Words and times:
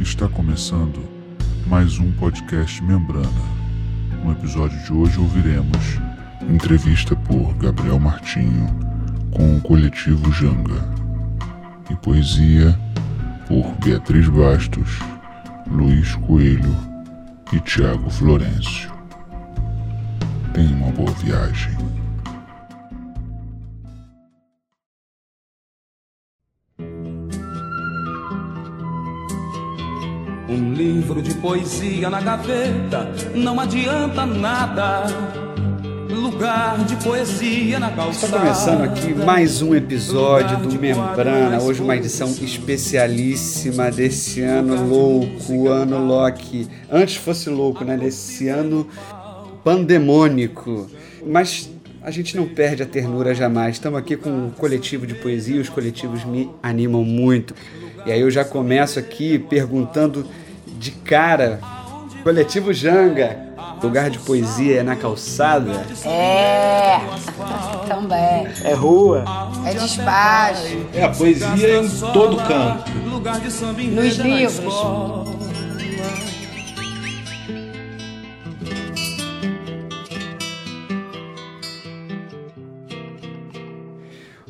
Está 0.00 0.28
começando 0.28 1.02
mais 1.66 1.98
um 1.98 2.12
podcast 2.12 2.82
Membrana. 2.82 3.28
No 4.22 4.32
episódio 4.32 4.78
de 4.84 4.92
hoje 4.92 5.18
ouviremos 5.18 5.98
entrevista 6.48 7.16
por 7.16 7.54
Gabriel 7.54 7.98
Martinho 7.98 8.68
com 9.32 9.56
o 9.56 9.60
coletivo 9.60 10.30
Janga 10.30 10.80
e 11.90 11.96
poesia 11.96 12.78
por 13.48 13.74
Beatriz 13.84 14.28
Bastos, 14.28 15.00
Luiz 15.66 16.14
Coelho 16.14 16.76
e 17.52 17.58
Tiago 17.60 18.08
Florencio. 18.08 18.92
Tenha 20.54 20.76
uma 20.76 20.92
boa 20.92 21.12
viagem. 21.12 21.76
Um 30.48 30.72
livro 30.72 31.20
de 31.20 31.34
poesia 31.34 32.08
na 32.08 32.20
gaveta 32.20 33.10
não 33.34 33.58
adianta 33.58 34.24
nada. 34.24 35.04
Lugar 36.08 36.84
de 36.84 36.94
poesia 37.02 37.80
na 37.80 37.90
calçada. 37.90 38.26
Está 38.26 38.38
começando 38.38 38.82
aqui 38.82 39.12
mais 39.12 39.60
um 39.60 39.74
episódio 39.74 40.56
do 40.58 40.78
Membrana. 40.78 41.60
Hoje 41.60 41.82
uma 41.82 41.96
edição 41.96 42.28
especialíssima 42.28 43.90
desse 43.90 44.40
ano 44.40 44.88
louco, 44.88 45.68
ano 45.68 46.06
Loki. 46.06 46.68
Antes 46.88 47.16
fosse 47.16 47.50
louco, 47.50 47.84
né? 47.84 47.96
Desse 47.96 48.46
ano 48.46 48.86
pandemônico. 49.64 50.88
Mas 51.26 51.68
a 52.00 52.12
gente 52.12 52.36
não 52.36 52.46
perde 52.46 52.84
a 52.84 52.86
ternura 52.86 53.34
jamais. 53.34 53.74
Estamos 53.74 53.98
aqui 53.98 54.16
com 54.16 54.30
um 54.30 54.50
coletivo 54.50 55.08
de 55.08 55.14
poesia, 55.14 55.60
os 55.60 55.68
coletivos 55.68 56.24
me 56.24 56.48
animam 56.62 57.02
muito. 57.02 57.52
E 58.06 58.12
aí 58.12 58.20
eu 58.20 58.30
já 58.30 58.44
começo 58.44 59.00
aqui 59.00 59.36
perguntando 59.36 60.24
de 60.78 60.92
cara, 60.92 61.58
coletivo 62.22 62.72
Janga, 62.72 63.36
lugar 63.82 64.10
de 64.10 64.20
poesia 64.20 64.78
é 64.78 64.82
na 64.84 64.94
calçada? 64.94 65.84
É, 66.04 67.00
também. 67.88 68.46
É 68.62 68.74
rua? 68.74 69.24
É 69.66 69.74
despacho. 69.74 70.86
É 70.94 71.02
a 71.02 71.08
poesia 71.08 71.80
em 71.80 71.88
todo 72.12 72.36
canto. 72.36 72.92
Nos 73.90 74.16
livros. 74.18 74.62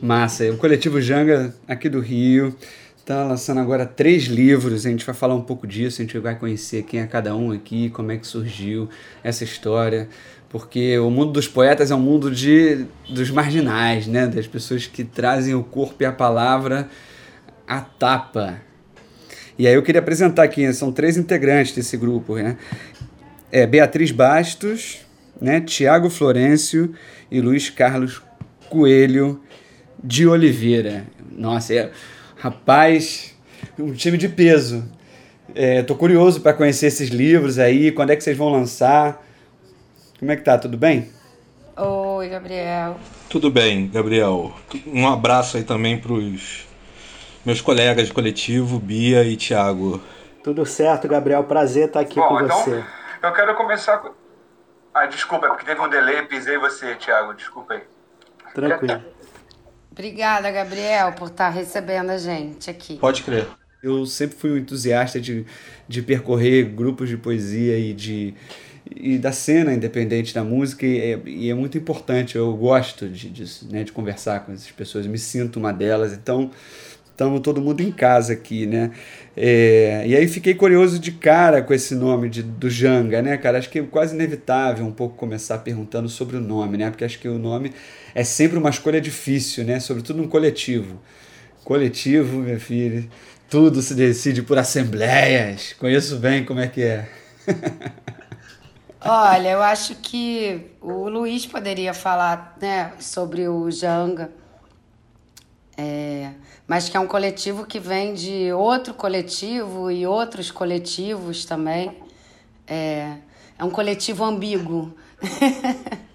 Massa, 0.02 0.44
o 0.44 0.58
coletivo 0.58 1.00
Janga 1.00 1.54
aqui 1.66 1.88
do 1.88 2.00
Rio 2.00 2.54
está 3.06 3.22
lançando 3.22 3.60
agora 3.60 3.86
três 3.86 4.24
livros. 4.24 4.84
A 4.84 4.90
gente 4.90 5.06
vai 5.06 5.14
falar 5.14 5.36
um 5.36 5.40
pouco 5.40 5.64
disso, 5.64 6.02
a 6.02 6.04
gente 6.04 6.18
vai 6.18 6.34
conhecer 6.34 6.82
quem 6.82 6.98
é 6.98 7.06
cada 7.06 7.36
um 7.36 7.52
aqui, 7.52 7.88
como 7.90 8.10
é 8.10 8.16
que 8.16 8.26
surgiu 8.26 8.88
essa 9.22 9.44
história, 9.44 10.08
porque 10.48 10.98
o 10.98 11.08
mundo 11.08 11.30
dos 11.30 11.46
poetas 11.46 11.92
é 11.92 11.94
um 11.94 12.00
mundo 12.00 12.32
de 12.32 12.84
dos 13.08 13.30
marginais, 13.30 14.08
né, 14.08 14.26
das 14.26 14.48
pessoas 14.48 14.86
que 14.86 15.04
trazem 15.04 15.54
o 15.54 15.62
corpo 15.62 16.02
e 16.02 16.04
a 16.04 16.10
palavra 16.10 16.88
à 17.64 17.80
tapa. 17.80 18.60
E 19.56 19.68
aí 19.68 19.74
eu 19.74 19.84
queria 19.84 20.00
apresentar 20.00 20.42
aqui, 20.42 20.70
são 20.72 20.90
três 20.90 21.16
integrantes 21.16 21.76
desse 21.76 21.96
grupo, 21.96 22.34
né? 22.34 22.58
É 23.52 23.68
Beatriz 23.68 24.10
Bastos, 24.10 24.98
né, 25.40 25.60
Tiago 25.60 26.10
Florencio 26.10 26.92
e 27.30 27.40
Luiz 27.40 27.70
Carlos 27.70 28.20
Coelho 28.68 29.40
de 30.02 30.26
Oliveira. 30.26 31.06
Nossa, 31.30 31.72
é, 31.72 31.92
rapaz, 32.46 33.36
um 33.78 33.92
time 33.92 34.16
de 34.16 34.28
peso. 34.28 34.88
É, 35.54 35.82
tô 35.82 35.96
curioso 35.96 36.40
para 36.40 36.52
conhecer 36.52 36.86
esses 36.86 37.08
livros 37.08 37.58
aí, 37.58 37.90
quando 37.90 38.10
é 38.10 38.16
que 38.16 38.22
vocês 38.22 38.36
vão 38.36 38.50
lançar? 38.50 39.22
Como 40.18 40.30
é 40.30 40.36
que 40.36 40.42
tá? 40.42 40.56
Tudo 40.56 40.76
bem? 40.76 41.10
Oi, 41.76 42.28
Gabriel. 42.28 42.96
Tudo 43.28 43.50
bem, 43.50 43.88
Gabriel. 43.88 44.52
Um 44.86 45.08
abraço 45.08 45.56
aí 45.56 45.64
também 45.64 45.98
pros 45.98 46.66
meus 47.44 47.60
colegas 47.60 48.06
de 48.06 48.12
coletivo, 48.12 48.78
Bia 48.78 49.24
e 49.24 49.36
Thiago. 49.36 50.00
Tudo 50.42 50.64
certo, 50.64 51.08
Gabriel. 51.08 51.42
Prazer 51.44 51.88
estar 51.88 52.00
aqui 52.00 52.14
Bom, 52.14 52.28
com 52.28 52.40
então 52.42 52.58
você. 52.58 52.84
eu 53.22 53.32
quero 53.32 53.54
começar 53.56 53.98
com. 53.98 54.10
Ah, 54.94 55.06
desculpa, 55.06 55.46
é 55.46 55.48
porque 55.48 55.66
teve 55.66 55.80
um 55.80 55.88
delay, 55.88 56.22
pisei 56.22 56.56
você, 56.58 56.94
Thiago. 56.94 57.34
Desculpa 57.34 57.74
aí. 57.74 57.82
Tranquilo. 58.54 59.02
Obrigada, 59.96 60.50
Gabriel, 60.50 61.12
por 61.12 61.28
estar 61.28 61.48
recebendo 61.48 62.10
a 62.10 62.18
gente 62.18 62.68
aqui. 62.68 62.98
Pode 62.98 63.22
crer. 63.22 63.48
Eu 63.82 64.04
sempre 64.04 64.36
fui 64.36 64.50
um 64.50 64.58
entusiasta 64.58 65.18
de, 65.18 65.46
de 65.88 66.02
percorrer 66.02 66.64
grupos 66.66 67.08
de 67.08 67.16
poesia 67.16 67.78
e 67.78 67.94
de 67.94 68.34
e 68.94 69.18
da 69.18 69.32
cena 69.32 69.72
independente 69.72 70.32
da 70.32 70.44
música 70.44 70.86
e 70.86 71.00
é, 71.00 71.20
e 71.26 71.50
é 71.50 71.54
muito 71.54 71.76
importante, 71.76 72.36
eu 72.36 72.54
gosto 72.56 73.08
de, 73.08 73.28
disso, 73.30 73.66
né, 73.68 73.82
de 73.82 73.90
conversar 73.90 74.40
com 74.46 74.52
essas 74.52 74.70
pessoas, 74.70 75.04
eu 75.06 75.10
me 75.10 75.18
sinto 75.18 75.58
uma 75.58 75.72
delas, 75.72 76.12
então 76.12 76.52
estamos 77.16 77.40
todo 77.40 77.62
mundo 77.62 77.80
em 77.80 77.90
casa 77.90 78.34
aqui, 78.34 78.66
né? 78.66 78.90
É, 79.34 80.04
e 80.06 80.14
aí 80.14 80.28
fiquei 80.28 80.54
curioso 80.54 80.98
de 80.98 81.12
cara 81.12 81.62
com 81.62 81.72
esse 81.72 81.94
nome 81.94 82.28
de, 82.28 82.42
do 82.42 82.68
Janga, 82.68 83.22
né, 83.22 83.38
cara? 83.38 83.56
Acho 83.56 83.70
que 83.70 83.78
é 83.78 83.82
quase 83.82 84.14
inevitável 84.14 84.84
um 84.84 84.92
pouco 84.92 85.16
começar 85.16 85.58
perguntando 85.58 86.10
sobre 86.10 86.36
o 86.36 86.40
nome, 86.40 86.76
né? 86.76 86.90
Porque 86.90 87.04
acho 87.06 87.18
que 87.18 87.26
o 87.26 87.38
nome 87.38 87.72
é 88.14 88.22
sempre 88.22 88.58
uma 88.58 88.68
escolha 88.68 89.00
difícil, 89.00 89.64
né? 89.64 89.80
Sobretudo 89.80 90.20
num 90.20 90.28
coletivo. 90.28 91.00
Coletivo, 91.64 92.38
meu 92.38 92.60
filho, 92.60 93.08
tudo 93.48 93.80
se 93.80 93.94
decide 93.94 94.42
por 94.42 94.58
assembleias. 94.58 95.72
Conheço 95.78 96.16
bem 96.16 96.44
como 96.44 96.60
é 96.60 96.68
que 96.68 96.82
é. 96.82 97.08
Olha, 99.00 99.50
eu 99.50 99.62
acho 99.62 99.94
que 99.96 100.66
o 100.82 101.08
Luiz 101.08 101.46
poderia 101.46 101.94
falar 101.94 102.56
né, 102.60 102.92
sobre 102.98 103.48
o 103.48 103.70
Janga, 103.70 104.30
é, 105.76 106.30
mas 106.66 106.88
que 106.88 106.96
é 106.96 107.00
um 107.00 107.06
coletivo 107.06 107.66
que 107.66 107.78
vem 107.78 108.14
de 108.14 108.52
outro 108.52 108.94
coletivo 108.94 109.90
e 109.90 110.06
outros 110.06 110.50
coletivos 110.50 111.44
também. 111.44 111.92
É, 112.66 113.16
é 113.58 113.64
um 113.64 113.70
coletivo 113.70 114.24
ambíguo. 114.24 114.94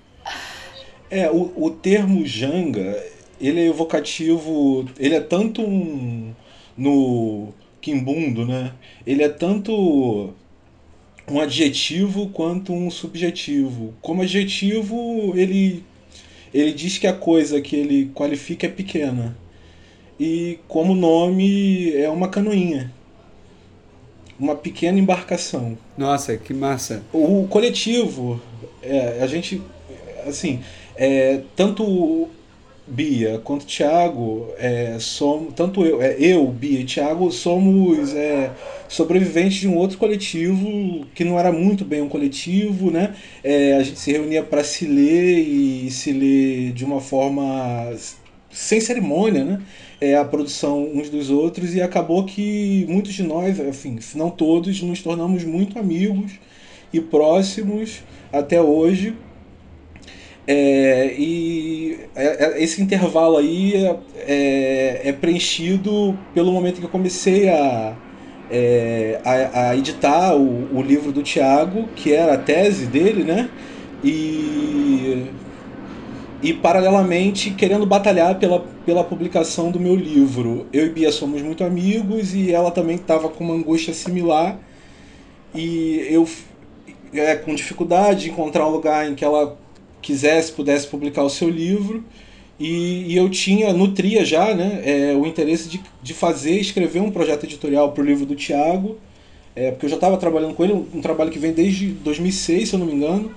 É, 1.14 1.30
o, 1.30 1.52
o 1.58 1.70
termo 1.70 2.26
Janga, 2.26 2.98
ele 3.38 3.60
é 3.60 3.68
evocativo, 3.68 4.86
ele 4.98 5.14
é 5.14 5.20
tanto 5.20 5.62
um, 5.62 6.34
no 6.78 7.50
quimbundo, 7.82 8.46
né? 8.46 8.72
Ele 9.06 9.22
é 9.22 9.28
tanto 9.28 10.34
um 11.28 11.40
adjetivo 11.42 12.30
quanto 12.30 12.72
um 12.72 12.90
subjetivo. 12.90 13.94
Como 14.02 14.22
adjetivo, 14.22 15.34
ele, 15.36 15.84
ele 16.54 16.72
diz 16.72 16.98
que 16.98 17.08
a 17.08 17.14
coisa 17.14 17.60
que 17.60 17.76
ele 17.76 18.10
qualifica 18.14 18.68
é 18.68 18.70
pequena. 18.70 19.38
E 20.24 20.60
como 20.68 20.94
nome, 20.94 21.96
é 21.96 22.08
uma 22.08 22.28
canoinha. 22.28 22.94
Uma 24.40 24.56
pequena 24.56 25.00
embarcação. 25.00 25.76
Nossa, 25.98 26.38
que 26.38 26.54
massa. 26.54 27.02
O 27.12 27.48
coletivo, 27.50 28.40
é, 28.84 29.18
a 29.20 29.26
gente, 29.26 29.60
assim, 30.28 30.62
é, 30.96 31.42
tanto 31.56 32.30
Bia 32.86 33.42
quanto 33.44 33.66
Thiago, 33.66 34.48
é, 34.60 34.98
somos, 35.00 35.56
tanto 35.56 35.84
eu, 35.84 36.00
é, 36.00 36.16
eu, 36.20 36.46
Bia 36.50 36.82
e 36.82 36.86
Thiago, 36.86 37.32
somos 37.32 38.14
é, 38.14 38.52
sobreviventes 38.88 39.62
de 39.62 39.68
um 39.68 39.76
outro 39.76 39.98
coletivo 39.98 41.04
que 41.16 41.24
não 41.24 41.40
era 41.40 41.52
muito 41.52 41.84
bem 41.84 42.00
um 42.04 42.10
coletivo, 42.10 42.92
né? 42.92 43.16
É, 43.44 43.74
a 43.74 43.82
gente 43.82 43.98
se 43.98 44.12
reunia 44.12 44.44
para 44.44 44.64
se 44.64 44.86
ler 44.86 45.40
e 45.40 45.90
se 45.90 46.12
ler 46.12 46.74
de 46.74 46.86
uma 46.86 47.02
forma 47.02 47.92
sem 48.52 48.80
cerimônia, 48.80 49.44
né? 49.44 49.62
É, 50.00 50.18
a 50.18 50.26
produção 50.26 50.84
uns 50.94 51.10
dos 51.10 51.30
outros 51.30 51.76
e 51.76 51.82
acabou 51.82 52.26
que 52.26 52.86
muitos 52.90 53.14
de 53.14 53.22
nós, 53.22 53.60
enfim, 53.60 54.02
se 54.02 54.18
não 54.18 54.32
todos, 54.32 54.82
nos 54.82 55.02
tornamos 55.02 55.44
muito 55.44 55.78
amigos 55.78 56.40
e 56.92 57.00
próximos 57.00 58.04
até 58.32 58.62
hoje. 58.62 59.16
É, 60.48 61.14
e 61.18 62.00
esse 62.58 62.82
intervalo 62.82 63.38
aí 63.38 63.76
é, 63.76 63.96
é, 64.18 65.02
é, 65.10 65.14
preenchido 65.14 66.18
pelo 66.34 66.52
momento 66.52 66.80
que 66.80 66.86
eu 66.86 66.90
comecei 66.90 67.48
a, 67.48 67.96
é, 68.50 69.22
a, 69.24 69.70
a, 69.70 69.78
editar 69.78 70.36
o, 70.36 70.76
o 70.76 70.82
livro 70.82 71.12
do 71.12 71.22
Tiago, 71.22 71.88
que 71.96 72.12
era 72.12 72.34
a 72.34 72.38
tese 72.38 72.88
dele, 72.88 73.24
né? 73.24 73.50
E, 74.04 75.28
e 76.42 76.54
paralelamente 76.54 77.52
querendo 77.52 77.86
batalhar 77.86 78.40
pela, 78.40 78.60
pela 78.86 79.04
publicação 79.04 79.70
do 79.70 79.80
meu 79.80 79.96
livro. 79.96 80.66
Eu 80.74 80.88
e 80.88 80.90
Bia 80.90 81.12
somos 81.12 81.42
muito 81.42 81.64
amigos 81.64 82.34
e 82.34 82.52
ela 82.52 82.72
também 82.72 82.96
estava 82.96 83.30
com 83.30 83.44
uma 83.44 83.54
angústia 83.54 83.94
similar. 83.94 84.58
E 85.54 86.06
eu, 86.10 86.28
é, 87.14 87.36
com 87.36 87.54
dificuldade 87.54 88.22
de 88.22 88.30
encontrar 88.32 88.68
um 88.68 88.72
lugar 88.72 89.10
em 89.10 89.16
que 89.16 89.24
ela 89.24 89.58
quisesse, 90.02 90.52
pudesse 90.52 90.88
publicar 90.88 91.24
o 91.24 91.30
seu 91.30 91.50
livro. 91.50 92.04
E, 92.60 93.14
e, 93.14 93.18
eu 93.18 93.30
tinha, 93.30 93.74
nutria 93.74 94.24
já, 94.24 94.54
né, 94.54 94.82
é, 94.84 95.16
o 95.16 95.26
interesse 95.26 95.68
de, 95.68 95.82
de 96.02 96.14
fazer, 96.14 96.60
escrever 96.60 97.00
um 97.00 97.10
projeto 97.10 97.44
editorial 97.46 97.92
para 97.92 98.04
o 98.04 98.06
livro 98.06 98.24
do 98.24 98.36
Tiago, 98.36 98.98
é, 99.56 99.72
porque 99.72 99.88
eu 99.88 99.90
já 99.90 99.96
estava 99.96 100.16
trabalhando 100.16 100.54
com 100.54 100.64
ele, 100.64 100.74
um, 100.74 100.86
um, 100.94 101.02
trabalho 101.02 101.32
que 101.32 101.40
vem 101.40 101.54
desde 101.54 101.88
2006, 101.88 102.70
se 102.70 102.76
eu 102.76 102.80
não 102.80 102.86
me 102.86 102.94
engano, 102.94 103.32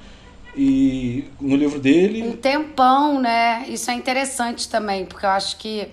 e 0.56 1.24
no 1.40 1.56
livro 1.56 1.80
dele. 1.80 2.22
Um 2.22 2.36
tempão, 2.36 3.20
né? 3.20 3.64
Isso 3.68 3.90
é 3.90 3.94
interessante 3.94 4.68
também, 4.68 5.04
porque 5.04 5.26
eu 5.26 5.30
acho 5.30 5.56
que 5.56 5.88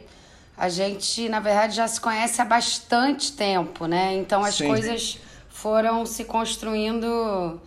a 0.57 0.69
gente, 0.69 1.27
na 1.27 1.39
verdade, 1.39 1.75
já 1.75 1.87
se 1.87 1.99
conhece 1.99 2.41
há 2.41 2.45
bastante 2.45 3.31
tempo, 3.33 3.85
né? 3.87 4.15
Então 4.15 4.43
as 4.43 4.55
Sim. 4.55 4.67
coisas 4.67 5.17
foram 5.49 6.05
se 6.05 6.23
construindo 6.25 7.59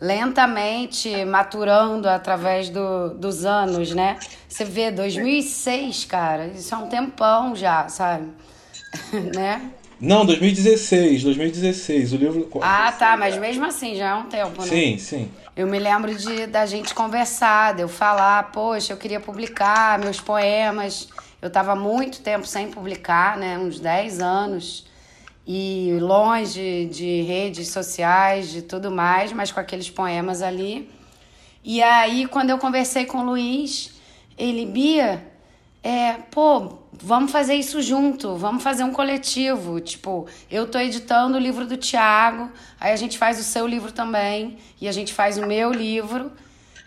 lentamente 0.00 1.24
maturando 1.24 2.08
através 2.08 2.68
do, 2.68 3.10
dos 3.10 3.44
anos, 3.44 3.92
né? 3.94 4.18
Você 4.48 4.64
vê 4.64 4.90
2006, 4.90 6.04
cara, 6.04 6.48
isso 6.48 6.74
é 6.74 6.78
um 6.78 6.88
tempão 6.88 7.56
já, 7.56 7.88
sabe? 7.88 8.28
né? 9.34 9.70
Não, 9.98 10.26
2016, 10.26 11.22
2016, 11.22 12.12
o 12.12 12.16
livro. 12.16 12.48
Ah, 12.60 12.92
tá, 12.92 13.16
mas 13.16 13.36
mesmo 13.38 13.64
assim 13.64 13.94
já 13.94 14.10
é 14.10 14.14
um 14.14 14.24
tempo, 14.24 14.60
né? 14.60 14.68
Sim, 14.68 14.98
sim. 14.98 15.30
Eu 15.56 15.66
me 15.66 15.78
lembro 15.78 16.14
de 16.14 16.46
da 16.46 16.66
gente 16.66 16.94
conversar, 16.94 17.72
de 17.72 17.80
eu 17.80 17.88
falar, 17.88 18.52
poxa, 18.52 18.92
eu 18.92 18.96
queria 18.98 19.18
publicar 19.18 19.98
meus 19.98 20.20
poemas. 20.20 21.08
Eu 21.40 21.48
estava 21.48 21.74
muito 21.74 22.20
tempo 22.20 22.46
sem 22.46 22.70
publicar, 22.70 23.38
né? 23.38 23.56
Uns 23.56 23.80
10 23.80 24.20
anos 24.20 24.86
e 25.46 25.96
longe 25.98 26.90
de 26.92 27.22
redes 27.22 27.68
sociais, 27.68 28.50
de 28.50 28.60
tudo 28.60 28.90
mais, 28.90 29.32
mas 29.32 29.50
com 29.50 29.58
aqueles 29.58 29.88
poemas 29.88 30.42
ali. 30.42 30.90
E 31.64 31.82
aí, 31.82 32.26
quando 32.26 32.50
eu 32.50 32.58
conversei 32.58 33.06
com 33.06 33.20
o 33.20 33.24
Luiz, 33.24 33.94
ele, 34.36 34.66
Bia, 34.66 35.26
é, 35.82 36.18
pô, 36.30 36.80
vamos 37.02 37.32
fazer 37.32 37.54
isso 37.54 37.80
junto, 37.82 38.36
vamos 38.36 38.62
fazer 38.62 38.84
um 38.84 38.92
coletivo. 38.92 39.80
Tipo, 39.80 40.26
eu 40.50 40.66
tô 40.66 40.78
editando 40.78 41.36
o 41.36 41.40
livro 41.40 41.66
do 41.66 41.76
Tiago, 41.76 42.50
aí 42.80 42.92
a 42.92 42.96
gente 42.96 43.18
faz 43.18 43.38
o 43.38 43.42
seu 43.42 43.66
livro 43.66 43.92
também, 43.92 44.58
e 44.80 44.88
a 44.88 44.92
gente 44.92 45.12
faz 45.12 45.38
o 45.38 45.46
meu 45.46 45.72
livro, 45.72 46.32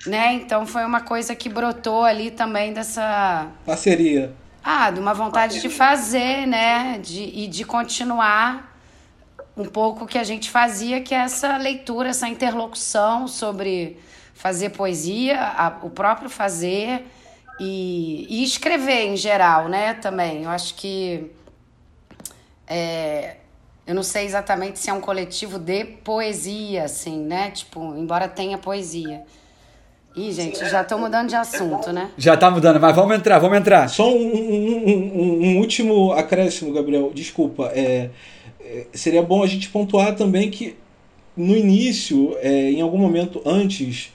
né? 0.05 0.33
Então 0.33 0.65
foi 0.65 0.85
uma 0.85 1.01
coisa 1.01 1.35
que 1.35 1.49
brotou 1.49 2.03
ali 2.03 2.31
também 2.31 2.73
dessa. 2.73 3.47
Parceria. 3.65 4.33
Ah, 4.63 4.91
de 4.91 4.99
uma 4.99 5.13
vontade 5.13 5.61
de 5.61 5.69
fazer, 5.69 6.45
né? 6.45 6.99
De, 7.01 7.23
e 7.23 7.47
de 7.47 7.63
continuar 7.63 8.77
um 9.55 9.65
pouco 9.65 10.05
o 10.05 10.07
que 10.07 10.17
a 10.17 10.23
gente 10.23 10.49
fazia, 10.49 11.01
que 11.01 11.13
é 11.13 11.19
essa 11.19 11.57
leitura, 11.57 12.09
essa 12.09 12.27
interlocução 12.27 13.27
sobre 13.27 13.97
fazer 14.33 14.69
poesia, 14.69 15.41
a, 15.41 15.79
o 15.81 15.89
próprio 15.89 16.29
fazer 16.29 17.05
e, 17.59 18.25
e, 18.29 18.43
escrever 18.43 19.07
em 19.07 19.17
geral, 19.17 19.67
né? 19.67 19.93
Também. 19.95 20.43
Eu 20.43 20.49
acho 20.49 20.75
que. 20.75 21.31
É, 22.67 23.37
eu 23.85 23.95
não 23.95 24.03
sei 24.03 24.25
exatamente 24.25 24.77
se 24.79 24.89
é 24.89 24.93
um 24.93 25.01
coletivo 25.01 25.57
de 25.57 25.83
poesia, 25.83 26.83
assim, 26.83 27.19
né? 27.19 27.51
Tipo, 27.51 27.95
embora 27.95 28.27
tenha 28.27 28.57
poesia. 28.57 29.23
Ih, 30.15 30.31
gente, 30.31 30.57
já 30.69 30.81
estou 30.81 30.97
mudando 30.97 31.29
de 31.29 31.35
assunto, 31.35 31.91
né? 31.91 32.11
Já 32.17 32.33
está 32.33 32.49
mudando, 32.51 32.79
mas 32.79 32.95
vamos 32.95 33.15
entrar, 33.15 33.39
vamos 33.39 33.57
entrar. 33.57 33.87
Só 33.87 34.11
um, 34.11 34.17
um, 34.17 34.89
um, 34.89 35.43
um 35.45 35.57
último 35.57 36.11
acréscimo, 36.13 36.73
Gabriel. 36.73 37.11
Desculpa. 37.13 37.71
É, 37.73 38.09
é, 38.59 38.85
seria 38.93 39.21
bom 39.21 39.43
a 39.43 39.47
gente 39.47 39.69
pontuar 39.69 40.15
também 40.15 40.49
que 40.49 40.75
no 41.35 41.55
início, 41.55 42.35
é, 42.41 42.71
em 42.71 42.81
algum 42.81 42.97
momento 42.97 43.41
antes 43.45 44.11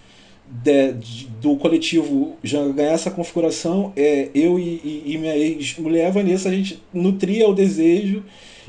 de, 0.63 0.93
de, 0.93 1.27
do 1.41 1.57
coletivo 1.57 2.37
já 2.43 2.67
ganhar 2.69 2.93
essa 2.93 3.11
configuração, 3.11 3.93
é, 3.97 4.29
eu 4.35 4.59
e, 4.59 5.03
e, 5.05 5.19
minha 5.19 5.37
ex-mulher 5.37 6.13
Vanessa, 6.13 6.49
a 6.49 6.53
gente 6.53 6.81
nutria 6.93 7.49
o 7.49 7.55
desejo 7.55 8.23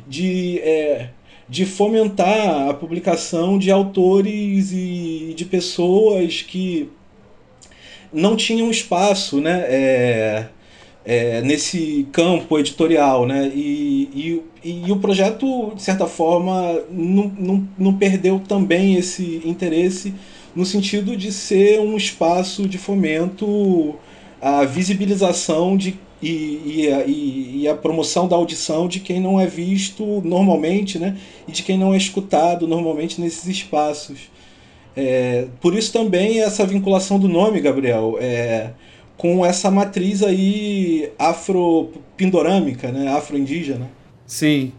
de, 0.07 0.59
é, 0.59 1.09
de 1.47 1.65
fomentar 1.65 2.69
a 2.69 2.73
publicação 2.73 3.59
de 3.59 3.69
autores 3.69 4.71
e 4.71 5.33
de 5.35 5.45
pessoas 5.45 6.41
que 6.41 6.89
não 8.11 8.35
tinham 8.35 8.71
espaço 8.71 9.39
né, 9.39 9.65
é, 9.67 10.45
é, 11.05 11.41
nesse 11.41 12.07
campo 12.11 12.57
editorial. 12.57 13.27
Né, 13.27 13.51
e, 13.53 14.41
e, 14.63 14.83
e, 14.87 14.91
o 14.91 14.97
projeto, 14.97 15.71
de 15.75 15.83
certa 15.83 16.07
forma, 16.07 16.81
não, 16.89 17.31
não, 17.37 17.69
não 17.77 17.93
perdeu 17.93 18.39
também 18.39 18.95
esse 18.95 19.41
interesse 19.45 20.15
no 20.55 20.65
sentido 20.65 21.17
de 21.17 21.31
ser 21.31 21.79
um 21.79 21.97
espaço 21.97 22.67
de 22.67 22.77
fomento 22.77 23.95
à 24.41 24.63
visibilização 24.63 25.75
de, 25.75 25.99
e, 26.21 26.27
e, 26.27 27.61
e, 27.61 27.67
a 27.67 27.75
promoção 27.75 28.27
da 28.27 28.35
audição 28.35 28.87
de 28.87 28.99
quem 28.99 29.19
não 29.19 29.39
é 29.39 29.45
visto 29.45 30.21
normalmente 30.23 30.97
né, 30.97 31.17
e 31.47 31.51
de 31.51 31.61
quem 31.61 31.77
não 31.77 31.93
é 31.93 31.97
escutado 31.97 32.67
normalmente 32.67 33.19
nesses 33.19 33.45
espaços. 33.47 34.29
É, 34.95 35.47
por 35.59 35.75
isso 35.75 35.91
também 35.91 36.41
essa 36.41 36.65
vinculação 36.65 37.19
do 37.19 37.27
nome, 37.27 37.59
Gabriel, 37.59 38.17
é, 38.21 38.71
com 39.17 39.45
essa 39.45 39.69
matriz 39.69 40.23
aí 40.23 41.11
afro-pindorâmica, 41.19 42.91
né, 42.91 43.09
afro-indígena. 43.09 43.89
Sim, 44.25 44.71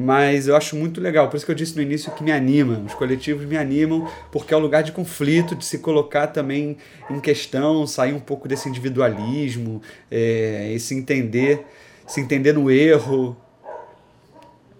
mas 0.00 0.46
eu 0.46 0.54
acho 0.54 0.76
muito 0.76 1.00
legal, 1.00 1.28
por 1.28 1.36
isso 1.36 1.44
que 1.44 1.50
eu 1.50 1.56
disse 1.56 1.74
no 1.74 1.82
início 1.82 2.12
que 2.12 2.22
me 2.22 2.30
anima, 2.30 2.80
os 2.86 2.94
coletivos 2.94 3.44
me 3.44 3.56
animam, 3.56 4.08
porque 4.30 4.54
é 4.54 4.56
um 4.56 4.60
lugar 4.60 4.84
de 4.84 4.92
conflito, 4.92 5.56
de 5.56 5.64
se 5.64 5.80
colocar 5.80 6.28
também 6.28 6.76
em 7.10 7.18
questão, 7.18 7.84
sair 7.84 8.12
um 8.12 8.20
pouco 8.20 8.46
desse 8.46 8.68
individualismo, 8.68 9.82
é, 10.08 10.70
e 10.72 10.78
se 10.78 10.94
entender, 10.94 11.66
se 12.06 12.20
entender 12.20 12.52
no 12.52 12.70
erro. 12.70 13.36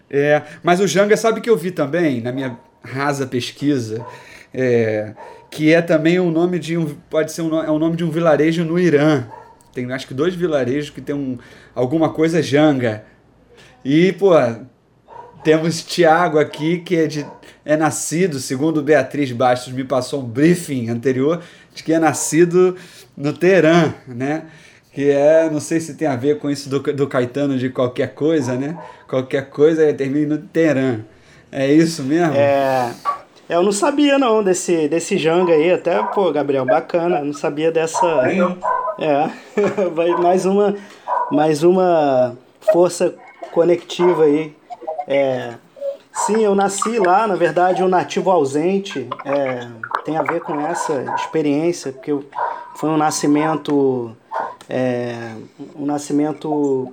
É, 0.08 0.40
mas 0.62 0.78
o 0.78 0.86
Janga 0.86 1.16
sabe 1.16 1.40
que 1.40 1.50
eu 1.50 1.56
vi 1.56 1.72
também, 1.72 2.20
na 2.20 2.30
minha 2.30 2.56
rasa 2.80 3.26
pesquisa, 3.26 4.06
é, 4.54 5.14
que 5.50 5.74
é 5.74 5.82
também 5.82 6.20
o 6.20 6.30
nome 6.30 6.60
de 6.60 6.78
um. 6.78 6.94
Pode 7.10 7.32
ser 7.32 7.42
um, 7.42 7.60
é 7.60 7.68
o 7.68 7.78
nome 7.80 7.96
de 7.96 8.04
um 8.04 8.10
vilarejo 8.10 8.64
no 8.64 8.78
Irã. 8.78 9.26
Tem 9.74 9.90
acho 9.92 10.06
que 10.06 10.14
dois 10.14 10.36
vilarejos 10.36 10.90
que 10.90 11.00
tem 11.00 11.16
um, 11.16 11.36
alguma 11.74 12.10
coisa 12.10 12.40
janga. 12.40 13.04
E, 13.84 14.12
pô, 14.12 14.32
temos 15.42 15.82
Tiago 15.82 16.38
aqui, 16.38 16.78
que 16.78 16.96
é, 16.96 17.06
de, 17.06 17.26
é 17.64 17.76
nascido, 17.76 18.38
segundo 18.38 18.82
Beatriz 18.82 19.30
Bastos 19.32 19.72
me 19.72 19.84
passou 19.84 20.22
um 20.22 20.26
briefing 20.26 20.88
anterior, 20.88 21.42
de 21.74 21.82
que 21.82 21.92
é 21.92 21.98
nascido 21.98 22.76
no 23.16 23.32
Teherã, 23.32 23.92
né? 24.06 24.44
Que 24.92 25.10
é, 25.10 25.48
não 25.50 25.60
sei 25.60 25.80
se 25.80 25.94
tem 25.94 26.08
a 26.08 26.16
ver 26.16 26.38
com 26.38 26.50
isso 26.50 26.68
do, 26.68 26.80
do 26.80 27.06
Caetano 27.06 27.56
de 27.56 27.70
qualquer 27.70 28.14
coisa, 28.14 28.54
né? 28.54 28.76
Qualquer 29.06 29.48
coisa 29.50 29.92
termina 29.94 30.36
no 30.36 30.42
Teherã. 30.42 31.00
É 31.50 31.72
isso 31.72 32.02
mesmo? 32.02 32.34
É, 32.34 32.92
é, 33.48 33.54
eu 33.54 33.62
não 33.62 33.72
sabia 33.72 34.18
não 34.18 34.42
desse, 34.42 34.88
desse 34.88 35.16
Janga 35.16 35.52
aí, 35.52 35.72
até, 35.72 36.02
pô, 36.02 36.30
Gabriel, 36.30 36.66
bacana, 36.66 37.20
não 37.22 37.32
sabia 37.32 37.72
dessa. 37.72 38.06
É, 38.98 39.30
vai 39.94 40.10
mais 40.10 40.44
uma, 40.44 40.74
mais 41.30 41.62
uma 41.62 42.36
força 42.72 43.14
conectiva 43.52 44.24
aí. 44.24 44.57
É, 45.10 45.54
sim, 46.12 46.44
eu 46.44 46.54
nasci 46.54 46.98
lá, 46.98 47.26
na 47.26 47.34
verdade, 47.34 47.82
um 47.82 47.88
nativo 47.88 48.30
ausente, 48.30 49.08
é, 49.24 49.66
tem 50.04 50.18
a 50.18 50.22
ver 50.22 50.40
com 50.40 50.60
essa 50.60 51.02
experiência, 51.16 51.92
porque 51.92 52.14
foi 52.76 52.90
um 52.90 52.98
nascimento, 52.98 54.14
é, 54.68 55.32
um 55.74 55.86
nascimento 55.86 56.92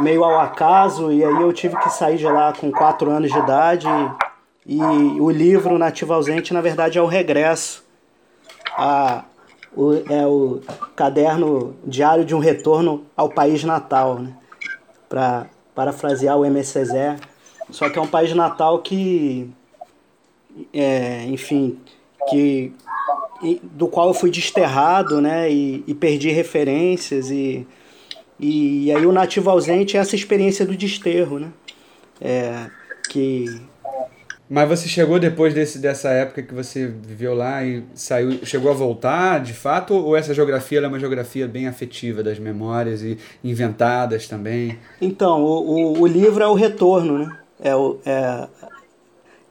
meio 0.00 0.22
ao 0.22 0.38
acaso, 0.38 1.10
e 1.10 1.24
aí 1.24 1.40
eu 1.40 1.50
tive 1.50 1.76
que 1.78 1.88
sair 1.88 2.18
de 2.18 2.26
lá 2.26 2.52
com 2.52 2.70
4 2.70 3.10
anos 3.10 3.32
de 3.32 3.38
idade 3.38 3.88
e 4.66 4.82
o 4.82 5.30
livro 5.30 5.78
Nativo 5.78 6.12
Ausente, 6.12 6.52
na 6.52 6.60
verdade, 6.60 6.98
é 6.98 7.02
o 7.02 7.06
regresso. 7.06 7.82
A, 8.76 9.24
o, 9.74 9.94
é 9.94 10.26
o 10.26 10.60
caderno 10.94 11.74
diário 11.82 12.22
de 12.22 12.34
um 12.34 12.38
retorno 12.38 13.06
ao 13.16 13.30
país 13.30 13.64
natal, 13.64 14.18
né? 14.18 14.34
para 15.08 15.46
parafrasear 15.78 16.36
o 16.36 16.44
M. 16.44 16.64
César. 16.64 17.20
Só 17.70 17.88
que 17.88 17.96
é 18.00 18.02
um 18.02 18.06
país 18.08 18.34
natal 18.34 18.80
que, 18.80 19.48
é, 20.74 21.22
enfim, 21.26 21.78
que 22.28 22.72
do 23.62 23.86
qual 23.86 24.08
eu 24.08 24.14
fui 24.14 24.28
desterrado, 24.28 25.20
né, 25.20 25.48
e, 25.48 25.84
e 25.86 25.94
perdi 25.94 26.30
referências 26.30 27.30
e, 27.30 27.64
e, 28.40 28.86
e, 28.86 28.92
aí 28.92 29.06
o 29.06 29.12
nativo 29.12 29.48
ausente 29.50 29.96
é 29.96 30.00
essa 30.00 30.16
experiência 30.16 30.66
do 30.66 30.76
desterro, 30.76 31.38
né, 31.38 31.52
é, 32.20 32.68
que 33.08 33.60
mas 34.48 34.68
você 34.68 34.88
chegou 34.88 35.18
depois 35.18 35.52
desse, 35.52 35.78
dessa 35.78 36.08
época 36.08 36.42
que 36.42 36.54
você 36.54 36.86
viveu 36.86 37.34
lá 37.34 37.62
e 37.64 37.84
saiu, 37.94 38.44
chegou 38.44 38.70
a 38.70 38.74
voltar 38.74 39.40
de 39.40 39.52
fato? 39.52 39.94
Ou 39.94 40.16
essa 40.16 40.32
geografia 40.32 40.80
é 40.80 40.86
uma 40.86 40.98
geografia 40.98 41.46
bem 41.46 41.68
afetiva 41.68 42.22
das 42.22 42.38
memórias 42.38 43.02
e 43.02 43.18
inventadas 43.44 44.26
também? 44.26 44.78
Então, 45.00 45.42
o, 45.44 45.98
o, 45.98 46.00
o 46.00 46.06
livro 46.06 46.42
é 46.42 46.46
o 46.46 46.54
retorno, 46.54 47.18
né? 47.18 47.38
É, 47.60 47.76
o, 47.76 47.98
é, 48.06 48.48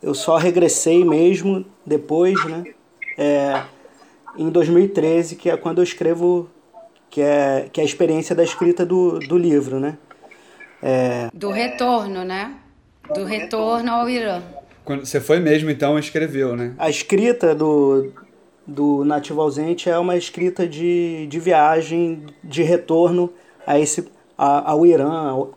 eu 0.02 0.16
só 0.16 0.38
regressei 0.38 1.06
mesmo 1.06 1.66
depois, 1.86 2.44
né? 2.46 2.64
É, 3.18 3.62
em 4.38 4.50
2013, 4.50 5.36
que 5.36 5.50
é 5.50 5.58
quando 5.58 5.78
eu 5.78 5.84
escrevo 5.84 6.50
que 7.10 7.22
é, 7.22 7.68
que 7.72 7.80
é 7.80 7.84
a 7.84 7.86
experiência 7.86 8.36
da 8.36 8.44
escrita 8.44 8.86
do, 8.86 9.20
do 9.20 9.38
livro, 9.38 9.80
né? 9.80 9.98
É... 10.82 11.30
Do 11.34 11.50
retorno, 11.52 12.24
né? 12.24 12.56
Do 13.14 13.24
retorno 13.26 13.92
ao 13.92 14.10
Irã. 14.10 14.42
Quando 14.88 15.06
você 15.06 15.20
foi 15.20 15.42
mesmo, 15.42 15.70
então, 15.70 16.00
escreveu, 16.00 16.56
né? 16.56 16.74
A 16.78 16.90
escrita 16.90 17.54
do, 17.54 18.10
do 18.66 19.04
Nativo 19.04 19.42
Ausente 19.42 19.90
é 19.90 20.00
uma 20.00 20.16
escrita 20.16 20.66
de, 20.66 21.28
de 21.28 21.40
viagem, 21.42 22.26
de 22.42 22.64
retorno 22.64 23.30
a 23.66 23.78
esse, 23.78 24.10
a, 24.38 24.72
ao 24.72 24.86
Irã, 24.86 25.12
ao, 25.12 25.52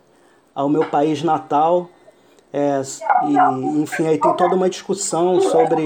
ao 0.53 0.69
meu 0.69 0.85
país 0.85 1.23
natal. 1.23 1.89
É, 2.53 2.83
e, 3.29 3.81
enfim, 3.81 4.09
aí 4.09 4.19
tem 4.19 4.35
toda 4.35 4.57
uma 4.57 4.69
discussão 4.69 5.41
sobre, 5.41 5.85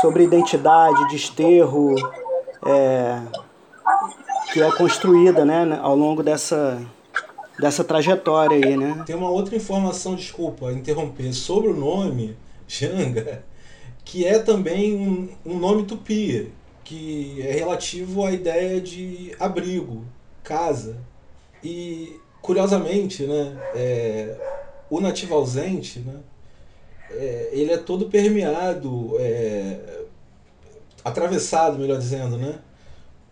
sobre 0.00 0.22
identidade, 0.22 1.08
desterro, 1.08 1.96
é, 2.64 3.20
que 4.52 4.62
é 4.62 4.70
construída 4.76 5.44
né, 5.44 5.76
ao 5.82 5.96
longo 5.96 6.22
dessa, 6.22 6.80
dessa 7.58 7.82
trajetória 7.82 8.56
aí, 8.56 8.76
né? 8.76 9.02
Tem 9.04 9.16
uma 9.16 9.30
outra 9.30 9.56
informação, 9.56 10.14
desculpa 10.14 10.72
interromper, 10.72 11.32
sobre 11.32 11.68
o 11.70 11.76
nome 11.76 12.36
Janga, 12.66 13.44
que 14.04 14.24
é 14.24 14.38
também 14.38 14.96
um, 14.96 15.28
um 15.44 15.58
nome 15.58 15.84
tupi, 15.84 16.52
que 16.84 17.42
é 17.42 17.52
relativo 17.52 18.24
à 18.24 18.32
ideia 18.32 18.80
de 18.80 19.34
abrigo, 19.38 20.04
casa. 20.42 20.96
E, 21.62 22.18
curiosamente, 22.40 23.24
né, 23.24 23.58
é, 23.74 24.36
o 24.88 25.00
nativo 25.00 25.34
ausente, 25.34 25.98
né, 25.98 26.14
é, 27.10 27.50
ele 27.52 27.72
é 27.72 27.78
todo 27.78 28.08
permeado, 28.08 29.16
é, 29.18 30.02
atravessado, 31.04 31.78
melhor 31.78 31.98
dizendo, 31.98 32.38
né, 32.38 32.58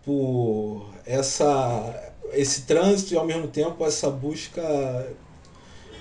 por 0.05 0.91
essa, 1.05 2.15
esse 2.33 2.63
trânsito 2.63 3.15
e 3.15 3.17
ao 3.17 3.25
mesmo 3.25 3.49
tempo 3.49 3.85
essa 3.85 4.11
busca 4.11 4.63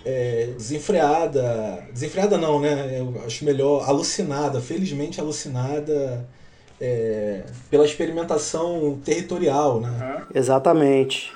é, 0.05 0.51
desenfreada, 0.55 1.87
desenfreada 1.91 2.37
não, 2.37 2.59
né? 2.59 2.99
Eu 2.99 3.21
acho 3.25 3.43
melhor, 3.43 3.89
alucinada, 3.89 4.61
felizmente 4.61 5.19
alucinada 5.19 6.27
é, 6.79 7.43
pela 7.69 7.85
experimentação 7.85 8.99
territorial, 9.03 9.81
né? 9.81 10.25
Exatamente. 10.33 11.33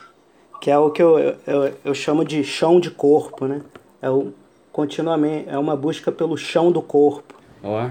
Que 0.61 0.69
é 0.69 0.77
o 0.77 0.91
que 0.91 1.01
eu, 1.01 1.17
eu, 1.47 1.73
eu 1.83 1.93
chamo 1.93 2.23
de 2.23 2.43
chão 2.43 2.79
de 2.79 2.91
corpo, 2.91 3.47
né? 3.47 3.61
É 4.01 4.09
o, 4.09 4.33
continuamente, 4.71 5.49
é 5.49 5.57
uma 5.57 5.75
busca 5.75 6.11
pelo 6.11 6.37
chão 6.37 6.71
do 6.71 6.81
corpo. 6.81 7.33
Ó, 7.63 7.89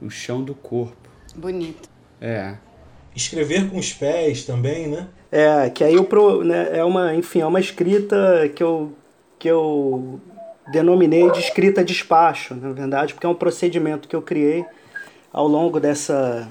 o 0.00 0.10
chão 0.10 0.42
do 0.42 0.54
corpo. 0.54 1.08
Bonito. 1.34 1.88
É. 2.20 2.56
Escrever 3.14 3.70
com 3.70 3.78
os 3.78 3.92
pés 3.92 4.44
também, 4.44 4.88
né? 4.88 5.08
É, 5.36 5.68
que 5.68 5.84
aí 5.84 5.92
eu, 5.92 6.44
né, 6.44 6.78
é 6.78 6.82
uma, 6.82 7.14
enfim, 7.14 7.40
é 7.40 7.46
uma 7.46 7.60
escrita 7.60 8.50
que 8.54 8.62
eu 8.62 8.94
que 9.38 9.46
eu 9.46 10.18
denominei 10.72 11.30
de 11.30 11.40
escrita 11.40 11.84
despacho, 11.84 12.54
na 12.54 12.72
verdade, 12.72 13.12
porque 13.12 13.26
é 13.26 13.28
um 13.28 13.34
procedimento 13.34 14.08
que 14.08 14.16
eu 14.16 14.22
criei 14.22 14.64
ao 15.30 15.46
longo 15.46 15.78
dessa 15.78 16.48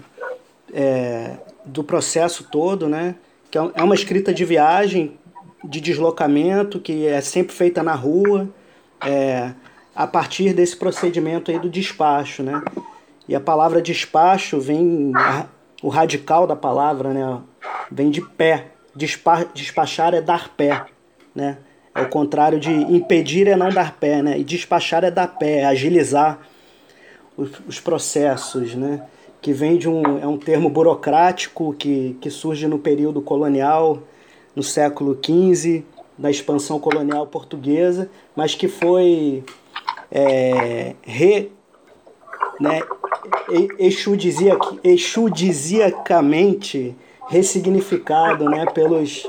é, 0.71 1.31
do 1.65 1.83
processo 1.83 2.43
todo, 2.43 2.87
né? 2.87 3.15
Que 3.49 3.57
é, 3.57 3.71
é 3.73 3.81
uma 3.81 3.95
escrita 3.95 4.31
de 4.31 4.45
viagem, 4.45 5.17
de 5.63 5.81
deslocamento, 5.81 6.79
que 6.79 7.07
é 7.07 7.21
sempre 7.21 7.55
feita 7.55 7.81
na 7.81 7.95
rua, 7.95 8.47
é, 9.03 9.51
a 9.95 10.05
partir 10.05 10.53
desse 10.53 10.77
procedimento 10.77 11.49
aí 11.49 11.57
do 11.57 11.71
despacho, 11.71 12.43
né? 12.43 12.61
E 13.27 13.33
a 13.33 13.39
palavra 13.39 13.81
despacho 13.81 14.59
vem 14.61 15.11
o 15.81 15.89
radical 15.89 16.45
da 16.45 16.55
palavra, 16.55 17.09
né? 17.09 17.41
Vem 17.91 18.11
de 18.11 18.21
pé. 18.21 18.74
Despa, 18.95 19.45
despachar 19.53 20.13
é 20.13 20.21
dar 20.21 20.49
pé, 20.55 20.85
né? 21.33 21.57
É 21.93 22.01
o 22.01 22.09
contrário 22.09 22.59
de 22.59 22.71
impedir 22.71 23.47
é 23.47 23.55
não 23.55 23.69
dar 23.69 23.97
pé, 23.97 24.21
né? 24.21 24.37
E 24.37 24.43
despachar 24.43 25.03
é 25.03 25.11
dar 25.11 25.27
pé, 25.27 25.59
é 25.59 25.65
agilizar 25.65 26.39
os, 27.35 27.49
os 27.67 27.79
processos, 27.79 28.75
né? 28.75 29.01
Que 29.41 29.53
vem 29.53 29.77
de 29.77 29.89
um, 29.89 30.19
é 30.19 30.27
um 30.27 30.37
termo 30.37 30.69
burocrático 30.69 31.73
que, 31.73 32.17
que 32.21 32.29
surge 32.29 32.67
no 32.67 32.79
período 32.79 33.21
colonial, 33.21 34.03
no 34.55 34.63
século 34.63 35.19
XV, 35.21 35.83
da 36.17 36.31
expansão 36.31 36.79
colonial 36.79 37.27
portuguesa, 37.27 38.09
mas 38.35 38.55
que 38.55 38.69
foi 38.69 39.43
é, 40.11 40.95
re, 41.03 41.51
né, 42.59 42.81
exudiziacamente 44.83 46.95
ressignificado 47.27 48.45
né, 48.45 48.65
pelos 48.73 49.25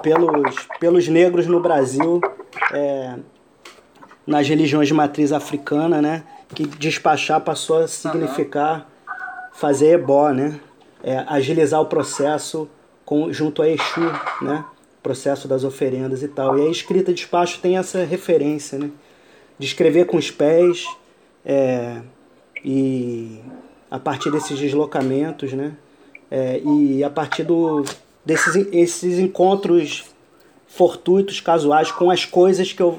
pelos, 0.00 0.68
pelos 0.78 1.08
negros 1.08 1.46
no 1.46 1.60
Brasil, 1.60 2.20
é, 2.72 3.16
nas 4.26 4.48
religiões 4.48 4.88
de 4.88 4.94
matriz 4.94 5.32
africana, 5.32 6.00
né? 6.00 6.24
Que 6.54 6.66
despachar 6.66 7.40
passou 7.40 7.78
a 7.78 7.88
significar 7.88 8.88
fazer 9.52 9.94
ebó, 9.94 10.30
né? 10.30 10.58
É, 11.02 11.24
agilizar 11.28 11.80
o 11.80 11.86
processo 11.86 12.68
com, 13.04 13.32
junto 13.32 13.62
a 13.62 13.68
Exu, 13.68 14.00
né? 14.42 14.64
Processo 15.02 15.46
das 15.46 15.64
oferendas 15.64 16.22
e 16.22 16.28
tal. 16.28 16.58
E 16.58 16.66
a 16.66 16.70
escrita 16.70 17.12
despacho 17.12 17.60
tem 17.60 17.76
essa 17.76 18.04
referência, 18.04 18.78
né? 18.78 18.90
De 19.58 19.66
escrever 19.66 20.06
com 20.06 20.16
os 20.16 20.30
pés 20.30 20.86
é, 21.44 22.00
e 22.64 23.40
a 23.90 23.98
partir 23.98 24.30
desses 24.30 24.58
deslocamentos, 24.58 25.52
né? 25.52 25.72
É, 26.30 26.60
e 26.64 27.02
a 27.02 27.10
partir 27.10 27.42
do, 27.42 27.84
desses 28.24 28.54
esses 28.72 29.18
encontros 29.18 30.04
fortuitos, 30.66 31.40
casuais 31.40 31.90
com 31.90 32.10
as 32.10 32.24
coisas 32.24 32.72
que 32.72 32.82
eu, 32.82 32.98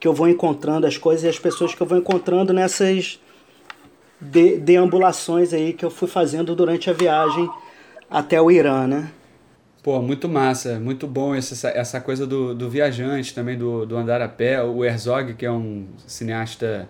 que 0.00 0.08
eu 0.08 0.14
vou 0.14 0.28
encontrando, 0.28 0.86
as 0.86 0.96
coisas 0.96 1.24
e 1.24 1.28
as 1.28 1.38
pessoas 1.38 1.74
que 1.74 1.80
eu 1.80 1.86
vou 1.86 1.98
encontrando 1.98 2.52
nessas 2.52 3.20
de, 4.20 4.56
deambulações 4.56 5.52
aí 5.52 5.72
que 5.72 5.84
eu 5.84 5.90
fui 5.90 6.08
fazendo 6.08 6.54
durante 6.54 6.88
a 6.88 6.92
viagem 6.92 7.48
até 8.10 8.40
o 8.40 8.50
Irã, 8.50 8.86
né? 8.86 9.10
Pô, 9.82 10.00
muito 10.02 10.28
massa, 10.28 10.80
muito 10.80 11.06
bom 11.06 11.34
essa, 11.34 11.68
essa 11.68 12.00
coisa 12.00 12.26
do, 12.26 12.54
do 12.54 12.68
viajante 12.68 13.32
também, 13.32 13.56
do, 13.56 13.86
do 13.86 13.96
andar 13.96 14.20
a 14.20 14.28
pé. 14.28 14.60
O 14.60 14.84
Herzog, 14.84 15.34
que 15.34 15.46
é 15.46 15.50
um 15.50 15.86
cineasta 16.06 16.88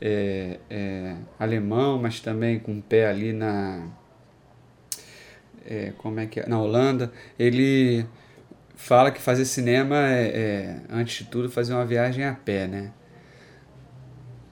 é, 0.00 0.58
é, 0.70 1.16
alemão, 1.38 1.98
mas 2.00 2.20
também 2.20 2.58
com 2.58 2.78
o 2.78 2.82
pé 2.82 3.08
ali 3.08 3.32
na, 3.32 3.86
é, 5.66 5.92
como 5.98 6.20
é 6.20 6.26
que 6.26 6.40
é? 6.40 6.46
na 6.46 6.60
Holanda, 6.60 7.12
ele 7.38 8.06
fala 8.74 9.10
que 9.10 9.20
fazer 9.20 9.44
cinema 9.44 9.96
é, 10.10 10.26
é, 10.26 10.76
antes 10.90 11.24
de 11.24 11.30
tudo, 11.30 11.50
fazer 11.50 11.72
uma 11.72 11.84
viagem 11.84 12.24
a 12.24 12.34
pé, 12.34 12.66
né? 12.66 12.92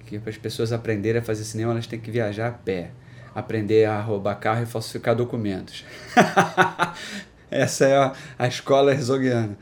Que 0.07 0.19
para 0.19 0.31
as 0.31 0.37
pessoas 0.37 0.73
aprenderem 0.73 1.21
a 1.21 1.25
fazer 1.25 1.45
cinema, 1.45 1.73
elas 1.73 1.87
têm 1.87 1.99
que 1.99 2.11
viajar 2.11 2.49
a 2.49 2.52
pé. 2.52 2.90
Aprender 3.35 3.87
a 3.87 4.00
roubar 4.00 4.35
carro 4.37 4.62
e 4.62 4.66
falsificar 4.66 5.14
documentos. 5.14 5.85
Essa 7.50 7.87
é 7.87 7.97
a, 7.97 8.12
a 8.38 8.47
escola 8.47 8.92
herzogiana. 8.92 9.57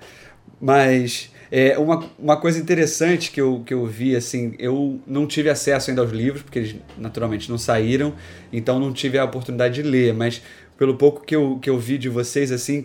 Mas 0.61 1.33
é, 1.51 1.77
uma, 1.77 2.09
uma 2.19 2.37
coisa 2.37 2.61
interessante 2.61 3.31
que 3.31 3.41
eu, 3.41 3.63
que 3.67 3.75
eu 3.75 3.85
vi, 3.85 4.15
assim, 4.15 4.55
eu 4.59 5.01
não 5.07 5.27
tive 5.27 5.51
acesso 5.51 5.91
ainda 5.91 6.01
aos 6.01 6.13
livros, 6.13 6.43
porque 6.43 6.61
eles 6.61 6.77
naturalmente 6.97 7.51
não 7.51 7.59
saíram, 7.59 8.15
então 8.53 8.79
não 8.79 8.93
tive 8.93 9.19
a 9.19 9.25
oportunidade 9.25 9.75
de 9.75 9.83
ler, 9.83 10.15
mas 10.15 10.41
pelo 10.81 10.95
pouco 10.95 11.23
que 11.23 11.37
eu, 11.37 11.59
que 11.61 11.69
eu 11.69 11.79
vi 11.79 11.99
de 11.99 12.09
vocês, 12.09 12.51
assim, 12.51 12.85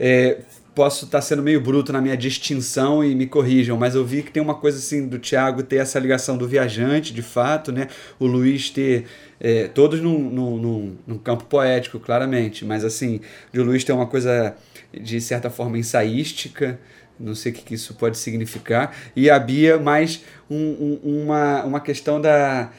é, 0.00 0.38
posso 0.74 1.04
estar 1.04 1.18
tá 1.18 1.22
sendo 1.22 1.42
meio 1.42 1.60
bruto 1.60 1.92
na 1.92 2.00
minha 2.00 2.16
distinção 2.16 3.04
e 3.04 3.14
me 3.14 3.26
corrijam, 3.26 3.76
mas 3.76 3.94
eu 3.94 4.02
vi 4.02 4.22
que 4.22 4.32
tem 4.32 4.42
uma 4.42 4.54
coisa 4.54 4.78
assim 4.78 5.06
do 5.06 5.18
Tiago 5.18 5.62
ter 5.62 5.76
essa 5.76 5.98
ligação 5.98 6.38
do 6.38 6.48
viajante, 6.48 7.12
de 7.12 7.20
fato, 7.20 7.70
né? 7.70 7.88
O 8.18 8.24
Luiz 8.24 8.70
ter. 8.70 9.04
É, 9.38 9.68
todos 9.68 10.00
num, 10.00 10.18
num, 10.30 10.96
num, 11.06 11.18
campo 11.18 11.44
poético, 11.44 12.00
claramente, 12.00 12.64
mas 12.64 12.82
assim, 12.82 13.20
o 13.54 13.60
Luiz 13.62 13.84
ter 13.84 13.92
uma 13.92 14.06
coisa 14.06 14.56
de 14.98 15.20
certa 15.20 15.50
forma 15.50 15.76
ensaística, 15.76 16.80
não 17.20 17.34
sei 17.34 17.52
o 17.52 17.54
que, 17.54 17.62
que 17.62 17.74
isso 17.74 17.92
pode 17.92 18.16
significar, 18.16 18.96
e 19.14 19.28
a 19.28 19.38
Bia 19.38 19.78
mais 19.78 20.22
um, 20.48 20.56
um, 21.04 21.24
uma, 21.24 21.62
uma 21.64 21.80
questão 21.80 22.18
da 22.18 22.70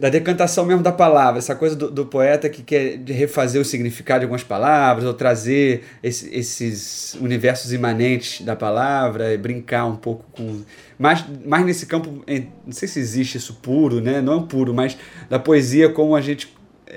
da 0.00 0.08
decantação 0.08 0.64
mesmo 0.64 0.82
da 0.82 0.90
palavra, 0.90 1.38
essa 1.38 1.54
coisa 1.54 1.76
do, 1.76 1.90
do, 1.90 2.06
poeta 2.06 2.48
que 2.48 2.62
quer 2.62 2.98
refazer 3.06 3.60
o 3.60 3.64
significado 3.66 4.20
de 4.20 4.24
algumas 4.24 4.42
palavras, 4.42 5.04
ou 5.04 5.12
trazer 5.12 5.84
esse, 6.02 6.34
esses 6.34 7.14
universos 7.20 7.70
imanentes 7.70 8.40
da 8.40 8.56
palavra, 8.56 9.34
e 9.34 9.36
brincar 9.36 9.84
um 9.84 9.96
pouco 9.96 10.24
com. 10.32 10.62
Mais, 10.98 11.22
mais 11.44 11.66
nesse 11.66 11.84
campo, 11.84 12.24
não 12.64 12.72
sei 12.72 12.88
se 12.88 12.98
existe 12.98 13.36
isso 13.36 13.58
puro, 13.60 14.00
né? 14.00 14.22
Não 14.22 14.38
é 14.38 14.46
puro, 14.46 14.72
mas 14.72 14.96
da 15.28 15.38
poesia 15.38 15.90
como 15.90 16.16
a 16.16 16.22
gente. 16.22 16.50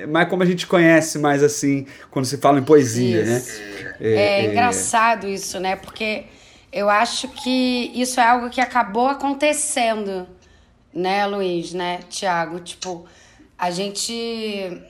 Mais 0.08 0.30
como 0.30 0.42
a 0.42 0.46
gente 0.46 0.66
conhece 0.66 1.20
mais 1.20 1.44
assim, 1.44 1.86
quando 2.10 2.24
se 2.24 2.38
fala 2.38 2.58
em 2.58 2.64
poesia, 2.64 3.26
né? 3.26 3.38
isso. 3.38 3.60
né? 3.60 3.96
É, 4.00 4.12
é, 4.14 4.46
é 4.46 4.50
engraçado 4.50 5.28
isso, 5.28 5.60
né? 5.60 5.76
Porque 5.76 6.24
eu 6.72 6.90
acho 6.90 7.28
que 7.28 7.92
isso 7.94 8.18
é 8.22 8.24
algo 8.26 8.50
que 8.50 8.62
acabou 8.62 9.10
acontecendo 9.10 10.26
né, 10.94 11.26
Luiz, 11.26 11.74
né, 11.74 12.00
Tiago? 12.10 12.60
Tipo, 12.60 13.06
a 13.58 13.72
gente 13.72 14.84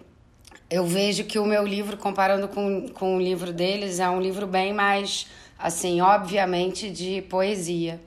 eu 0.74 0.88
vejo 0.88 1.24
que 1.26 1.38
o 1.38 1.46
meu 1.46 1.64
livro, 1.68 1.98
comparando 1.98 2.48
com, 2.48 2.90
com 2.90 3.18
o 3.18 3.22
livro 3.22 3.54
deles, 3.54 4.00
é 4.00 4.10
um 4.10 4.20
livro 4.20 4.48
bem 4.48 4.74
mais, 4.74 5.28
assim, 5.60 6.02
obviamente, 6.02 6.90
de 6.90 7.22
poesia. 7.22 8.02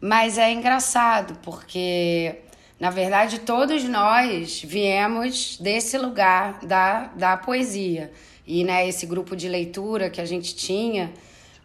Mas 0.00 0.38
é 0.38 0.52
engraçado, 0.52 1.36
porque, 1.42 2.36
na 2.78 2.90
verdade, 2.90 3.40
todos 3.40 3.82
nós 3.82 4.62
viemos 4.64 5.58
desse 5.58 5.98
lugar 5.98 6.60
da, 6.64 7.08
da 7.08 7.36
poesia. 7.36 8.12
E 8.46 8.62
né, 8.62 8.88
esse 8.88 9.04
grupo 9.04 9.34
de 9.34 9.48
leitura 9.48 10.08
que 10.08 10.20
a 10.20 10.24
gente 10.24 10.54
tinha, 10.54 11.12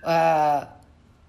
uh, 0.02 0.68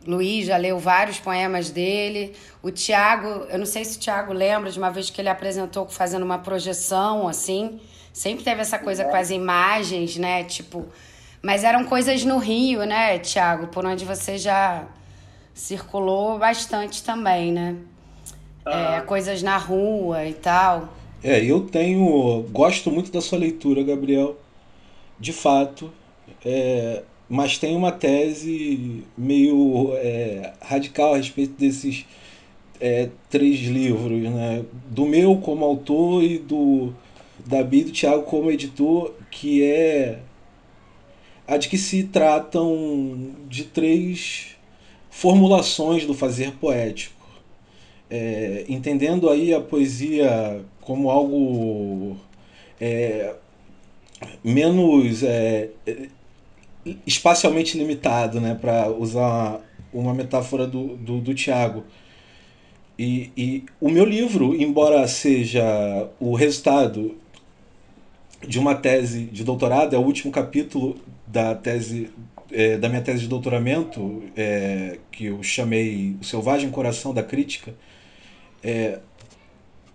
Luiz 0.06 0.46
já 0.46 0.56
leu 0.56 0.78
vários 0.78 1.18
poemas 1.18 1.70
dele. 1.70 2.34
O 2.62 2.70
Tiago, 2.70 3.46
eu 3.50 3.58
não 3.58 3.66
sei 3.66 3.84
se 3.84 3.96
o 3.96 4.00
Tiago 4.00 4.32
lembra 4.32 4.70
de 4.70 4.78
uma 4.78 4.90
vez 4.90 5.10
que 5.10 5.20
ele 5.20 5.28
apresentou 5.28 5.86
fazendo 5.88 6.22
uma 6.22 6.38
projeção, 6.38 7.26
assim, 7.26 7.80
Sempre 8.16 8.44
teve 8.44 8.62
essa 8.62 8.78
coisa 8.78 9.04
com 9.04 9.14
as 9.14 9.28
imagens, 9.30 10.16
né? 10.16 10.42
Tipo. 10.42 10.86
Mas 11.42 11.64
eram 11.64 11.84
coisas 11.84 12.24
no 12.24 12.38
Rio, 12.38 12.86
né, 12.86 13.18
Tiago? 13.18 13.66
Por 13.66 13.84
onde 13.84 14.06
você 14.06 14.38
já 14.38 14.88
circulou 15.52 16.38
bastante 16.38 17.02
também, 17.02 17.52
né? 17.52 17.76
Ah. 18.64 18.96
É, 18.96 19.00
coisas 19.02 19.42
na 19.42 19.58
rua 19.58 20.24
e 20.24 20.32
tal. 20.32 20.88
É, 21.22 21.44
eu 21.44 21.60
tenho. 21.66 22.42
Gosto 22.50 22.90
muito 22.90 23.12
da 23.12 23.20
sua 23.20 23.36
leitura, 23.36 23.82
Gabriel. 23.82 24.38
De 25.20 25.34
fato. 25.34 25.92
É, 26.42 27.02
mas 27.28 27.58
tem 27.58 27.76
uma 27.76 27.92
tese 27.92 29.04
meio 29.16 29.92
é, 29.96 30.52
radical 30.60 31.14
a 31.14 31.16
respeito 31.16 31.54
desses 31.58 32.06
é, 32.80 33.08
três 33.28 33.60
livros, 33.60 34.22
né? 34.22 34.64
Do 34.90 35.06
meu 35.06 35.36
como 35.38 35.64
autor 35.64 36.22
e 36.22 36.38
do 36.38 36.92
Davi 37.44 37.80
e 37.80 37.84
do 37.84 37.92
Thiago 37.92 38.22
como 38.22 38.50
editor, 38.50 39.12
que 39.30 39.62
é 39.62 40.20
a 41.46 41.56
de 41.56 41.68
que 41.68 41.78
se 41.78 42.04
tratam 42.04 43.32
de 43.48 43.64
três 43.64 44.56
formulações 45.10 46.04
do 46.04 46.14
fazer 46.14 46.52
poético. 46.52 47.14
É, 48.08 48.64
entendendo 48.68 49.28
aí 49.28 49.52
a 49.52 49.60
poesia 49.60 50.64
como 50.80 51.10
algo 51.10 52.16
é, 52.80 53.34
menos 54.44 55.22
é, 55.22 55.70
espacialmente 57.06 57.76
limitado, 57.78 58.40
né, 58.40 58.56
para 58.60 58.88
usar 58.90 59.60
uma 59.92 60.12
metáfora 60.14 60.66
do, 60.66 60.96
do, 60.96 61.20
do 61.20 61.34
Tiago. 61.34 61.84
E, 62.98 63.30
e 63.36 63.64
o 63.80 63.88
meu 63.88 64.04
livro, 64.04 64.54
embora 64.54 65.06
seja 65.06 66.08
o 66.18 66.34
resultado 66.34 67.16
de 68.46 68.58
uma 68.58 68.74
tese 68.74 69.24
de 69.24 69.44
doutorado, 69.44 69.94
é 69.94 69.98
o 69.98 70.02
último 70.02 70.32
capítulo 70.32 70.96
da 71.26 71.54
tese 71.54 72.10
é, 72.50 72.76
da 72.76 72.88
minha 72.88 73.02
tese 73.02 73.20
de 73.20 73.28
doutoramento, 73.28 74.22
é, 74.36 74.98
que 75.10 75.26
eu 75.26 75.42
chamei 75.42 76.16
O 76.20 76.24
Selvagem 76.24 76.70
Coração 76.70 77.12
da 77.12 77.22
Crítica. 77.22 77.74
É, 78.62 79.00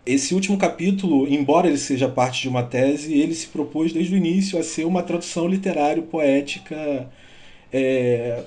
esse 0.05 0.33
último 0.33 0.57
capítulo, 0.57 1.27
embora 1.27 1.67
ele 1.67 1.77
seja 1.77 2.09
parte 2.09 2.41
de 2.41 2.49
uma 2.49 2.63
tese, 2.63 3.13
ele 3.13 3.35
se 3.35 3.47
propôs 3.47 3.93
desde 3.93 4.13
o 4.13 4.17
início 4.17 4.59
a 4.59 4.63
ser 4.63 4.85
uma 4.85 5.03
tradução 5.03 5.47
literário-poética 5.47 7.09
é, 7.71 8.43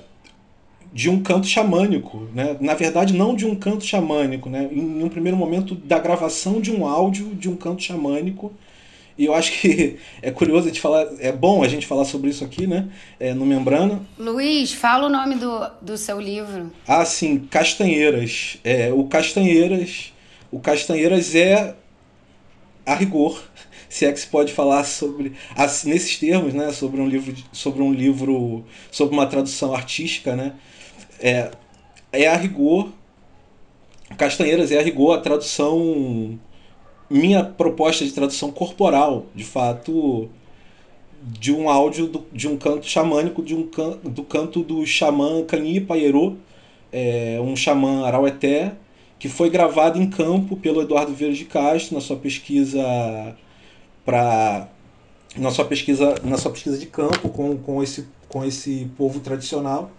de 0.91 1.09
um 1.09 1.21
canto 1.21 1.47
xamânico. 1.47 2.27
Né? 2.33 2.57
Na 2.59 2.73
verdade, 2.73 3.13
não 3.13 3.35
de 3.35 3.45
um 3.45 3.55
canto 3.55 3.85
xamânico, 3.85 4.49
né? 4.49 4.69
em 4.71 5.03
um 5.03 5.09
primeiro 5.09 5.37
momento, 5.37 5.75
da 5.75 5.99
gravação 5.99 6.59
de 6.59 6.71
um 6.71 6.85
áudio 6.85 7.33
de 7.35 7.49
um 7.49 7.55
canto 7.55 7.81
xamânico 7.83 8.51
e 9.17 9.25
eu 9.25 9.33
acho 9.33 9.51
que 9.59 9.97
é 10.21 10.31
curioso 10.31 10.65
a 10.65 10.67
gente 10.67 10.81
falar, 10.81 11.07
é 11.19 11.31
bom 11.31 11.63
a 11.63 11.67
gente 11.67 11.87
falar 11.87 12.05
sobre 12.05 12.29
isso 12.29 12.43
aqui, 12.43 12.67
né? 12.67 12.87
É, 13.19 13.33
no 13.33 13.45
Membrana. 13.45 14.01
Luiz, 14.17 14.73
fala 14.73 15.07
o 15.07 15.09
nome 15.09 15.35
do, 15.35 15.67
do 15.81 15.97
seu 15.97 16.19
livro. 16.19 16.71
Ah, 16.87 17.05
sim, 17.05 17.39
Castanheiras. 17.49 18.57
É, 18.63 18.91
o 18.91 19.05
Castanheiras. 19.05 20.11
O 20.55 20.59
Castanheiras 20.61 21.35
é 21.35 21.75
a 22.85 22.95
rigor, 22.95 23.43
se 23.89 24.05
é 24.05 24.13
que 24.13 24.17
se 24.21 24.27
pode 24.27 24.53
falar 24.53 24.85
sobre 24.85 25.33
nesses 25.83 26.17
termos, 26.17 26.53
né? 26.53 26.71
Sobre 26.71 27.01
um 27.01 27.09
livro, 27.09 27.35
sobre 27.51 27.83
um 27.83 27.91
livro, 27.91 28.63
sobre 28.89 29.13
uma 29.13 29.27
tradução 29.27 29.75
artística, 29.75 30.33
né? 30.33 30.53
É, 31.19 31.51
é 32.09 32.27
a 32.27 32.37
rigor. 32.37 32.89
Castanheiras 34.17 34.71
é 34.71 34.79
a 34.79 34.81
rigor 34.81 35.17
a 35.17 35.21
tradução 35.21 36.39
minha 37.09 37.43
proposta 37.43 38.05
de 38.05 38.13
tradução 38.13 38.49
corporal, 38.49 39.25
de 39.35 39.43
fato, 39.43 40.29
de 41.21 41.51
um 41.51 41.69
áudio 41.69 42.07
do, 42.07 42.25
de 42.31 42.47
um 42.47 42.55
canto 42.55 42.87
xamânico, 42.87 43.43
de 43.43 43.53
um 43.53 43.67
can, 43.67 43.97
do 44.01 44.23
canto 44.23 44.63
do 44.63 44.85
xamã 44.85 45.43
Cani 45.43 45.81
Paierô, 45.81 46.37
é, 46.93 47.41
um 47.41 47.57
xamã 47.57 48.05
araueté, 48.05 48.73
que 49.17 49.29
foi 49.29 49.49
gravado 49.49 50.01
em 50.01 50.09
campo 50.09 50.55
pelo 50.57 50.81
Eduardo 50.81 51.13
Vieira 51.13 51.35
de 51.35 51.45
Castro 51.45 51.95
na 51.95 52.01
sua 52.01 52.17
pesquisa 52.17 52.81
para 54.03 54.67
na 55.35 55.51
sua 55.51 55.65
pesquisa 55.65 56.15
na 56.23 56.37
sua 56.37 56.51
pesquisa 56.51 56.77
de 56.77 56.85
campo 56.85 57.29
com, 57.29 57.57
com 57.57 57.81
esse 57.81 58.07
com 58.27 58.43
esse 58.43 58.89
povo 58.97 59.19
tradicional 59.19 59.91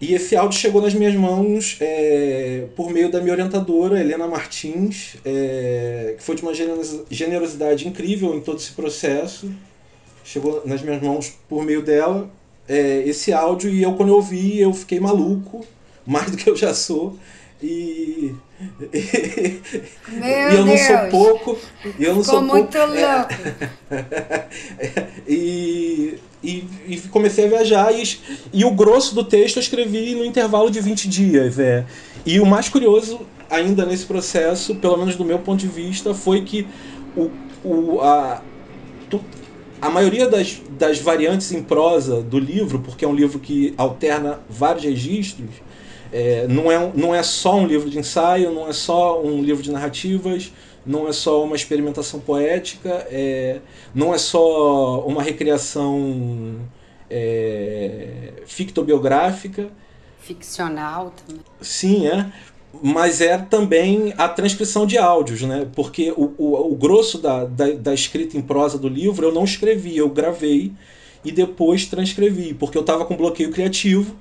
e 0.00 0.14
esse 0.14 0.34
áudio 0.34 0.58
chegou 0.58 0.80
nas 0.80 0.94
minhas 0.94 1.14
mãos 1.14 1.76
é, 1.78 2.66
por 2.74 2.90
meio 2.90 3.10
da 3.10 3.20
minha 3.20 3.34
orientadora, 3.34 4.00
Helena 4.00 4.26
Martins, 4.26 5.16
é, 5.22 6.14
que 6.16 6.22
foi 6.22 6.34
de 6.34 6.42
uma 6.42 6.54
generosidade 7.10 7.86
incrível 7.86 8.34
em 8.34 8.40
todo 8.40 8.56
esse 8.56 8.72
processo. 8.72 9.52
Chegou 10.24 10.62
nas 10.64 10.80
minhas 10.80 11.02
mãos 11.02 11.34
por 11.46 11.62
meio 11.62 11.82
dela 11.82 12.30
é, 12.66 13.02
esse 13.04 13.30
áudio 13.30 13.68
e 13.68 13.82
eu, 13.82 13.92
quando 13.94 14.08
eu 14.08 14.14
ouvi, 14.14 14.58
eu 14.58 14.72
fiquei 14.72 14.98
maluco, 14.98 15.66
mais 16.06 16.30
do 16.30 16.36
que 16.38 16.48
eu 16.48 16.56
já 16.56 16.72
sou. 16.72 17.18
E, 17.62 18.34
e, 18.92 19.60
e 20.12 20.54
eu 20.54 20.64
não 20.64 20.74
Deus. 20.74 20.80
sou 20.80 20.98
pouco. 21.10 21.58
E 21.98 22.04
eu 22.04 22.14
não 22.14 22.22
Ficou 22.22 22.38
sou 22.38 22.42
muito 22.42 22.78
pouco. 22.78 22.94
louco. 22.94 23.34
e, 25.28 26.18
e, 26.42 26.64
e 26.88 27.00
comecei 27.10 27.44
a 27.44 27.48
viajar. 27.48 27.92
E, 27.92 28.18
e 28.52 28.64
o 28.64 28.70
grosso 28.70 29.14
do 29.14 29.24
texto 29.24 29.56
eu 29.56 29.60
escrevi 29.60 30.14
no 30.14 30.24
intervalo 30.24 30.70
de 30.70 30.80
20 30.80 31.08
dias. 31.08 31.58
É. 31.58 31.84
E 32.24 32.40
o 32.40 32.46
mais 32.46 32.68
curioso 32.68 33.20
ainda 33.50 33.84
nesse 33.84 34.06
processo, 34.06 34.74
pelo 34.76 34.96
menos 34.96 35.16
do 35.16 35.24
meu 35.24 35.38
ponto 35.38 35.58
de 35.58 35.66
vista, 35.66 36.14
foi 36.14 36.42
que 36.42 36.66
o, 37.16 37.30
o, 37.64 38.00
a, 38.00 38.42
a 39.82 39.90
maioria 39.90 40.28
das, 40.28 40.60
das 40.78 40.98
variantes 40.98 41.50
em 41.52 41.62
prosa 41.62 42.22
do 42.22 42.38
livro, 42.38 42.78
porque 42.78 43.04
é 43.04 43.08
um 43.08 43.14
livro 43.14 43.38
que 43.38 43.74
alterna 43.76 44.40
vários 44.48 44.84
registros, 44.84 45.50
é, 46.12 46.46
não, 46.48 46.70
é, 46.70 46.92
não 46.94 47.14
é 47.14 47.22
só 47.22 47.56
um 47.56 47.66
livro 47.66 47.88
de 47.88 47.98
ensaio, 47.98 48.52
não 48.52 48.68
é 48.68 48.72
só 48.72 49.22
um 49.22 49.42
livro 49.42 49.62
de 49.62 49.70
narrativas, 49.70 50.52
não 50.84 51.08
é 51.08 51.12
só 51.12 51.44
uma 51.44 51.54
experimentação 51.54 52.20
poética, 52.20 53.06
é, 53.10 53.60
não 53.94 54.14
é 54.14 54.18
só 54.18 55.00
uma 55.06 55.22
recriação 55.22 56.56
é, 57.08 58.32
fictobiográfica. 58.46 59.68
Ficcional 60.18 61.12
também. 61.26 61.42
Sim, 61.60 62.06
é. 62.06 62.32
Mas 62.82 63.20
é 63.20 63.36
também 63.36 64.14
a 64.16 64.28
transcrição 64.28 64.86
de 64.86 64.96
áudios, 64.96 65.42
né? 65.42 65.68
Porque 65.74 66.12
o, 66.16 66.32
o, 66.38 66.72
o 66.72 66.76
grosso 66.76 67.18
da, 67.18 67.44
da, 67.44 67.70
da 67.72 67.92
escrita 67.92 68.36
em 68.36 68.42
prosa 68.42 68.78
do 68.78 68.88
livro 68.88 69.26
eu 69.26 69.32
não 69.32 69.44
escrevi, 69.44 69.96
eu 69.96 70.08
gravei 70.08 70.72
e 71.24 71.32
depois 71.32 71.86
transcrevi, 71.86 72.54
porque 72.54 72.78
eu 72.78 72.82
estava 72.82 73.04
com 73.04 73.16
bloqueio 73.16 73.50
criativo 73.50 74.16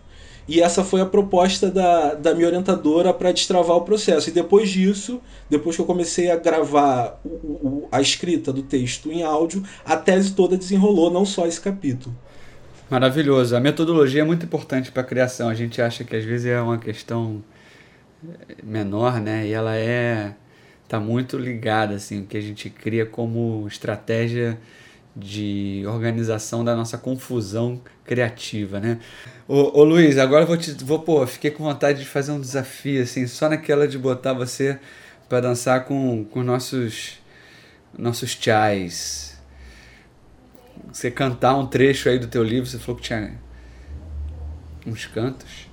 e 0.50 0.62
essa 0.62 0.84
foi 0.84 1.00
a 1.00 1.06
proposta 1.06 1.70
da, 1.70 2.16
da 2.16 2.34
minha 2.34 2.48
orientadora 2.48 3.14
para 3.14 3.32
destravar 3.32 3.78
o 3.78 3.82
processo. 3.82 4.30
E 4.30 4.34
depois 4.34 4.68
disso, 4.68 5.22
depois 5.48 5.76
que 5.76 5.82
eu 5.84 5.86
comecei 5.86 6.32
a 6.32 6.38
gravar 6.38 7.20
o, 7.24 7.30
o, 7.30 7.88
a 7.92 8.02
escrita 8.02 8.52
do 8.52 8.64
texto 8.64 9.12
em 9.12 9.22
áudio, 9.22 9.64
a 9.86 9.96
tese 9.96 10.34
toda 10.34 10.58
desenrolou, 10.58 11.12
não 11.12 11.24
só 11.24 11.46
esse 11.46 11.62
capítulo. 11.62 12.16
Maravilhoso. 12.90 13.56
A 13.56 13.60
metodologia 13.60 14.22
é 14.22 14.26
muito 14.26 14.44
importante 14.44 14.92
para 14.92 15.04
a 15.04 15.06
criação. 15.06 15.50
A 15.50 15.54
gente 15.54 15.80
acha 15.80 16.04
que 16.04 16.16
às 16.16 16.26
vezes 16.26 16.48
é 16.48 16.60
uma 16.60 16.80
questão 16.80 17.44
menor, 18.64 19.22
né? 19.22 19.46
E 19.46 19.54
ela 19.54 19.76
é 19.76 20.34
tá 20.88 21.00
muito 21.00 21.38
ligada 21.38 21.94
assim, 21.94 22.22
o 22.22 22.26
que 22.26 22.36
a 22.36 22.42
gente 22.42 22.72
cria 22.72 23.06
como 23.06 23.68
estratégia 23.68 24.58
de 25.16 25.84
organização 25.88 26.64
da 26.64 26.76
nossa 26.76 26.98
confusão 26.98 27.82
criativa, 28.06 28.80
né? 28.80 29.00
Ô, 29.48 29.80
ô 29.80 29.84
Luiz, 29.84 30.18
agora 30.18 30.44
eu 30.44 30.48
vou 30.48 30.58
te. 30.58 30.72
Vou, 30.84 31.00
pô, 31.00 31.26
fiquei 31.28 31.52
com 31.52 31.64
vontade 31.64 32.00
de 32.00 32.06
fazer 32.06 32.32
um 32.32 32.40
desafio, 32.40 33.04
assim, 33.04 33.28
só 33.28 33.50
naquela 33.50 33.88
de 33.88 33.98
botar 33.98 34.34
você 34.34 34.80
para 35.28 35.42
dançar 35.42 35.86
com, 35.86 36.24
com 36.26 36.44
nossos 36.44 37.20
nossos 37.98 38.32
chais. 38.32 39.38
Você 40.92 41.12
cantar 41.12 41.56
um 41.58 41.68
trecho 41.68 42.10
aí 42.10 42.18
do 42.18 42.28
teu 42.28 42.44
livro, 42.44 42.70
você 42.70 42.80
falou 42.80 42.96
que 43.00 43.08
tinha 43.08 43.40
uns 44.86 45.06
cantos. 45.06 45.68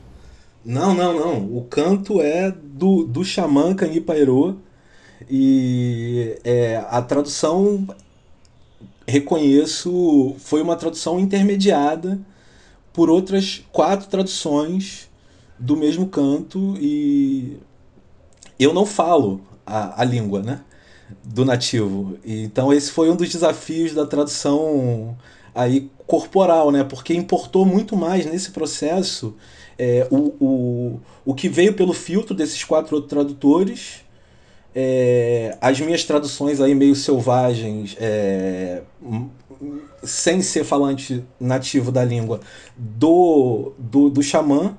Não, 0.65 0.95
não, 0.95 1.15
não. 1.15 1.57
O 1.57 1.65
canto 1.65 2.21
é 2.21 2.51
do, 2.51 3.05
do 3.05 3.25
xamã 3.25 3.75
Canipairô 3.75 4.57
e 5.31 6.39
é, 6.45 6.85
a 6.89 7.01
tradução 7.01 7.87
reconheço, 9.07 10.35
foi 10.39 10.61
uma 10.61 10.77
tradução 10.77 11.19
intermediada 11.19 12.19
por 12.93 13.11
outras 13.11 13.63
quatro 13.71 14.09
traduções 14.09 15.09
do 15.59 15.77
mesmo 15.77 16.09
canto 16.09 16.77
e 16.81 17.57
eu 18.59 18.73
não 18.75 18.85
falo 18.85 19.41
a, 19.65 20.03
a 20.03 20.05
língua, 20.05 20.43
né? 20.43 20.61
Do 21.23 21.45
nativo. 21.45 22.19
Então 22.25 22.73
esse 22.73 22.91
foi 22.91 23.11
um 23.11 23.17
dos 23.17 23.29
desafios 23.29 23.95
da 23.95 24.07
tradução 24.07 25.17
aí 25.55 25.91
corporal, 26.07 26.71
né? 26.71 26.85
Porque 26.85 27.15
importou 27.15 27.65
muito 27.65 27.97
mais 27.97 28.27
nesse 28.27 28.51
processo 28.51 29.35
é, 29.79 30.07
o, 30.11 30.35
o, 30.41 31.01
o 31.25 31.35
que 31.35 31.49
veio 31.49 31.75
pelo 31.75 31.93
filtro 31.93 32.35
desses 32.35 32.65
quatro 32.65 32.97
outros 32.97 33.11
tradutores, 33.11 34.06
é, 34.79 35.57
as 35.59 35.81
minhas 35.81 36.05
traduções 36.05 36.61
aí 36.61 36.75
meio 36.75 36.95
selvagens, 36.95 37.97
é, 37.99 38.83
sem 40.03 40.43
ser 40.43 40.65
falante 40.65 41.25
nativo 41.41 41.91
da 41.91 42.05
língua, 42.05 42.41
do, 42.77 43.73
do, 43.79 44.11
do 44.11 44.23
xamã, 44.23 44.77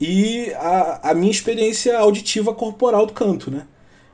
e 0.00 0.50
a, 0.54 1.10
a 1.10 1.14
minha 1.14 1.30
experiência 1.30 1.98
auditiva 1.98 2.54
corporal 2.54 3.04
do 3.04 3.12
canto, 3.12 3.50
né? 3.50 3.66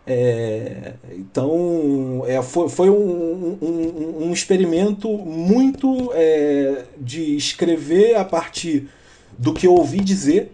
É, 0.05 0.95
então 1.13 2.25
é, 2.27 2.43
foi, 2.43 2.69
foi 2.69 2.91
um, 2.91 3.57
um, 3.63 4.27
um 4.27 4.33
experimento 4.33 5.09
muito 5.09 6.11
é, 6.15 6.85
de 6.99 7.37
escrever 7.37 8.17
a 8.17 8.25
partir 8.25 8.89
do 9.39 9.55
que 9.55 9.69
eu 9.69 9.75
ouvi 9.75 10.01
dizer, 10.01 10.51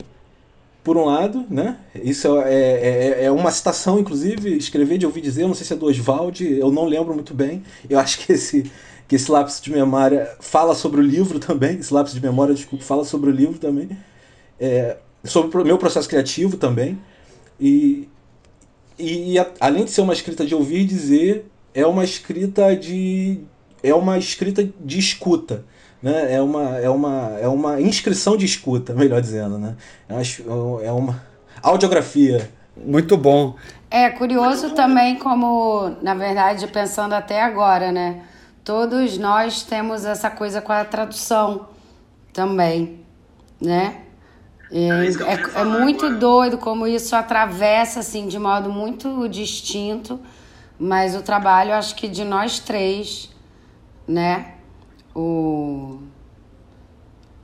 por 0.83 0.97
um 0.97 1.05
lado, 1.05 1.45
né? 1.51 1.79
Isso 1.95 2.39
é, 2.41 2.55
é, 2.55 3.21
é, 3.21 3.25
é 3.25 3.31
uma 3.31 3.51
citação, 3.51 3.99
inclusive, 3.99 4.57
escrever 4.57 4.99
de 4.99 5.07
ouvir 5.07 5.21
dizer, 5.21 5.47
não 5.47 5.55
sei 5.55 5.67
se 5.67 5.73
é 5.73 5.77
do 5.77 5.87
Oswald, 5.87 6.45
eu 6.45 6.71
não 6.71 6.85
lembro 6.85 7.15
muito 7.15 7.35
bem. 7.35 7.63
Eu 7.89 7.99
acho 7.99 8.19
que 8.21 8.33
esse, 8.33 8.71
que 9.07 9.17
esse 9.17 9.31
lápis 9.31 9.61
de 9.61 9.71
memória 9.71 10.37
fala 10.41 10.75
sobre 10.75 11.01
o 11.01 11.05
livro 11.05 11.39
também, 11.39 11.79
esse 11.79 11.93
lápis 11.93 12.15
de 12.15 12.21
memória, 12.21 12.55
desculpa, 12.55 12.85
fala 12.85 13.05
sobre 13.05 13.31
o 13.31 13.33
livro 13.33 13.59
também. 13.59 13.91
É, 14.59 14.97
sobre 15.25 15.61
o 15.61 15.65
meu 15.65 15.79
processo 15.79 16.09
criativo 16.09 16.57
também. 16.57 16.99
E, 17.61 18.09
e, 18.99 19.33
e 19.33 19.39
a, 19.39 19.47
além 19.61 19.85
de 19.85 19.91
ser 19.91 20.01
uma 20.01 20.13
escrita 20.13 20.47
de 20.47 20.55
ouvir 20.55 20.85
dizer, 20.85 21.47
é 21.75 21.87
uma 21.87 22.05
escrita 22.05 22.75
de 22.75 23.41
é 23.83 23.95
uma 23.95 24.19
escrita 24.19 24.69
de 24.81 24.99
escuta, 24.99 25.65
né? 26.03 26.35
É 26.35 26.41
uma 26.41 26.79
é 26.79 26.89
uma 26.89 27.39
é 27.41 27.49
uma 27.49 27.81
inscrição 27.81 28.37
de 28.37 28.45
escuta, 28.45 28.93
melhor 28.95 29.21
dizendo, 29.21 29.59
né? 29.59 29.77
É 30.09 30.15
uma, 30.15 30.83
é 30.85 30.93
uma 30.93 31.23
audiografia. 31.63 32.51
Muito 32.77 33.17
bom. 33.17 33.57
É 33.91 34.09
curioso 34.11 34.71
também 34.71 35.17
como, 35.17 35.97
na 36.03 36.15
verdade, 36.15 36.67
pensando 36.69 37.15
até 37.15 37.43
agora, 37.43 37.91
né? 37.91 38.23
Todos 38.63 39.17
nós 39.19 39.63
temos 39.63 40.05
essa 40.05 40.31
coisa 40.31 40.61
com 40.61 40.73
a 40.73 40.85
tradução 40.85 41.69
também, 42.33 43.01
né? 43.61 44.03
É, 44.71 44.89
é, 44.89 45.61
é, 45.61 45.65
muito 45.65 46.19
doido 46.19 46.59
como 46.59 46.87
isso 46.87 47.17
atravessa 47.17 48.01
assim 48.01 48.29
de 48.29 48.39
modo 48.39 48.71
muito 48.71 49.27
distinto, 49.27 50.21
mas 50.79 51.17
o 51.17 51.23
trabalho 51.23 51.73
acho 51.73 51.95
que 51.95 52.07
de 52.07 52.23
nós 52.23 52.59
três, 52.59 53.31
né? 54.07 54.58
O, 55.19 55.99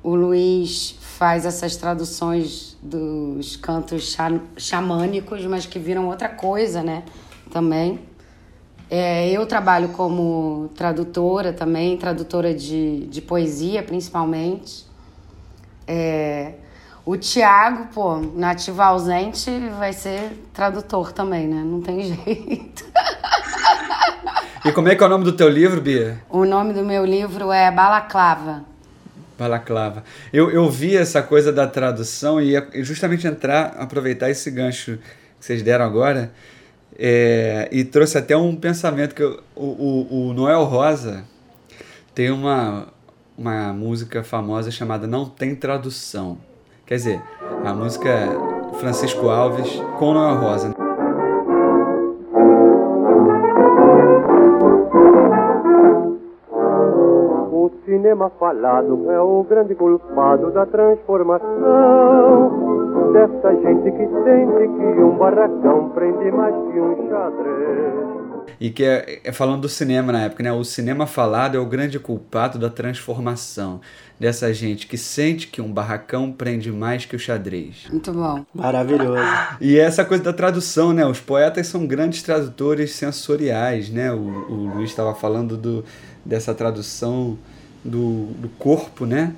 o 0.00 0.14
Luiz 0.14 0.96
faz 1.00 1.44
essas 1.44 1.74
traduções 1.74 2.76
dos 2.80 3.56
cantos 3.56 4.16
xamânicos, 4.56 5.44
mas 5.46 5.66
que 5.66 5.80
viram 5.80 6.06
outra 6.06 6.28
coisa, 6.28 6.84
né? 6.84 7.02
Também. 7.50 7.98
É, 8.88 9.28
eu 9.28 9.44
trabalho 9.44 9.88
como 9.88 10.70
tradutora 10.76 11.52
também, 11.52 11.96
tradutora 11.96 12.54
de, 12.54 13.08
de 13.08 13.20
poesia 13.20 13.82
principalmente. 13.82 14.86
É, 15.84 16.54
o 17.04 17.16
Tiago, 17.16 17.88
pô, 17.92 18.18
nativo 18.18 18.82
ausente, 18.82 19.50
vai 19.80 19.92
ser 19.92 20.48
tradutor 20.52 21.10
também, 21.12 21.48
né? 21.48 21.60
Não 21.64 21.80
tem 21.80 22.02
jeito. 22.06 22.84
E 24.64 24.72
como 24.72 24.88
é 24.88 24.94
que 24.94 25.02
é 25.02 25.06
o 25.06 25.10
nome 25.10 25.24
do 25.24 25.32
teu 25.32 25.48
livro, 25.48 25.78
Bia? 25.78 26.22
O 26.30 26.46
nome 26.46 26.72
do 26.72 26.82
meu 26.82 27.04
livro 27.04 27.52
é 27.52 27.70
Balaclava. 27.70 28.64
Balaclava. 29.38 30.02
Eu, 30.32 30.50
eu 30.50 30.70
vi 30.70 30.96
essa 30.96 31.22
coisa 31.22 31.52
da 31.52 31.66
tradução 31.66 32.40
e 32.40 32.52
ia 32.52 32.66
justamente 32.76 33.26
entrar, 33.26 33.74
aproveitar 33.78 34.30
esse 34.30 34.50
gancho 34.50 34.98
que 35.38 35.44
vocês 35.44 35.62
deram 35.62 35.84
agora 35.84 36.32
é, 36.98 37.68
e 37.70 37.84
trouxe 37.84 38.16
até 38.16 38.34
um 38.34 38.56
pensamento 38.56 39.14
que 39.14 39.22
eu, 39.22 39.42
o, 39.54 39.66
o, 39.66 40.28
o 40.30 40.32
Noel 40.32 40.64
Rosa 40.64 41.24
tem 42.14 42.30
uma, 42.30 42.86
uma 43.36 43.70
música 43.72 44.24
famosa 44.24 44.70
chamada 44.70 45.06
Não 45.06 45.26
Tem 45.26 45.54
Tradução. 45.54 46.38
Quer 46.86 46.94
dizer, 46.94 47.22
a 47.64 47.74
música 47.74 48.08
é 48.08 48.78
Francisco 48.78 49.28
Alves 49.28 49.68
com 49.98 50.14
Noel 50.14 50.36
Rosa. 50.36 50.83
O 58.14 58.16
cinema 58.16 58.30
falado 58.38 59.10
é 59.10 59.18
o 59.18 59.42
grande 59.42 59.74
culpado 59.74 60.52
da 60.52 60.64
transformação 60.64 61.50
dessa 63.12 63.52
gente 63.56 63.90
que 63.90 64.06
sente 64.06 64.68
que 64.68 65.02
um 65.02 65.18
barracão 65.18 65.90
prende 65.90 66.30
mais 66.30 66.54
que 66.54 66.78
um 66.78 67.08
xadrez. 67.08 67.92
E 68.60 68.70
que 68.70 68.84
é, 68.84 69.20
é, 69.24 69.32
falando 69.32 69.62
do 69.62 69.68
cinema 69.68 70.12
na 70.12 70.20
época, 70.22 70.44
né? 70.44 70.52
O 70.52 70.62
cinema 70.62 71.08
falado 71.08 71.56
é 71.56 71.58
o 71.60 71.66
grande 71.66 71.98
culpado 71.98 72.56
da 72.56 72.70
transformação 72.70 73.80
dessa 74.20 74.54
gente 74.54 74.86
que 74.86 74.96
sente 74.96 75.48
que 75.48 75.60
um 75.60 75.72
barracão 75.72 76.30
prende 76.30 76.70
mais 76.70 77.04
que 77.04 77.16
o 77.16 77.18
xadrez. 77.18 77.88
Muito 77.90 78.12
bom. 78.12 78.46
Maravilhoso. 78.54 79.24
E 79.60 79.76
essa 79.76 80.04
coisa 80.04 80.22
da 80.22 80.32
tradução, 80.32 80.92
né? 80.92 81.04
Os 81.04 81.18
poetas 81.18 81.66
são 81.66 81.84
grandes 81.84 82.22
tradutores 82.22 82.92
sensoriais, 82.92 83.90
né? 83.90 84.12
O, 84.12 84.18
o 84.18 84.72
Luiz 84.72 84.90
estava 84.90 85.16
falando 85.16 85.56
do, 85.56 85.84
dessa 86.24 86.54
tradução 86.54 87.36
do, 87.84 88.26
do 88.38 88.48
corpo, 88.48 89.06
né? 89.06 89.34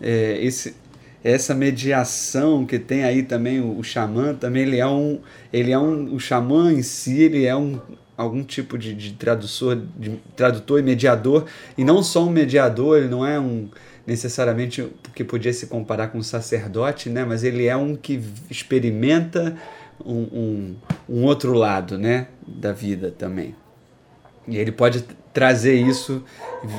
É, 0.00 0.38
esse, 0.44 0.74
essa 1.22 1.54
mediação 1.54 2.66
que 2.66 2.78
tem 2.78 3.04
aí 3.04 3.22
também 3.22 3.60
o, 3.60 3.78
o 3.78 3.84
xamã 3.84 4.34
também 4.34 4.62
ele 4.64 4.78
é 4.78 4.86
um 4.86 5.20
ele 5.52 5.72
é 5.72 5.78
um 5.78 6.12
o 6.14 6.20
xamã 6.20 6.72
em 6.72 6.82
si 6.82 7.22
ele 7.22 7.46
é 7.46 7.56
um 7.56 7.80
algum 8.16 8.42
tipo 8.42 8.76
de, 8.76 8.92
de 8.92 9.12
tradutor 9.12 9.80
de 9.96 10.20
tradutor 10.36 10.80
e 10.80 10.82
mediador 10.82 11.46
e 11.78 11.84
não 11.84 12.02
só 12.02 12.24
um 12.24 12.30
mediador 12.30 12.98
ele 12.98 13.08
não 13.08 13.24
é 13.24 13.38
um 13.40 13.68
necessariamente 14.06 14.82
porque 15.02 15.24
podia 15.24 15.52
se 15.52 15.66
comparar 15.66 16.08
com 16.08 16.18
um 16.18 16.22
sacerdote, 16.22 17.08
né? 17.08 17.24
Mas 17.24 17.44
ele 17.44 17.66
é 17.66 17.76
um 17.76 17.96
que 17.96 18.20
experimenta 18.50 19.56
um, 20.04 20.22
um, 20.22 20.76
um 21.08 21.24
outro 21.24 21.52
lado, 21.52 21.98
né? 21.98 22.28
Da 22.46 22.72
vida 22.72 23.10
também. 23.10 23.54
E 24.46 24.56
ele 24.56 24.72
pode 24.72 25.04
trazer 25.34 25.74
isso, 25.74 26.22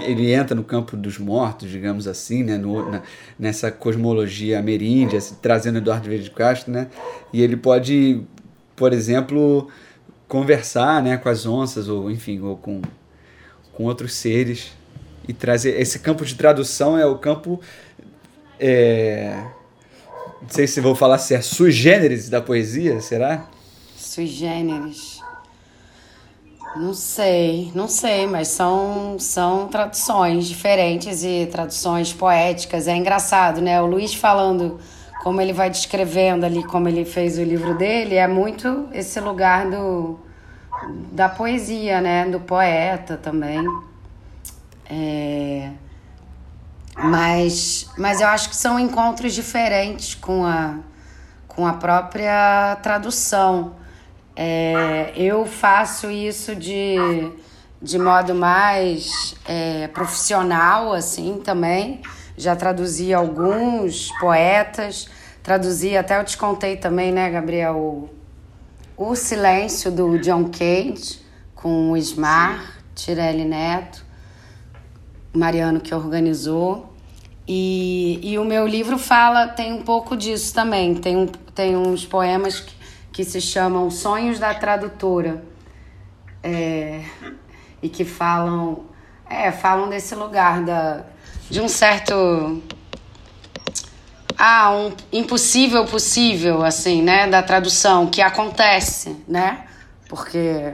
ele 0.01 0.33
entra 0.33 0.55
no 0.55 0.63
campo 0.63 0.95
dos 0.95 1.19
mortos, 1.19 1.69
digamos 1.69 2.07
assim, 2.07 2.41
né? 2.41 2.57
No, 2.57 2.89
na, 2.89 3.03
nessa 3.37 3.69
cosmologia 3.69 4.57
ameríndia, 4.57 5.19
trazendo 5.41 5.77
Eduardo 5.79 6.09
Verde 6.09 6.31
Castro, 6.31 6.71
né? 6.71 6.87
E 7.33 7.41
ele 7.41 7.57
pode, 7.57 8.21
por 8.73 8.93
exemplo, 8.93 9.67
conversar 10.27 11.03
né, 11.03 11.17
com 11.17 11.27
as 11.27 11.45
onças, 11.45 11.89
ou 11.89 12.09
enfim, 12.09 12.39
ou 12.39 12.55
com, 12.55 12.81
com 13.73 13.83
outros 13.83 14.13
seres 14.13 14.71
e 15.27 15.33
trazer. 15.33 15.79
Esse 15.79 15.99
campo 15.99 16.25
de 16.25 16.33
tradução 16.35 16.97
é 16.97 17.05
o 17.05 17.17
campo. 17.17 17.59
É, 18.57 19.37
não 20.41 20.49
sei 20.49 20.65
se 20.65 20.79
vou 20.79 20.95
falar 20.95 21.17
se 21.17 21.33
é 21.33 21.41
sui 21.41 21.71
generis 21.71 22.29
da 22.29 22.41
poesia, 22.41 23.01
será? 23.01 23.49
Sui 23.97 24.27
generis. 24.27 25.14
Não 26.75 26.93
sei, 26.93 27.71
não 27.73 27.87
sei, 27.87 28.27
mas 28.27 28.49
são, 28.49 29.17
são 29.17 29.67
traduções 29.69 30.45
diferentes 30.45 31.23
e 31.23 31.47
traduções 31.49 32.11
poéticas. 32.11 32.87
É 32.87 32.95
engraçado, 32.95 33.61
né? 33.61 33.81
O 33.81 33.85
Luiz 33.85 34.13
falando 34.13 34.77
como 35.23 35.39
ele 35.39 35.53
vai 35.53 35.69
descrevendo 35.69 36.45
ali, 36.45 36.63
como 36.63 36.89
ele 36.89 37.05
fez 37.05 37.37
o 37.37 37.43
livro 37.43 37.77
dele, 37.77 38.15
é 38.15 38.27
muito 38.27 38.89
esse 38.91 39.19
lugar 39.21 39.69
do, 39.69 40.19
da 41.13 41.29
poesia, 41.29 42.01
né? 42.01 42.25
Do 42.25 42.41
poeta 42.41 43.15
também. 43.17 43.65
É... 44.89 45.71
Mas, 46.97 47.89
mas 47.97 48.19
eu 48.19 48.27
acho 48.27 48.49
que 48.49 48.55
são 48.55 48.77
encontros 48.77 49.33
diferentes 49.33 50.13
com 50.13 50.45
a, 50.45 50.79
com 51.47 51.65
a 51.65 51.73
própria 51.73 52.77
tradução. 52.83 53.84
É, 54.35 55.13
eu 55.15 55.45
faço 55.45 56.09
isso 56.11 56.55
de, 56.55 56.95
de 57.81 57.97
modo 57.97 58.35
mais 58.35 59.35
é, 59.47 59.87
profissional, 59.87 60.91
assim, 60.93 61.41
também. 61.43 62.01
Já 62.37 62.55
traduzi 62.55 63.13
alguns 63.13 64.11
poetas, 64.19 65.07
traduzi, 65.41 65.95
até 65.95 66.19
eu 66.19 66.25
te 66.25 66.37
contei 66.37 66.75
também, 66.75 67.11
né, 67.11 67.29
Gabriel, 67.29 67.77
o, 67.77 68.09
o 68.97 69.15
Silêncio, 69.15 69.89
do 69.91 70.19
John 70.19 70.49
Cage, 70.49 71.21
com 71.55 71.91
o 71.91 71.97
Ismar 71.97 72.81
Tirelli 72.93 73.45
Neto. 73.45 74.05
Mariano 75.35 75.79
que 75.79 75.93
organizou. 75.93 76.93
E, 77.47 78.19
e 78.23 78.39
o 78.39 78.45
meu 78.45 78.65
livro 78.65 78.97
fala, 78.97 79.47
tem 79.47 79.73
um 79.73 79.83
pouco 79.83 80.17
disso 80.17 80.53
também. 80.53 80.95
Tem, 80.95 81.27
tem 81.53 81.75
uns 81.75 82.05
poemas 82.05 82.59
que, 82.59 82.74
que 83.15 83.23
se 83.23 83.39
chamam 83.39 83.89
Sonhos 83.89 84.39
da 84.39 84.53
Tradutora. 84.53 85.41
É, 86.43 87.01
e 87.81 87.87
que 87.87 88.03
falam, 88.03 88.87
é, 89.29 89.53
falam 89.53 89.87
desse 89.87 90.13
lugar 90.13 90.61
da, 90.63 91.05
de 91.49 91.61
um 91.61 91.69
certo 91.69 92.61
ah, 94.37 94.69
um 94.75 94.93
impossível 95.13 95.85
possível, 95.85 96.61
assim, 96.61 97.01
né, 97.01 97.25
da 97.25 97.41
tradução, 97.41 98.07
que 98.07 98.21
acontece, 98.21 99.15
né? 99.25 99.65
Porque. 100.09 100.73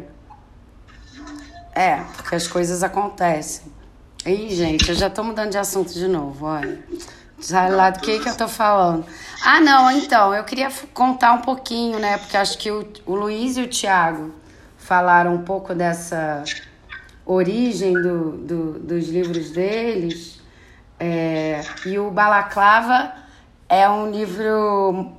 É, 1.75 1.97
porque 2.15 2.33
as 2.33 2.47
coisas 2.47 2.81
acontecem. 2.81 3.71
Ih, 4.25 4.49
gente, 4.55 4.89
eu 4.89 4.95
já 4.95 5.11
tô 5.11 5.23
mudando 5.23 5.51
de 5.51 5.59
assunto 5.59 5.93
de 5.93 6.07
novo, 6.07 6.47
olha. 6.47 6.83
Sabe 7.41 7.71
lá 7.71 7.89
do 7.89 7.99
que 7.99 8.19
que 8.19 8.29
eu 8.29 8.37
tô 8.37 8.47
falando? 8.47 9.05
Ah, 9.43 9.59
não, 9.59 9.89
então, 9.91 10.33
eu 10.33 10.43
queria 10.43 10.69
contar 10.93 11.33
um 11.33 11.41
pouquinho, 11.41 11.97
né? 11.99 12.17
Porque 12.19 12.37
acho 12.37 12.57
que 12.57 12.69
o, 12.69 12.87
o 13.05 13.15
Luiz 13.15 13.57
e 13.57 13.61
o 13.61 13.67
Tiago 13.67 14.33
falaram 14.77 15.33
um 15.33 15.41
pouco 15.41 15.73
dessa 15.73 16.43
origem 17.25 17.93
do, 17.93 18.31
do 18.37 18.79
dos 18.79 19.09
livros 19.09 19.51
deles. 19.51 20.39
É, 20.99 21.61
e 21.85 21.97
o 21.97 22.11
Balaclava 22.11 23.11
é 23.67 23.89
um 23.89 24.11
livro, 24.11 25.11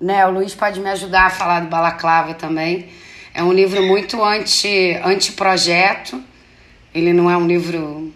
né? 0.00 0.26
O 0.26 0.30
Luiz 0.30 0.54
pode 0.54 0.80
me 0.80 0.88
ajudar 0.88 1.26
a 1.26 1.30
falar 1.30 1.60
do 1.60 1.68
Balaclava 1.68 2.32
também. 2.32 2.88
É 3.34 3.42
um 3.42 3.52
livro 3.52 3.82
muito 3.82 4.24
anti, 4.24 4.98
anti-projeto. 5.04 6.22
Ele 6.94 7.12
não 7.12 7.30
é 7.30 7.36
um 7.36 7.46
livro, 7.46 8.10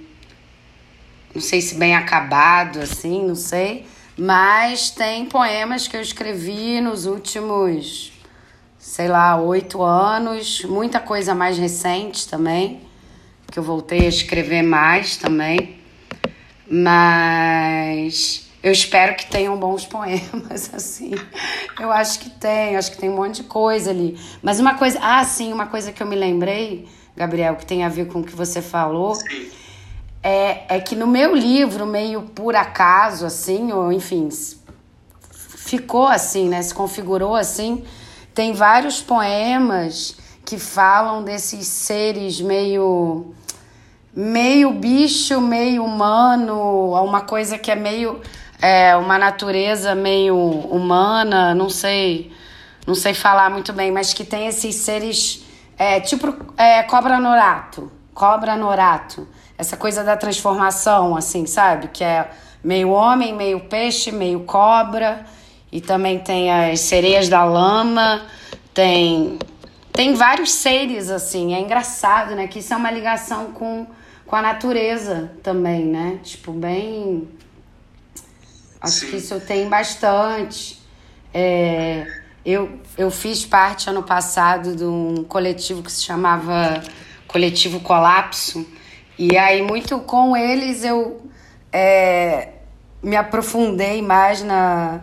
não 1.35 1.40
sei 1.40 1.61
se 1.61 1.77
bem 1.77 1.95
acabado, 1.95 2.81
assim, 2.81 3.27
não 3.27 3.35
sei. 3.35 3.87
Mas 4.19 4.90
tem 4.90 5.27
poemas 5.27 5.87
que 5.87 5.97
eu 5.97 6.01
escrevi 6.01 6.81
nos 6.81 7.07
últimos, 7.07 8.12
sei 8.79 9.09
lá, 9.09 9.40
oito 9.40 9.83
anos. 9.83 10.64
Muita 10.64 11.01
coisa 11.01 11.35
mais 11.35 11.57
recente 11.57 12.29
também, 12.29 12.81
que 13.51 13.59
eu 13.59 13.62
voltei 13.62 14.07
a 14.07 14.09
escrever 14.09 14.62
mais 14.62 15.16
também. 15.16 15.79
Mas 16.69 18.51
eu 18.62 18.73
espero 18.73 19.14
que 19.16 19.27
tenham 19.27 19.57
bons 19.57 19.87
poemas, 19.88 20.71
assim. 20.75 21.12
Eu 21.79 21.90
acho 21.90 22.19
que 22.19 22.31
tem, 22.31 22.77
acho 22.77 22.90
que 22.90 22.99
tem 22.99 23.09
um 23.09 23.16
monte 23.16 23.37
de 23.37 23.45
coisa 23.45 23.90
ali. 23.90 24.19
Mas 24.43 24.61
uma 24.61 24.75
coisa, 24.75 24.99
ah, 25.01 25.25
sim, 25.25 25.53
uma 25.53 25.66
coisa 25.66 25.93
que 25.93 26.03
eu 26.03 26.07
me 26.07 26.16
lembrei, 26.16 26.87
Gabriel, 27.16 27.57
que 27.57 27.64
tem 27.64 27.85
a 27.85 27.88
ver 27.88 28.07
com 28.09 28.21
o 28.21 28.25
que 28.25 28.37
você 28.37 28.61
falou, 28.61 29.16
é, 30.23 30.77
é 30.77 30.81
que 30.81 30.95
no 30.95 31.07
meu 31.07 31.35
livro, 31.35 31.87
meio 31.87 32.23
por 32.23 32.55
acaso, 32.55 33.25
assim, 33.27 33.73
ou 33.73 33.93
enfim, 33.93 34.29
ficou 35.31 36.07
assim, 36.07 36.49
né? 36.49 36.61
Se 36.63 36.75
configurou 36.75 37.35
assim. 37.35 37.85
Tem 38.35 38.53
vários 38.53 39.01
poemas 39.01 40.17
que 40.45 40.59
falam 40.59 41.23
desses 41.23 41.67
seres 41.67 42.41
meio 42.41 43.35
meio 44.15 44.73
bicho, 44.73 45.41
meio 45.41 45.85
humano, 45.85 46.93
uma 47.05 47.21
coisa 47.21 47.57
que 47.57 47.71
é 47.71 47.77
meio 47.77 48.21
é, 48.61 48.97
uma 48.97 49.17
natureza 49.17 49.95
meio 49.95 50.37
humana, 50.37 51.55
não 51.55 51.71
sei, 51.71 52.33
não 52.87 52.95
sei 52.95 53.15
falar 53.15 53.49
muito 53.51 53.73
bem, 53.73 53.93
mas 53.93 54.13
que 54.13 54.25
tem 54.25 54.49
esses 54.49 54.75
seres 54.75 55.45
é, 55.79 56.01
tipo 56.01 56.35
é, 56.57 56.83
cobra 56.83 57.19
norato, 57.19 57.91
cobra 58.13 58.57
norato, 58.57 59.27
essa 59.61 59.77
coisa 59.77 60.03
da 60.03 60.16
transformação, 60.16 61.14
assim, 61.14 61.46
sabe? 61.46 61.88
Que 61.88 62.03
é 62.03 62.31
meio 62.64 62.90
homem, 62.90 63.35
meio 63.35 63.61
peixe, 63.61 64.11
meio 64.11 64.40
cobra, 64.40 65.25
e 65.70 65.81
também 65.81 66.18
tem 66.18 66.51
as 66.51 66.81
sereias 66.81 67.29
da 67.29 67.44
lama, 67.44 68.27
tem 68.73 69.38
tem 69.92 70.14
vários 70.14 70.53
seres 70.53 71.11
assim, 71.11 71.55
é 71.55 71.61
engraçado, 71.61 72.35
né? 72.35 72.46
Que 72.46 72.61
isso 72.61 72.73
é 72.73 72.77
uma 72.77 72.90
ligação 72.90 73.53
com, 73.53 73.87
com 74.27 74.37
a 74.37 74.40
natureza 74.40 75.33
também, 75.42 75.85
né? 75.85 76.20
Tipo, 76.23 76.53
bem 76.53 77.29
Acho 78.81 79.01
Sim. 79.01 79.11
que 79.11 79.16
isso 79.16 79.38
tem 79.40 79.68
bastante. 79.68 80.81
É, 81.35 82.07
eu, 82.44 82.81
eu 82.96 83.11
fiz 83.11 83.44
parte 83.44 83.90
ano 83.90 84.03
passado 84.03 84.75
de 84.75 84.85
um 84.85 85.23
coletivo 85.25 85.83
que 85.83 85.92
se 85.92 86.03
chamava 86.03 86.83
Coletivo 87.29 87.81
Colapso. 87.81 88.66
E 89.23 89.37
aí, 89.37 89.61
muito 89.61 89.99
com 89.99 90.35
eles, 90.35 90.83
eu 90.83 91.21
é, 91.71 92.53
me 93.03 93.17
aprofundei 93.17 94.01
mais 94.01 94.43
na, 94.43 95.03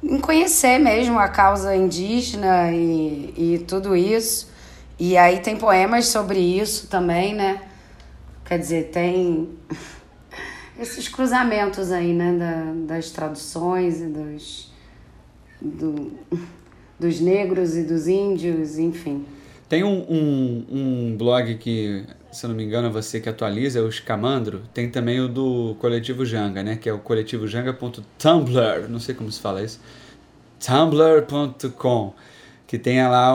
em 0.00 0.20
conhecer 0.20 0.78
mesmo 0.78 1.18
a 1.18 1.26
causa 1.26 1.74
indígena 1.74 2.70
e, 2.70 3.34
e 3.36 3.58
tudo 3.66 3.96
isso. 3.96 4.48
E 4.96 5.16
aí 5.16 5.40
tem 5.40 5.56
poemas 5.56 6.06
sobre 6.06 6.38
isso 6.38 6.86
também, 6.86 7.34
né? 7.34 7.62
Quer 8.44 8.60
dizer, 8.60 8.90
tem 8.92 9.48
esses 10.78 11.08
cruzamentos 11.08 11.90
aí, 11.90 12.12
né, 12.12 12.36
da, 12.38 12.94
das 12.94 13.10
traduções 13.10 14.00
e 14.00 14.06
dos, 14.06 14.72
do, 15.60 16.12
dos 16.96 17.18
negros 17.18 17.76
e 17.76 17.82
dos 17.82 18.06
índios, 18.06 18.78
enfim. 18.78 19.26
Tem 19.68 19.84
um, 19.84 20.06
um, 20.08 20.66
um, 20.70 21.16
blog 21.18 21.56
que, 21.56 22.06
se 22.30 22.44
eu 22.44 22.48
não 22.48 22.56
me 22.56 22.64
engano, 22.64 22.88
é 22.88 22.90
você 22.90 23.20
que 23.20 23.28
atualiza, 23.28 23.78
é 23.78 23.82
o 23.82 23.88
Escamandro. 23.88 24.62
Tem 24.74 24.90
também 24.90 25.20
o 25.20 25.28
do 25.28 25.76
Coletivo 25.80 26.24
Janga, 26.24 26.62
né? 26.62 26.76
Que 26.76 26.88
é 26.88 26.92
o 26.92 26.98
coletivojanga.tumblr, 26.98 28.88
não 28.88 29.00
sei 29.00 29.14
como 29.14 29.30
se 29.32 29.40
fala 29.40 29.62
isso. 29.62 29.80
tumblr.com, 30.60 32.14
que 32.66 32.78
tem 32.78 33.02
lá 33.06 33.34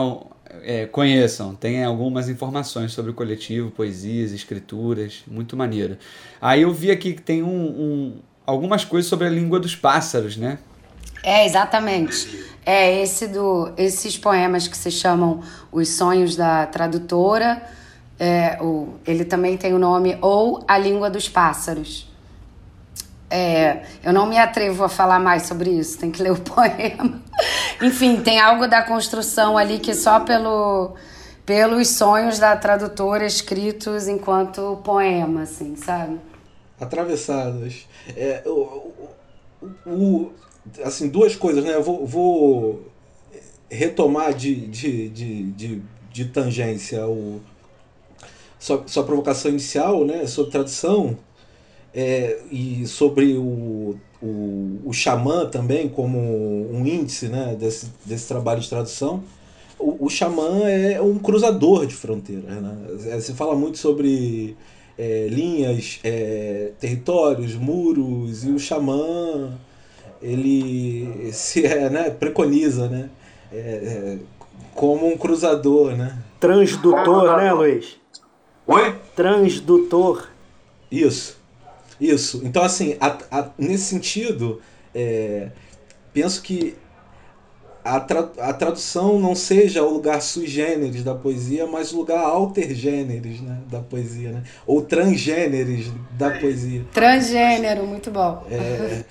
é, 0.62 0.86
conheçam, 0.86 1.54
tem 1.54 1.82
algumas 1.82 2.28
informações 2.28 2.92
sobre 2.92 3.10
o 3.10 3.14
coletivo, 3.14 3.70
poesias, 3.70 4.32
escrituras, 4.32 5.24
muito 5.26 5.56
maneiro. 5.56 5.96
Aí 6.40 6.62
eu 6.62 6.72
vi 6.72 6.90
aqui 6.90 7.14
que 7.14 7.22
tem 7.22 7.42
um, 7.42 7.48
um, 7.48 8.18
algumas 8.46 8.84
coisas 8.84 9.08
sobre 9.08 9.26
a 9.26 9.30
língua 9.30 9.58
dos 9.58 9.74
pássaros, 9.74 10.36
né? 10.36 10.58
É, 11.22 11.46
exatamente. 11.46 12.44
É 12.66 13.02
esse 13.02 13.26
do, 13.26 13.72
esses 13.76 14.16
poemas 14.18 14.68
que 14.68 14.76
se 14.76 14.90
chamam 14.90 15.42
Os 15.72 15.88
Sonhos 15.88 16.36
da 16.36 16.66
Tradutora. 16.66 17.62
É, 18.18 18.58
o, 18.62 18.94
ele 19.06 19.24
também 19.24 19.56
tem 19.56 19.74
o 19.74 19.78
nome 19.78 20.16
Ou 20.20 20.64
a 20.68 20.78
Língua 20.78 21.10
dos 21.10 21.28
Pássaros. 21.28 22.08
É, 23.28 23.82
eu 24.04 24.12
não 24.12 24.26
me 24.26 24.38
atrevo 24.38 24.84
a 24.84 24.88
falar 24.88 25.18
mais 25.18 25.44
sobre 25.44 25.70
isso, 25.70 25.98
tem 25.98 26.10
que 26.10 26.22
ler 26.22 26.32
o 26.32 26.38
poema. 26.40 27.20
Enfim, 27.82 28.20
tem 28.20 28.38
algo 28.38 28.68
da 28.68 28.82
construção 28.82 29.58
ali 29.58 29.78
que 29.80 29.94
só 29.94 30.20
pelo, 30.20 30.94
pelos 31.44 31.88
sonhos 31.88 32.38
da 32.38 32.56
tradutora 32.56 33.26
escritos 33.26 34.06
enquanto 34.06 34.80
poema, 34.84 35.42
assim, 35.42 35.74
sabe? 35.74 36.20
Atravessadas. 36.80 37.88
É, 38.16 38.42
o, 38.46 38.92
o, 39.60 39.90
o, 39.90 40.32
assim, 40.84 41.08
duas 41.08 41.34
coisas, 41.34 41.64
né? 41.64 41.74
Eu 41.74 41.82
vou, 41.82 42.06
vou 42.06 42.92
retomar 43.68 44.32
de, 44.32 44.54
de, 44.68 45.08
de, 45.08 45.42
de, 45.50 45.82
de 46.12 46.24
tangência 46.26 47.04
o, 47.06 47.40
sua, 48.64 48.82
sua 48.86 49.04
provocação 49.04 49.50
inicial, 49.50 50.06
né? 50.06 50.26
Sobre 50.26 50.50
tradução 50.50 51.18
é, 51.94 52.38
e 52.50 52.86
sobre 52.86 53.36
o, 53.36 53.94
o, 54.22 54.80
o 54.86 54.92
xamã 54.92 55.44
também 55.44 55.86
como 55.86 56.18
um 56.18 56.86
índice 56.86 57.28
né, 57.28 57.54
desse, 57.60 57.92
desse 58.06 58.26
trabalho 58.26 58.62
de 58.62 58.70
tradução. 58.70 59.22
O, 59.78 60.06
o 60.06 60.08
xamã 60.08 60.66
é 60.66 60.98
um 60.98 61.18
cruzador 61.18 61.84
de 61.84 61.94
fronteiras. 61.94 62.44
Né? 62.44 62.76
É, 63.08 63.20
se 63.20 63.34
fala 63.34 63.54
muito 63.54 63.76
sobre 63.76 64.56
é, 64.96 65.26
linhas, 65.28 66.00
é, 66.02 66.70
territórios, 66.80 67.54
muros, 67.56 68.44
e 68.44 68.50
o 68.50 68.58
xamã 68.58 69.52
ele 70.22 71.30
se 71.32 71.66
é, 71.66 71.90
né, 71.90 72.08
preconiza 72.08 72.88
né, 72.88 73.10
é, 73.52 73.58
é, 73.58 74.18
como 74.74 75.06
um 75.06 75.18
cruzador. 75.18 75.94
Né? 75.94 76.16
Transdutor, 76.40 77.36
né, 77.36 77.52
Luiz? 77.52 78.02
Oi? 78.66 78.94
Transdutor. 79.14 80.28
Isso. 80.90 81.38
Isso. 82.00 82.40
Então, 82.44 82.62
assim, 82.62 82.96
a, 83.00 83.18
a, 83.30 83.50
nesse 83.58 83.84
sentido, 83.84 84.60
é, 84.94 85.48
penso 86.12 86.42
que 86.42 86.76
a, 87.84 88.00
tra, 88.00 88.30
a 88.38 88.52
tradução 88.54 89.18
não 89.18 89.34
seja 89.34 89.82
o 89.82 89.92
lugar 89.92 90.22
sui 90.22 90.46
generis 90.46 91.04
da 91.04 91.14
poesia, 91.14 91.66
mas 91.66 91.92
o 91.92 91.98
lugar 91.98 92.24
alter 92.24 92.74
generis 92.74 93.40
né, 93.42 93.58
da 93.70 93.80
poesia, 93.80 94.32
né? 94.32 94.42
ou 94.66 94.80
transgêneres 94.80 95.92
da 96.12 96.30
poesia. 96.30 96.84
Transgênero, 96.92 97.86
muito 97.86 98.10
bom. 98.10 98.42
É, 98.50 99.04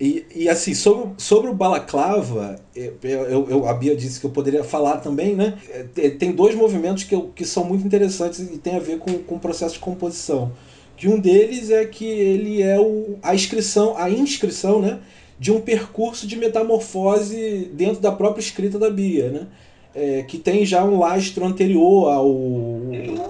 e, 0.00 0.24
e 0.34 0.48
assim, 0.48 0.72
sobre, 0.72 1.10
sobre 1.18 1.50
o 1.50 1.54
balaclava, 1.54 2.56
eu, 2.74 2.96
eu, 3.02 3.50
eu, 3.50 3.68
a 3.68 3.74
Bia 3.74 3.94
disse 3.94 4.18
que 4.18 4.24
eu 4.24 4.30
poderia 4.30 4.64
falar 4.64 4.96
também, 4.96 5.34
né? 5.34 5.58
É, 5.94 6.08
tem 6.08 6.32
dois 6.32 6.54
movimentos 6.54 7.04
que, 7.04 7.14
eu, 7.14 7.30
que 7.34 7.44
são 7.44 7.64
muito 7.64 7.86
interessantes 7.86 8.40
e 8.40 8.56
tem 8.56 8.76
a 8.76 8.80
ver 8.80 8.98
com, 8.98 9.12
com 9.18 9.34
o 9.34 9.38
processo 9.38 9.74
de 9.74 9.80
composição 9.80 10.52
Que 10.96 11.06
um 11.06 11.20
deles 11.20 11.70
é 11.70 11.84
que 11.84 12.06
ele 12.06 12.62
é 12.62 12.80
o, 12.80 13.18
a 13.22 13.34
inscrição, 13.34 13.94
a 13.98 14.08
inscrição, 14.08 14.80
né, 14.80 15.00
de 15.38 15.52
um 15.52 15.60
percurso 15.60 16.26
de 16.26 16.34
metamorfose 16.34 17.70
dentro 17.74 18.00
da 18.00 18.10
própria 18.10 18.40
escrita 18.40 18.78
da 18.78 18.88
Bia, 18.88 19.28
né? 19.28 19.46
É, 19.94 20.22
que 20.22 20.38
tem 20.38 20.64
já 20.64 20.82
um 20.84 20.98
lastro 20.98 21.44
anterior 21.44 22.10
ao. 22.10 22.30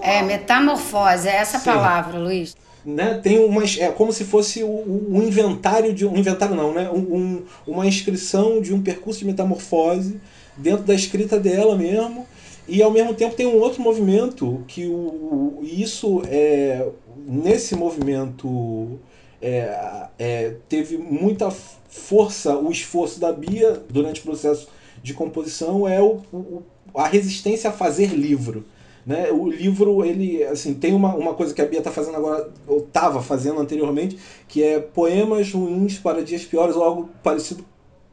É, 0.01 0.21
metamorfose, 0.21 1.27
é 1.27 1.35
essa 1.35 1.57
Sim. 1.57 1.65
palavra, 1.65 2.19
Luiz. 2.19 2.55
Né, 2.83 3.19
tem 3.21 3.37
uma, 3.37 3.63
é 3.63 3.91
como 3.91 4.11
se 4.11 4.23
fosse 4.23 4.63
um 4.63 5.21
inventário 5.21 5.93
de 5.93 6.03
um 6.03 6.17
inventário 6.17 6.55
não, 6.55 6.73
né, 6.73 6.89
um, 6.89 7.43
uma 7.67 7.85
inscrição 7.85 8.59
de 8.59 8.73
um 8.73 8.81
percurso 8.81 9.19
de 9.19 9.25
metamorfose 9.25 10.19
dentro 10.57 10.83
da 10.83 10.95
escrita 10.95 11.39
dela 11.39 11.75
mesmo 11.75 12.25
e 12.67 12.81
ao 12.81 12.89
mesmo 12.89 13.13
tempo 13.13 13.35
tem 13.35 13.45
um 13.45 13.59
outro 13.59 13.83
movimento 13.83 14.63
que 14.67 14.87
o, 14.87 15.59
isso 15.61 16.23
é 16.27 16.87
nesse 17.27 17.75
movimento 17.75 18.99
é, 19.39 20.07
é, 20.17 20.55
teve 20.67 20.97
muita 20.97 21.51
força 21.51 22.57
o 22.57 22.71
esforço 22.71 23.19
da 23.19 23.31
Bia 23.31 23.79
durante 23.91 24.21
o 24.21 24.23
processo 24.23 24.67
de 25.03 25.13
composição 25.13 25.87
é 25.87 26.01
o, 26.01 26.19
o 26.33 26.63
a 26.93 27.07
resistência 27.07 27.69
a 27.69 27.73
fazer 27.73 28.07
livro. 28.07 28.65
Né? 29.05 29.31
O 29.31 29.49
livro, 29.49 30.05
ele 30.05 30.43
assim, 30.43 30.73
tem 30.73 30.93
uma, 30.93 31.15
uma 31.15 31.33
coisa 31.33 31.53
que 31.53 31.61
a 31.61 31.65
Bia 31.65 31.79
está 31.79 31.91
fazendo 31.91 32.17
agora, 32.17 32.49
ou 32.67 32.79
estava 32.79 33.21
fazendo 33.21 33.59
anteriormente, 33.59 34.17
que 34.47 34.63
é 34.63 34.79
poemas 34.79 35.51
ruins 35.51 35.97
para 35.97 36.23
dias 36.23 36.43
piores, 36.43 36.75
ou 36.75 36.83
algo 36.83 37.09
parecido 37.23 37.65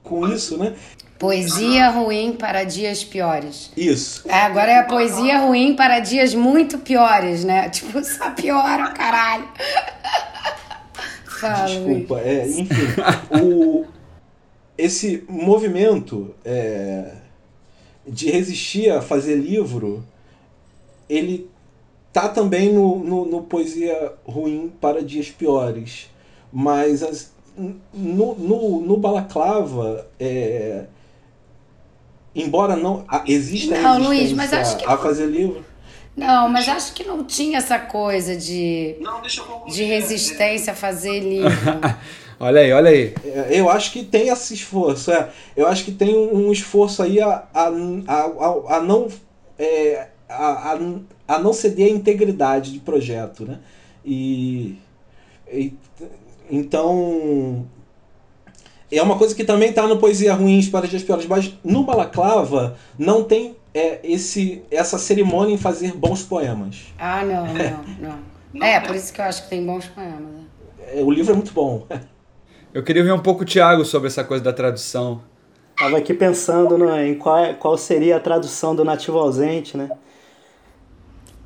com 0.02 0.26
isso, 0.26 0.56
né? 0.56 0.74
Poesia 1.18 1.90
ruim 1.90 2.32
para 2.32 2.62
dias 2.64 3.02
piores. 3.02 3.72
Isso. 3.76 4.22
É, 4.28 4.34
agora 4.42 4.70
é 4.70 4.78
a 4.78 4.84
poesia 4.84 5.40
ruim 5.40 5.74
para 5.74 5.98
dias 5.98 6.34
muito 6.34 6.78
piores, 6.78 7.44
né? 7.44 7.68
Tipo, 7.70 8.02
só 8.04 8.30
piora, 8.30 8.90
caralho. 8.92 9.48
Fala, 11.24 11.66
Desculpa, 11.66 12.20
é, 12.20 12.48
enfim. 12.48 12.66
o, 13.42 13.84
esse 14.76 15.24
movimento 15.28 16.34
é, 16.44 17.12
de 18.06 18.30
resistir 18.30 18.90
a 18.90 19.02
fazer 19.02 19.34
livro, 19.34 20.04
ele 21.08 21.50
tá 22.12 22.28
também 22.28 22.72
no, 22.72 22.98
no, 22.98 23.24
no 23.24 23.42
Poesia 23.42 24.12
Ruim 24.26 24.72
para 24.80 25.02
Dias 25.02 25.30
Piores. 25.30 26.10
Mas 26.52 27.02
as, 27.02 27.32
no, 27.92 28.34
no, 28.34 28.80
no 28.80 28.96
Balaclava, 28.96 30.06
é, 30.18 30.84
embora 32.34 32.76
não 32.76 33.04
exista 33.26 33.80
não, 33.80 33.98
Luiz, 33.98 34.32
mas 34.32 34.52
acho 34.52 34.76
que 34.78 34.84
a 34.84 34.96
fazer 34.96 35.26
livro. 35.26 35.64
Não, 36.16 36.48
mas 36.48 36.68
acho 36.68 36.94
que 36.94 37.04
não 37.04 37.22
tinha 37.22 37.58
essa 37.58 37.78
coisa 37.78 38.36
de, 38.36 38.96
não, 39.00 39.22
de 39.68 39.84
resistência 39.84 40.72
a 40.72 40.76
fazer 40.76 41.20
livro. 41.20 41.50
olha 42.40 42.60
aí, 42.60 42.72
olha 42.72 42.90
aí. 42.90 43.14
É, 43.24 43.48
eu 43.52 43.70
acho 43.70 43.92
que 43.92 44.02
tem 44.02 44.28
esse 44.28 44.52
esforço. 44.54 45.12
É. 45.12 45.30
Eu 45.56 45.68
acho 45.68 45.84
que 45.84 45.92
tem 45.92 46.16
um 46.16 46.50
esforço 46.50 47.04
aí 47.04 47.20
a, 47.20 47.44
a, 47.54 47.68
a, 47.68 48.76
a 48.76 48.80
não. 48.82 49.06
É, 49.56 50.08
a, 50.28 50.72
a, 50.72 50.78
a 51.36 51.38
não 51.38 51.52
ceder 51.52 51.86
a 51.86 51.90
integridade 51.90 52.72
de 52.72 52.80
projeto, 52.80 53.44
né? 53.44 53.58
E, 54.04 54.78
e 55.50 55.74
então 56.50 57.66
é 58.90 59.02
uma 59.02 59.18
coisa 59.18 59.34
que 59.34 59.44
também 59.44 59.70
está 59.70 59.86
no 59.86 59.98
Poesia 59.98 60.34
Ruins 60.34 60.68
para 60.68 60.86
Dias 60.86 61.02
Piores, 61.02 61.26
mas 61.26 61.54
no 61.62 61.84
Balaclava 61.84 62.76
não 62.98 63.22
tem 63.24 63.56
é, 63.74 64.00
esse, 64.02 64.62
essa 64.70 64.98
cerimônia 64.98 65.54
em 65.54 65.58
fazer 65.58 65.92
bons 65.92 66.22
poemas. 66.22 66.86
Ah, 66.98 67.24
não, 67.24 67.46
não, 67.46 67.84
não. 68.54 68.66
É, 68.66 68.80
por 68.80 68.96
isso 68.96 69.12
que 69.12 69.20
eu 69.20 69.24
acho 69.24 69.44
que 69.44 69.50
tem 69.50 69.64
bons 69.64 69.86
poemas. 69.86 70.20
Né? 70.20 70.44
É, 70.94 71.02
o 71.02 71.10
livro 71.10 71.32
é 71.32 71.36
muito 71.36 71.52
bom. 71.52 71.86
Eu 72.72 72.82
queria 72.82 73.02
ver 73.02 73.12
um 73.12 73.18
pouco 73.18 73.42
o 73.42 73.46
Thiago 73.46 73.82
sobre 73.84 74.08
essa 74.08 74.22
coisa 74.22 74.44
da 74.44 74.52
tradução. 74.52 75.22
Estava 75.70 75.96
aqui 75.96 76.12
pensando 76.12 76.76
no, 76.76 77.00
em 77.00 77.14
qual, 77.14 77.54
qual 77.54 77.78
seria 77.78 78.16
a 78.16 78.20
tradução 78.20 78.76
do 78.76 78.84
nativo 78.84 79.18
ausente, 79.18 79.74
né? 79.76 79.88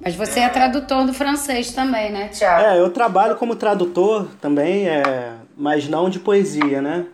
Mas 0.04 0.16
você 0.16 0.40
é 0.40 0.48
tradutor 0.48 1.06
do 1.06 1.14
francês 1.14 1.72
também, 1.72 2.10
né, 2.10 2.28
Thiago? 2.28 2.64
É, 2.64 2.80
eu 2.80 2.90
trabalho 2.90 3.36
como 3.36 3.54
tradutor 3.54 4.28
também, 4.40 4.88
é, 4.88 5.34
mas 5.56 5.88
não 5.88 6.10
de 6.10 6.18
poesia, 6.18 6.82
né? 6.82 7.06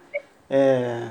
É, 0.49 1.09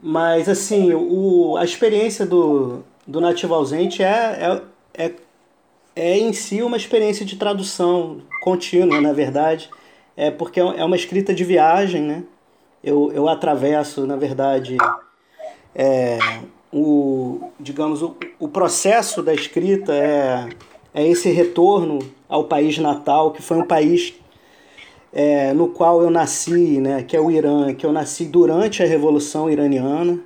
mas, 0.00 0.48
assim, 0.48 0.92
o, 0.94 1.56
a 1.56 1.64
experiência 1.64 2.24
do, 2.24 2.84
do 3.06 3.20
nativo 3.20 3.54
ausente 3.54 4.02
é, 4.02 4.62
é, 4.94 5.06
é, 5.06 5.12
é 5.96 6.18
em 6.18 6.32
si 6.32 6.62
uma 6.62 6.76
experiência 6.76 7.26
de 7.26 7.36
tradução 7.36 8.20
contínua, 8.40 9.00
na 9.00 9.12
verdade. 9.12 9.68
É 10.16 10.30
porque 10.30 10.60
é 10.60 10.84
uma 10.84 10.96
escrita 10.96 11.34
de 11.34 11.44
viagem, 11.44 12.02
né? 12.02 12.22
Eu, 12.82 13.10
eu 13.12 13.28
atravesso, 13.28 14.06
na 14.06 14.16
verdade, 14.16 14.76
é, 15.74 16.18
o, 16.72 17.50
digamos, 17.58 18.02
o, 18.02 18.16
o 18.38 18.48
processo 18.48 19.22
da 19.22 19.32
escrita 19.32 19.92
é, 19.92 20.48
é 20.94 21.06
esse 21.06 21.30
retorno 21.30 21.98
ao 22.28 22.44
país 22.44 22.78
natal, 22.78 23.32
que 23.32 23.42
foi 23.42 23.56
um 23.56 23.64
país 23.64 24.14
é, 25.12 25.52
no 25.52 25.68
qual 25.68 26.02
eu 26.02 26.10
nasci, 26.10 26.80
né, 26.80 27.02
que 27.02 27.16
é 27.16 27.20
o 27.20 27.30
Irã, 27.30 27.74
que 27.74 27.86
eu 27.86 27.92
nasci 27.92 28.26
durante 28.26 28.82
a 28.82 28.86
Revolução 28.86 29.50
Iraniana, 29.50 30.20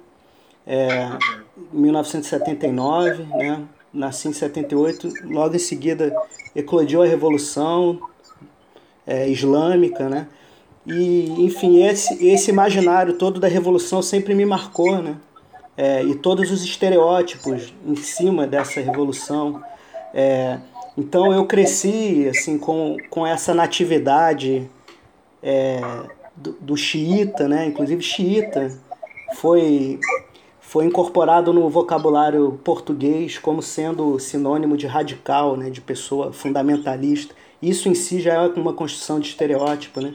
é, 0.67 1.09
1979, 1.73 3.25
né, 3.25 3.63
nasci 3.93 4.29
em 4.29 4.33
78, 4.33 5.09
logo 5.25 5.55
em 5.55 5.59
seguida 5.59 6.15
eclodiu 6.55 7.03
a 7.03 7.07
Revolução 7.07 8.01
é, 9.07 9.29
Islâmica, 9.29 10.09
né, 10.09 10.27
e 10.85 11.45
enfim, 11.45 11.85
esse, 11.85 12.27
esse 12.27 12.51
imaginário 12.51 13.15
todo 13.15 13.39
da 13.39 13.47
Revolução 13.47 14.03
sempre 14.03 14.35
me 14.35 14.45
marcou, 14.45 15.01
né, 15.01 15.17
é, 15.77 16.03
e 16.03 16.15
todos 16.15 16.51
os 16.51 16.65
estereótipos 16.65 17.73
em 17.87 17.97
cima 17.97 18.47
dessa 18.47 18.81
Revolução, 18.81 19.63
é, 20.13 20.59
então 20.97 21.33
eu 21.33 21.47
cresci 21.47 22.29
assim 22.29 22.59
com, 22.59 22.97
com 23.09 23.27
essa 23.27 23.55
natividade 23.55 24.69
é, 25.43 25.81
do, 26.37 26.53
do 26.61 26.77
xiita, 26.77 27.49
né? 27.49 27.67
Inclusive 27.67 28.03
xiita 28.03 28.79
foi 29.37 29.99
foi 30.61 30.87
incorporado 30.87 31.53
no 31.53 31.69
vocabulário 31.69 32.59
português 32.65 33.39
como 33.39 33.61
sendo 33.61 34.19
sinônimo 34.19 34.77
de 34.77 34.87
radical, 34.87 35.57
né? 35.57 35.71
De 35.71 35.81
pessoa 35.81 36.33
fundamentalista. 36.33 37.35
Isso 37.61 37.89
em 37.89 37.95
si 37.95 38.21
já 38.21 38.35
é 38.35 38.47
uma 38.49 38.73
construção 38.73 39.21
de 39.21 39.29
estereótipo, 39.29 40.01
né? 40.01 40.13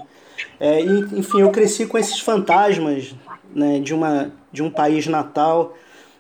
É, 0.60 0.82
enfim, 0.82 1.42
eu 1.42 1.50
cresci 1.52 1.86
com 1.86 1.98
esses 1.98 2.20
fantasmas 2.20 3.16
né, 3.54 3.80
de, 3.80 3.94
uma, 3.94 4.32
de 4.58 4.64
um 4.64 4.72
país 4.72 5.06
natal 5.06 5.76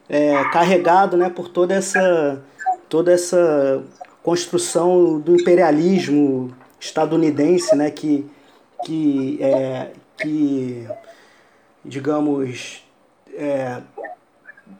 é, 0.07 0.43
carregado 0.51 1.17
né, 1.17 1.27
por 1.27 1.49
toda 1.49 1.73
essa, 1.73 2.39
toda 2.87 3.11
essa 3.11 3.83
construção 4.21 5.19
do 5.19 5.35
imperialismo 5.35 6.53
estadunidense, 6.79 7.75
né, 7.75 7.89
que, 7.89 8.29
que, 8.85 9.39
é, 9.41 9.89
que 10.21 10.87
digamos, 11.83 12.83
é, 13.33 13.81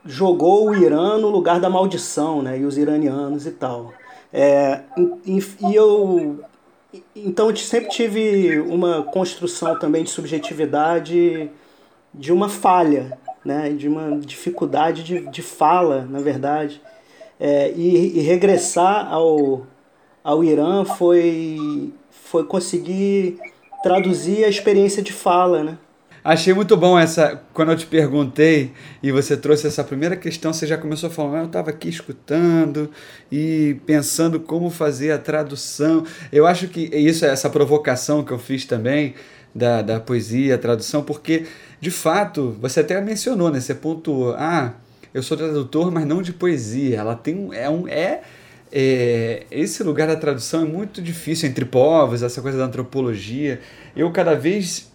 jogou 0.06 0.70
o 0.70 0.76
Irã 0.76 1.18
no 1.18 1.30
lugar 1.30 1.60
da 1.60 1.68
maldição, 1.68 2.44
né, 2.44 2.60
e 2.60 2.64
os 2.64 2.78
iranianos 2.78 3.48
e 3.48 3.52
tal. 3.52 3.92
É, 4.32 4.82
e, 5.26 5.40
e 5.68 5.76
eu 5.76 6.46
então 7.16 7.50
eu 7.50 7.56
sempre 7.56 7.90
tive 7.90 8.60
uma 8.60 9.02
construção 9.02 9.78
também 9.80 10.04
de 10.04 10.12
subjetividade 10.12 11.50
de 12.14 12.32
uma 12.32 12.50
falha, 12.50 13.18
né, 13.48 13.70
de 13.70 13.88
uma 13.88 14.20
dificuldade 14.20 15.04
de, 15.04 15.20
de 15.32 15.42
fala, 15.42 16.06
na 16.10 16.20
verdade. 16.20 16.82
É, 17.40 17.72
e, 17.72 18.18
e, 18.18 18.20
regressar 18.20 19.08
ao, 19.10 19.66
ao 20.22 20.44
Irã 20.44 20.84
foi, 20.84 21.94
foi 22.10 22.44
conseguir 22.44 23.40
traduzir 23.82 24.44
a 24.44 24.50
experiência 24.50 25.02
de 25.02 25.14
fala, 25.14 25.64
né? 25.64 25.78
Achei 26.24 26.54
muito 26.54 26.76
bom 26.76 27.00
essa. 27.00 27.42
Quando 27.54 27.72
eu 27.72 27.78
te 27.78 27.86
perguntei 27.86 28.74
e 29.02 29.14
você 29.14 29.38
trouxe 29.38 29.66
essa 29.66 29.82
primeira 29.82 30.18
questão, 30.18 30.52
você 30.52 30.68
já 30.68 30.78
começou 30.78 31.08
a 31.08 31.12
falar, 31.12 31.40
eu 31.40 31.46
estava 31.46 31.70
aqui 31.70 31.88
escutando 31.88 32.92
e 33.32 33.78
pensando 33.86 34.42
como 34.42 34.70
fazer 34.70 35.12
a 35.12 35.18
tradução. 35.18 36.04
Eu 36.34 36.46
acho 36.46 36.68
que 36.68 36.82
isso 36.94 37.24
é 37.24 37.30
essa 37.30 37.50
provocação 37.50 38.26
que 38.26 38.34
eu 38.34 38.40
fiz 38.40 38.66
também 38.66 39.16
da, 39.56 39.82
da 39.82 40.00
poesia, 40.00 40.56
a 40.56 40.58
tradução, 40.58 41.02
porque 41.02 41.46
de 41.80 41.92
fato, 41.92 42.58
você 42.60 42.80
até 42.80 43.00
mencionou, 43.02 43.52
né? 43.52 43.60
Você 43.60 43.76
pontuou, 43.76 44.36
ah, 44.38 44.74
eu 45.14 45.22
sou 45.24 45.38
tradutor, 45.38 45.92
mas 45.92 46.06
não 46.06 46.22
de 46.22 46.34
poesia. 46.34 46.98
Ela 46.98 47.16
tem 47.16 47.36
um. 47.36 47.54
É 47.54 47.70
um 47.70 47.88
é, 47.88 48.22
é, 48.72 49.46
esse 49.50 49.82
lugar 49.84 50.08
da 50.08 50.16
tradução 50.16 50.64
é 50.64 50.66
muito 50.66 51.02
difícil 51.02 51.48
entre 51.48 51.66
povos, 51.66 52.24
essa 52.24 52.42
coisa 52.42 52.58
da 52.58 52.66
antropologia. 52.66 53.60
Eu 53.96 54.12
cada 54.12 54.36
vez 54.36 54.92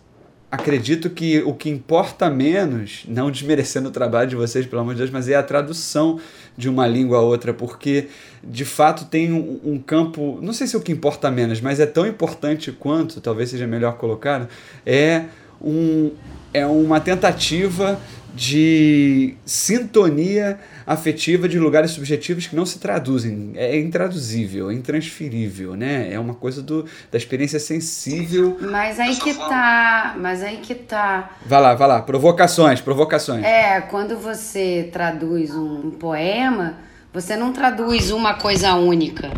acredito 0.52 1.08
que 1.08 1.40
o 1.40 1.54
que 1.54 1.70
importa 1.70 2.28
menos, 2.28 3.04
não 3.08 3.30
desmerecendo 3.30 3.88
o 3.88 3.90
trabalho 3.90 4.28
de 4.28 4.36
vocês, 4.36 4.66
pelo 4.66 4.82
amor 4.82 4.92
de 4.92 4.98
Deus, 4.98 5.10
mas 5.10 5.26
é 5.26 5.34
a 5.34 5.42
tradução 5.42 6.20
de 6.58 6.68
uma 6.68 6.86
língua 6.86 7.16
a 7.16 7.20
outra, 7.22 7.54
porque 7.54 8.08
de 8.44 8.66
fato 8.66 9.06
tem 9.06 9.32
um, 9.32 9.58
um 9.64 9.78
campo, 9.78 10.38
não 10.42 10.52
sei 10.52 10.66
se 10.66 10.76
é 10.76 10.78
o 10.78 10.82
que 10.82 10.92
importa 10.92 11.30
menos, 11.30 11.58
mas 11.62 11.80
é 11.80 11.86
tão 11.86 12.06
importante 12.06 12.70
quanto, 12.70 13.18
talvez 13.18 13.48
seja 13.48 13.66
melhor 13.66 13.96
colocado, 13.96 14.46
é, 14.84 15.24
um, 15.62 16.10
é 16.52 16.66
uma 16.66 17.00
tentativa 17.00 17.98
de 18.34 19.34
sintonia 19.44 20.58
afetiva 20.86 21.48
de 21.48 21.58
lugares 21.58 21.90
subjetivos 21.90 22.46
que 22.46 22.56
não 22.56 22.64
se 22.64 22.78
traduzem. 22.78 23.52
É 23.54 23.78
intraduzível, 23.78 24.70
é 24.70 24.74
intransferível, 24.74 25.76
né? 25.76 26.12
É 26.12 26.18
uma 26.18 26.34
coisa 26.34 26.62
do, 26.62 26.86
da 27.10 27.18
experiência 27.18 27.60
sensível. 27.60 28.56
Mas 28.60 28.98
aí 28.98 29.16
que 29.16 29.34
tá, 29.34 30.16
mas 30.18 30.42
aí 30.42 30.58
que 30.58 30.74
tá. 30.74 31.32
Vai 31.44 31.60
lá, 31.60 31.74
vai 31.74 31.88
lá, 31.88 32.02
provocações, 32.02 32.80
provocações. 32.80 33.44
É, 33.44 33.80
quando 33.82 34.16
você 34.16 34.88
traduz 34.92 35.50
um, 35.54 35.88
um 35.88 35.90
poema, 35.90 36.78
você 37.12 37.36
não 37.36 37.52
traduz 37.52 38.10
uma 38.10 38.34
coisa 38.34 38.74
única. 38.74 39.30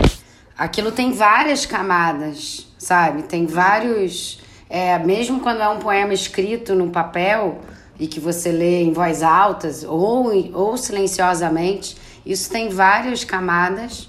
Aquilo 0.57 0.93
tem 0.93 1.13
várias 1.13 1.67
camadas, 1.67 2.69
sabe? 2.79 3.25
Tem 3.25 3.45
vários. 3.45 4.44
É, 4.69 4.99
mesmo 4.99 5.41
quando 5.41 5.61
é 5.61 5.69
um 5.69 5.79
poema 5.79 6.13
escrito 6.13 6.75
no 6.75 6.91
papel, 6.91 7.61
e 7.99 8.07
que 8.07 8.19
você 8.19 8.51
lê 8.51 8.83
em 8.83 8.93
voz 8.93 9.23
alta 9.23 9.71
ou, 9.87 10.31
ou 10.53 10.77
silenciosamente, 10.77 11.97
isso 12.25 12.51
tem 12.51 12.69
várias 12.69 13.25
camadas. 13.25 14.09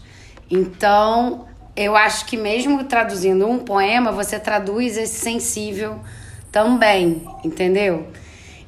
Então, 0.50 1.46
eu 1.76 1.96
acho 1.96 2.26
que 2.26 2.38
mesmo 2.38 2.84
traduzindo 2.86 3.48
um 3.48 3.60
poema, 3.60 4.12
você 4.12 4.40
traduz 4.40 4.98
esse 4.98 5.20
sensível 5.20 6.00
também, 6.52 7.24
entendeu? 7.44 8.08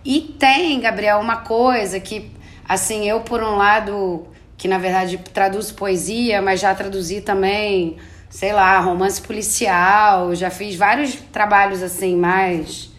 E 0.03 0.35
tem, 0.37 0.79
Gabriel, 0.79 1.19
uma 1.19 1.37
coisa 1.37 1.99
que, 1.99 2.31
assim, 2.67 3.07
eu 3.09 3.21
por 3.21 3.41
um 3.41 3.55
lado, 3.55 4.27
que 4.57 4.67
na 4.67 4.77
verdade 4.77 5.17
traduzo 5.33 5.73
poesia, 5.73 6.41
mas 6.41 6.59
já 6.59 6.73
traduzi 6.75 7.21
também, 7.21 7.97
sei 8.29 8.53
lá, 8.53 8.79
romance 8.79 9.21
policial, 9.21 10.35
já 10.35 10.49
fiz 10.49 10.75
vários 10.75 11.15
trabalhos 11.15 11.81
assim 11.81 12.15
mais 12.15 12.91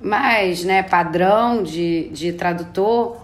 mais 0.00 0.62
né, 0.62 0.82
padrão 0.82 1.62
de, 1.62 2.08
de 2.10 2.32
tradutor. 2.32 3.16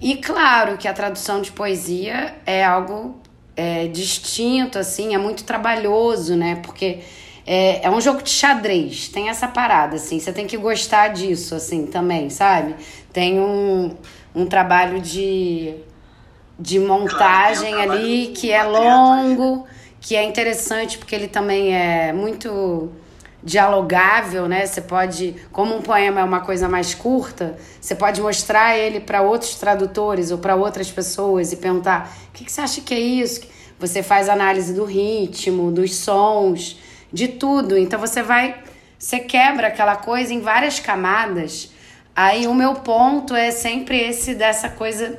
E 0.00 0.16
claro 0.16 0.76
que 0.76 0.86
a 0.86 0.92
tradução 0.92 1.40
de 1.40 1.50
poesia 1.50 2.34
é 2.46 2.64
algo 2.64 3.16
é, 3.56 3.88
distinto, 3.88 4.78
assim, 4.78 5.14
é 5.14 5.18
muito 5.18 5.42
trabalhoso, 5.42 6.36
né? 6.36 6.60
Porque 6.62 7.00
é, 7.44 7.84
é 7.84 7.90
um 7.90 8.00
jogo 8.00 8.22
de 8.22 8.30
xadrez, 8.30 9.08
tem 9.08 9.28
essa 9.28 9.48
parada, 9.48 9.96
assim, 9.96 10.20
você 10.20 10.32
tem 10.32 10.46
que 10.46 10.56
gostar 10.56 11.08
disso, 11.08 11.54
assim, 11.54 11.86
também, 11.86 12.30
sabe? 12.30 12.76
Tem 13.12 13.40
um, 13.40 13.96
um 14.34 14.46
trabalho 14.46 15.00
de, 15.00 15.74
de 16.58 16.78
montagem 16.78 17.72
claro, 17.72 17.90
um 17.90 17.92
ali 17.92 18.28
que 18.28 18.52
é 18.52 18.62
longo, 18.62 19.66
que 20.00 20.16
é 20.16 20.22
interessante 20.22 20.98
porque 20.98 21.14
ele 21.14 21.28
também 21.28 21.74
é 21.74 22.12
muito 22.12 22.90
dialogável, 23.42 24.48
né? 24.48 24.66
Você 24.66 24.80
pode, 24.80 25.36
como 25.52 25.76
um 25.76 25.82
poema 25.82 26.20
é 26.20 26.24
uma 26.24 26.40
coisa 26.40 26.68
mais 26.68 26.94
curta, 26.94 27.56
você 27.80 27.94
pode 27.94 28.20
mostrar 28.20 28.76
ele 28.76 29.00
para 29.00 29.22
outros 29.22 29.54
tradutores 29.54 30.30
ou 30.30 30.38
para 30.38 30.54
outras 30.56 30.90
pessoas 30.90 31.52
e 31.52 31.56
perguntar: 31.56 32.12
o 32.28 32.32
que, 32.32 32.44
que 32.44 32.52
você 32.52 32.60
acha 32.60 32.80
que 32.80 32.94
é 32.94 32.98
isso? 33.00 33.42
Você 33.78 34.02
faz 34.02 34.28
análise 34.28 34.74
do 34.74 34.84
ritmo, 34.84 35.70
dos 35.70 35.94
sons, 35.94 36.78
de 37.12 37.28
tudo. 37.28 37.78
Então 37.78 37.98
você 37.98 38.22
vai, 38.22 38.56
você 38.98 39.20
quebra 39.20 39.68
aquela 39.68 39.96
coisa 39.96 40.34
em 40.34 40.40
várias 40.40 40.80
camadas. 40.80 41.70
Aí 42.14 42.48
o 42.48 42.54
meu 42.54 42.74
ponto 42.74 43.34
é 43.34 43.52
sempre 43.52 43.98
esse 44.00 44.34
dessa 44.34 44.68
coisa. 44.68 45.18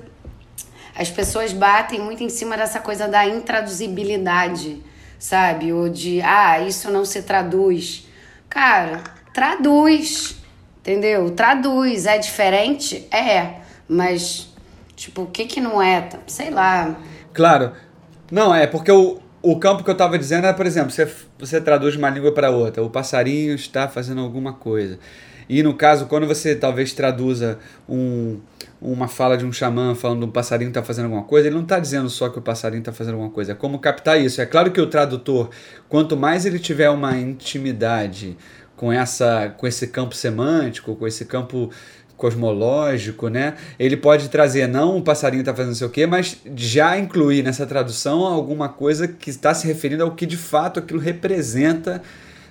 As 0.99 1.09
pessoas 1.09 1.53
batem 1.53 2.01
muito 2.01 2.21
em 2.21 2.27
cima 2.27 2.57
dessa 2.57 2.81
coisa 2.81 3.07
da 3.07 3.25
intraduzibilidade, 3.25 4.83
sabe? 5.17 5.71
Ou 5.71 5.87
de, 5.87 6.21
ah, 6.21 6.59
isso 6.59 6.91
não 6.91 7.05
se 7.05 7.21
traduz. 7.21 8.05
Cara, 8.49 9.01
traduz, 9.33 10.35
entendeu? 10.81 11.31
Traduz. 11.31 12.05
É 12.05 12.17
diferente? 12.17 13.07
É. 13.15 13.61
Mas, 13.87 14.53
tipo, 14.93 15.21
o 15.21 15.27
que 15.27 15.45
que 15.45 15.61
não 15.61 15.81
é? 15.81 16.09
Sei 16.27 16.49
lá. 16.49 16.99
Claro. 17.33 17.71
Não, 18.29 18.53
é 18.53 18.67
porque 18.67 18.91
o, 18.91 19.19
o 19.41 19.57
campo 19.57 19.85
que 19.85 19.89
eu 19.89 19.93
estava 19.93 20.19
dizendo 20.19 20.47
é, 20.47 20.51
por 20.51 20.65
exemplo, 20.65 20.91
você, 20.91 21.09
você 21.39 21.61
traduz 21.61 21.95
uma 21.95 22.09
língua 22.09 22.33
para 22.33 22.51
outra. 22.51 22.83
O 22.83 22.89
passarinho 22.89 23.55
está 23.55 23.87
fazendo 23.87 24.19
alguma 24.19 24.51
coisa. 24.51 24.99
E 25.47 25.63
no 25.63 25.73
caso, 25.73 26.07
quando 26.07 26.27
você 26.27 26.55
talvez 26.55 26.91
traduza 26.91 27.57
um, 27.87 28.37
uma 28.81 29.07
fala 29.07 29.37
de 29.37 29.45
um 29.45 29.51
xamã 29.51 29.93
falando 29.93 30.25
um 30.25 30.31
passarinho 30.31 30.69
está 30.69 30.81
fazendo 30.81 31.05
alguma 31.05 31.23
coisa, 31.23 31.47
ele 31.47 31.55
não 31.55 31.63
está 31.63 31.79
dizendo 31.79 32.09
só 32.09 32.29
que 32.29 32.39
o 32.39 32.41
passarinho 32.41 32.79
está 32.79 32.93
fazendo 32.93 33.15
alguma 33.15 33.31
coisa. 33.31 33.51
É 33.51 33.55
como 33.55 33.79
captar 33.79 34.19
isso. 34.19 34.41
É 34.41 34.45
claro 34.45 34.71
que 34.71 34.79
o 34.79 34.87
tradutor, 34.87 35.49
quanto 35.87 36.15
mais 36.15 36.45
ele 36.45 36.59
tiver 36.59 36.89
uma 36.89 37.17
intimidade 37.17 38.37
com, 38.75 38.91
essa, 38.91 39.53
com 39.57 39.67
esse 39.67 39.87
campo 39.87 40.15
semântico, 40.15 40.95
com 40.95 41.05
esse 41.05 41.25
campo 41.25 41.69
cosmológico, 42.15 43.29
né? 43.29 43.55
Ele 43.79 43.95
pode 43.95 44.27
trazer 44.27 44.67
não 44.67 44.97
um 44.97 45.01
passarinho 45.01 45.41
está 45.41 45.53
fazendo 45.53 45.69
não 45.69 45.75
sei 45.75 45.87
o 45.87 45.89
quê, 45.89 46.05
mas 46.05 46.37
já 46.55 46.97
incluir 46.97 47.41
nessa 47.43 47.65
tradução 47.65 48.25
alguma 48.25 48.67
coisa 48.67 49.07
que 49.07 49.29
está 49.29 49.53
se 49.53 49.65
referindo 49.65 50.03
ao 50.03 50.11
que 50.11 50.25
de 50.25 50.35
fato 50.35 50.79
aquilo 50.79 50.99
representa 50.99 52.01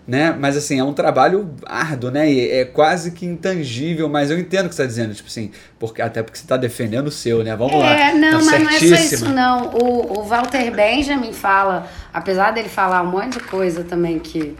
né? 0.08 0.34
Mas 0.36 0.56
assim, 0.56 0.80
é 0.80 0.82
um 0.82 0.94
trabalho 0.94 1.54
árduo, 1.66 2.10
né? 2.10 2.32
E 2.32 2.50
é 2.50 2.64
quase 2.64 3.10
que 3.10 3.26
intangível, 3.26 4.08
mas 4.08 4.30
eu 4.30 4.38
entendo 4.38 4.64
o 4.64 4.68
que 4.70 4.74
você 4.74 4.82
está 4.82 4.86
dizendo, 4.86 5.14
tipo 5.14 5.28
assim, 5.28 5.50
porque, 5.78 6.00
até 6.00 6.22
porque 6.22 6.38
você 6.38 6.44
está 6.44 6.56
defendendo 6.56 7.08
o 7.08 7.10
seu, 7.10 7.44
né? 7.44 7.54
Vamos 7.54 7.74
é, 7.74 7.78
lá. 7.78 7.90
É, 7.92 8.14
não, 8.14 8.38
tá 8.38 8.44
mas 8.46 8.62
não 8.62 8.70
é 8.70 8.78
só 8.78 8.94
isso, 8.94 9.28
não. 9.28 9.66
O, 9.74 10.20
o 10.20 10.22
Walter 10.22 10.70
Benjamin 10.70 11.34
fala, 11.34 11.86
apesar 12.10 12.52
dele 12.52 12.70
falar 12.70 13.02
um 13.02 13.10
monte 13.10 13.34
de 13.34 13.40
coisa 13.40 13.84
também 13.84 14.18
que, 14.18 14.56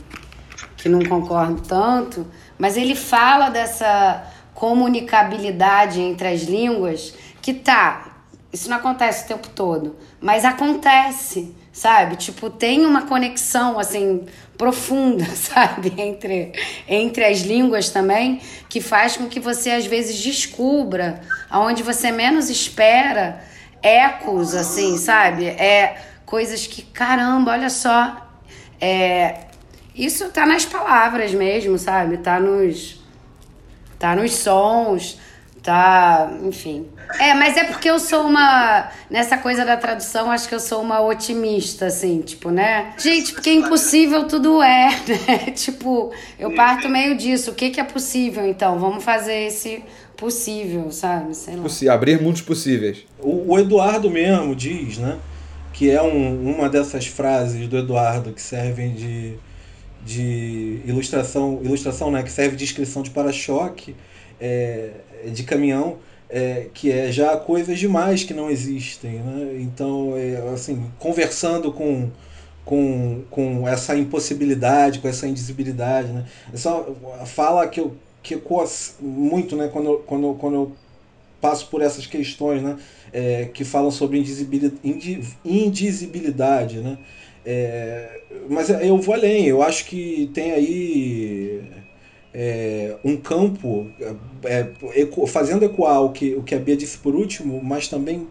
que 0.77 0.87
não 0.87 1.03
concordo 1.03 1.63
tanto, 1.63 2.27
mas 2.59 2.77
ele 2.77 2.95
fala 2.95 3.49
dessa 3.49 4.25
comunicabilidade 4.53 5.99
entre 5.99 6.29
as 6.29 6.43
línguas 6.43 7.15
que 7.41 7.55
tá. 7.55 8.19
Isso 8.53 8.69
não 8.69 8.77
acontece 8.77 9.25
o 9.25 9.29
tempo 9.29 9.49
todo, 9.49 9.97
mas 10.21 10.45
acontece 10.45 11.55
sabe? 11.79 12.17
Tipo, 12.17 12.51
tem 12.51 12.85
uma 12.85 13.03
conexão, 13.03 13.79
assim, 13.79 14.27
profunda, 14.57 15.25
sabe? 15.37 15.95
Entre, 15.97 16.53
entre 16.89 17.25
as 17.25 17.39
línguas 17.39 17.89
também, 17.91 18.41
que 18.69 18.81
faz 18.81 19.17
com 19.17 19.29
que 19.29 19.39
você, 19.39 19.71
às 19.71 19.87
vezes, 19.87 20.21
descubra, 20.21 21.21
aonde 21.49 21.85
você 21.85 22.11
menos 22.11 22.51
espera, 22.51 23.41
ecos, 23.81 24.57
assim, 24.57 24.99
sabe? 24.99 25.47
É 25.47 26.03
coisas 26.27 26.67
que, 26.67 26.83
caramba, 26.83 27.53
olha 27.53 27.71
só, 27.71 28.29
é... 28.81 29.47
Isso 29.95 30.29
tá 30.31 30.47
nas 30.47 30.65
palavras 30.65 31.33
mesmo, 31.33 31.79
sabe? 31.79 32.19
Tá 32.19 32.39
nos... 32.39 33.01
Tá 33.99 34.17
nos 34.17 34.35
sons, 34.35 35.19
tá... 35.63 36.29
Enfim... 36.43 36.89
É, 37.19 37.33
mas 37.35 37.57
é 37.57 37.65
porque 37.65 37.89
eu 37.89 37.99
sou 37.99 38.27
uma. 38.27 38.91
Nessa 39.09 39.39
coisa 39.39 39.65
da 39.65 39.77
tradução, 39.77 40.31
acho 40.31 40.49
que 40.49 40.55
eu 40.55 40.61
sou 40.61 40.83
uma 40.83 41.01
otimista, 41.01 41.87
assim, 41.87 42.21
tipo, 42.21 42.51
né? 42.51 42.93
Gente, 42.99 43.33
porque 43.33 43.51
impossível 43.51 44.25
tudo 44.25 44.63
é, 44.63 44.91
né? 45.09 45.51
Tipo, 45.53 46.13
eu 46.39 46.55
parto 46.55 46.89
meio 46.89 47.17
disso. 47.17 47.51
O 47.51 47.55
que, 47.55 47.71
que 47.71 47.81
é 47.81 47.85
possível, 47.85 48.47
então? 48.47 48.79
Vamos 48.79 49.03
fazer 49.03 49.47
esse 49.47 49.83
possível, 50.17 50.91
sabe? 50.91 51.35
Sei 51.35 51.57
lá. 51.57 51.63
Possi 51.63 51.89
abrir 51.89 52.21
mundos 52.21 52.43
possíveis. 52.43 53.07
O, 53.19 53.53
o, 53.53 53.59
Eduardo 53.59 54.11
mesmo 54.11 54.55
diz, 54.55 54.99
né? 54.99 55.19
Que 55.73 55.91
é 55.91 56.03
um, 56.03 56.57
uma 56.57 56.69
dessas 56.69 57.07
frases 57.07 57.67
do 57.69 57.79
Eduardo 57.79 58.33
que 58.33 58.43
servem 58.43 58.93
de, 58.93 59.35
de 60.05 60.81
ilustração, 60.85 61.61
ilustração, 61.63 62.11
né? 62.11 62.23
Que 62.23 62.31
serve 62.31 62.57
de 62.57 62.65
inscrição 62.65 63.03
de 63.03 63.11
para-choque 63.11 63.95
é, 64.41 64.91
de 65.27 65.43
caminhão 65.45 65.99
é, 66.31 66.67
que 66.75 66.91
é 66.91 67.11
já 67.11 67.37
coisas 67.37 67.79
demais 67.79 68.25
que 68.25 68.35
não 68.35 68.51
existem. 68.51 69.21
Né? 69.21 69.59
Então, 69.61 70.15
é, 70.17 70.37
assim, 70.53 70.91
conversando 70.99 71.73
com, 71.73 72.11
com, 72.65 73.23
com 73.31 73.69
essa 73.69 73.97
impossibilidade, 73.97 74.99
com 74.99 75.09
essa 75.09 75.27
indisibilidade. 75.27 76.13
Né? 76.13 76.27
Essa 76.53 76.85
fala 77.25 77.67
que 77.67 77.81
eu 77.81 77.97
que 78.23 78.35
ecoa 78.35 78.69
muito 79.01 79.57
né, 79.57 79.69
quando, 79.73 79.87
eu, 79.87 79.99
quando, 80.01 80.35
quando 80.35 80.55
eu 80.55 80.73
passo 81.41 81.69
por 81.69 81.81
essas 81.81 82.07
questões 82.07 82.63
né, 82.63 82.77
é, 83.13 83.47
que 83.47 83.65
falam 83.65 83.91
sobre 83.91 84.19
indisibilidade. 85.45 86.79
Né? 86.79 86.99
É, 87.47 88.21
mas 88.51 88.69
eu 88.69 88.99
vou 88.99 89.15
além, 89.15 89.47
eu 89.47 89.63
acho 89.63 89.87
que 89.87 90.31
tem 90.35 90.53
aí 90.53 91.63
é, 92.35 92.97
um 93.05 93.17
campo 93.17 93.87
é, 94.45 94.67
eco, 94.95 95.27
fazendo 95.27 95.65
ecoar 95.65 96.03
o 96.03 96.11
que, 96.11 96.35
o 96.35 96.43
que 96.43 96.55
a 96.55 96.59
Bia 96.59 96.77
disse 96.77 96.99
por 96.99 97.15
último, 97.15 97.61
mas 97.63 97.89
também 97.89 98.29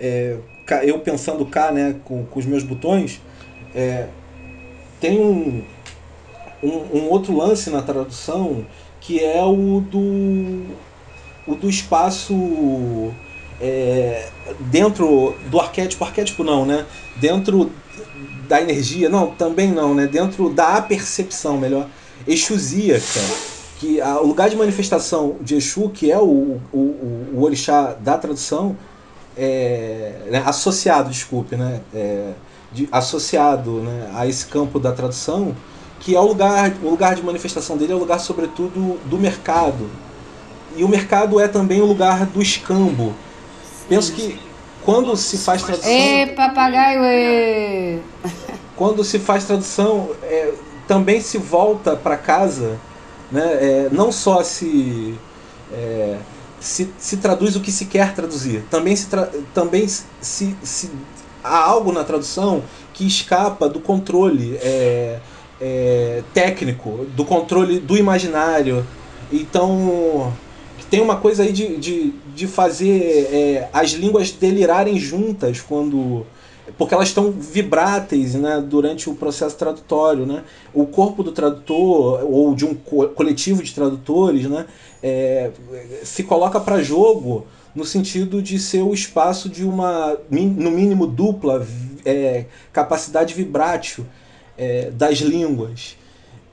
é, 0.00 0.36
eu 0.82 0.98
pensando 1.00 1.44
cá 1.46 1.72
né, 1.72 1.96
com, 2.04 2.24
com 2.24 2.38
os 2.38 2.46
meus 2.46 2.62
botões, 2.62 3.20
é, 3.74 4.06
tem 5.00 5.18
um, 5.18 5.62
um, 6.62 6.98
um, 6.98 7.08
outro 7.08 7.36
lance 7.36 7.70
na 7.70 7.82
tradução 7.82 8.66
que 9.00 9.22
é 9.22 9.42
o 9.42 9.80
do, 9.80 10.66
o 11.46 11.54
do 11.54 11.70
espaço 11.70 13.12
é, 13.60 14.28
dentro 14.60 15.36
do 15.50 15.60
arquétipo, 15.60 16.04
arquétipo 16.04 16.44
não, 16.44 16.66
né? 16.66 16.84
Dentro 17.16 17.70
da 18.48 18.60
energia, 18.60 19.08
não, 19.08 19.30
também 19.30 19.70
não, 19.70 19.94
né? 19.94 20.06
Dentro 20.06 20.50
da 20.50 20.76
apercepção, 20.76 21.56
melhor, 21.56 21.88
exusíaca, 22.26 23.20
que 23.78 24.00
a, 24.00 24.20
o 24.20 24.26
lugar 24.26 24.50
de 24.50 24.56
manifestação 24.56 25.36
de 25.40 25.54
Exu, 25.54 25.88
que 25.90 26.10
é 26.10 26.18
o, 26.18 26.60
o, 26.72 27.30
o 27.34 27.42
orixá 27.42 27.94
da 28.00 28.18
tradução, 28.18 28.76
é, 29.36 30.14
né, 30.30 30.42
associado, 30.44 31.10
desculpe, 31.10 31.56
né, 31.56 31.80
é, 31.94 32.32
de, 32.72 32.88
associado 32.90 33.80
né, 33.80 34.10
a 34.14 34.26
esse 34.26 34.46
campo 34.46 34.80
da 34.80 34.92
tradução, 34.92 35.54
que 36.00 36.14
é 36.14 36.20
o 36.20 36.26
lugar, 36.26 36.72
o 36.82 36.90
lugar 36.90 37.14
de 37.14 37.22
manifestação 37.22 37.76
dele 37.76 37.92
é 37.92 37.96
o 37.96 37.98
lugar, 37.98 38.18
sobretudo, 38.18 38.98
do 39.04 39.18
mercado. 39.18 39.88
E 40.76 40.84
o 40.84 40.88
mercado 40.88 41.40
é 41.40 41.48
também 41.48 41.80
o 41.80 41.86
lugar 41.86 42.26
do 42.26 42.42
escambo. 42.42 43.14
Penso 43.88 44.12
que 44.12 44.38
quando 44.84 45.16
se 45.16 45.38
faz 45.38 45.62
tradução. 45.62 45.90
Ê, 45.90 46.26
papagaio! 46.28 47.00
Ê. 47.04 47.98
Quando 48.76 49.02
se 49.02 49.18
faz 49.18 49.44
tradução, 49.44 50.10
é, 50.22 50.52
também 50.88 51.20
se 51.20 51.38
volta 51.38 51.94
para 51.94 52.16
casa, 52.16 52.78
né? 53.30 53.44
É, 53.44 53.88
não 53.92 54.10
só 54.10 54.42
se, 54.42 55.14
é, 55.72 56.16
se, 56.58 56.90
se 56.98 57.18
traduz 57.18 57.54
o 57.54 57.60
que 57.60 57.70
se 57.70 57.84
quer 57.84 58.14
traduzir, 58.14 58.64
também 58.70 58.96
se, 58.96 59.06
tra 59.06 59.30
também 59.54 59.86
se, 59.86 60.56
se 60.62 60.90
há 61.44 61.58
algo 61.58 61.92
na 61.92 62.02
tradução 62.02 62.62
que 62.94 63.06
escapa 63.06 63.68
do 63.68 63.78
controle 63.78 64.56
é, 64.56 65.20
é, 65.60 66.22
técnico, 66.32 67.06
do 67.14 67.24
controle 67.24 67.78
do 67.78 67.96
imaginário. 67.96 68.84
Então 69.30 70.32
tem 70.90 71.00
uma 71.02 71.16
coisa 71.16 71.42
aí 71.42 71.52
de, 71.52 71.76
de, 71.76 72.14
de 72.34 72.46
fazer 72.46 73.28
é, 73.30 73.68
as 73.72 73.90
línguas 73.90 74.30
delirarem 74.30 74.98
juntas 74.98 75.60
quando. 75.60 76.26
Porque 76.76 76.94
elas 76.94 77.08
estão 77.08 77.30
vibráteis 77.30 78.34
né, 78.34 78.60
durante 78.60 79.08
o 79.08 79.14
processo 79.14 79.56
tradutório. 79.56 80.26
Né? 80.26 80.44
O 80.74 80.86
corpo 80.86 81.22
do 81.22 81.32
tradutor, 81.32 82.24
ou 82.24 82.54
de 82.54 82.64
um 82.64 82.74
co 82.74 83.08
coletivo 83.08 83.62
de 83.62 83.72
tradutores, 83.72 84.48
né, 84.48 84.66
é, 85.02 85.50
se 86.02 86.24
coloca 86.24 86.60
para 86.60 86.82
jogo 86.82 87.46
no 87.74 87.84
sentido 87.84 88.42
de 88.42 88.58
ser 88.58 88.82
o 88.82 88.92
espaço 88.92 89.48
de 89.48 89.64
uma, 89.64 90.18
no 90.30 90.70
mínimo, 90.70 91.06
dupla 91.06 91.66
é, 92.04 92.46
capacidade 92.72 93.34
vibrátil 93.34 94.04
é, 94.56 94.90
das 94.90 95.18
línguas. 95.18 95.96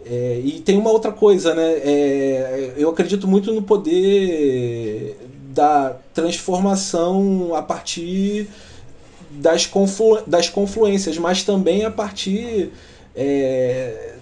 É, 0.06 0.40
e 0.44 0.60
tem 0.60 0.78
uma 0.78 0.92
outra 0.92 1.12
coisa, 1.12 1.56
né? 1.56 1.72
É, 1.84 2.74
eu 2.78 2.90
acredito 2.92 3.28
muito 3.28 3.52
no 3.52 3.64
poder 3.64 5.18
da 5.52 5.98
transformação 6.14 7.56
a 7.56 7.62
partir 7.64 8.48
das, 9.36 9.66
conflu 9.66 10.22
das 10.26 10.50
confluências, 10.50 11.18
mas 11.18 11.44
também 11.44 11.86
a 11.86 11.92
partir 11.92 12.72
é, 13.16 14.14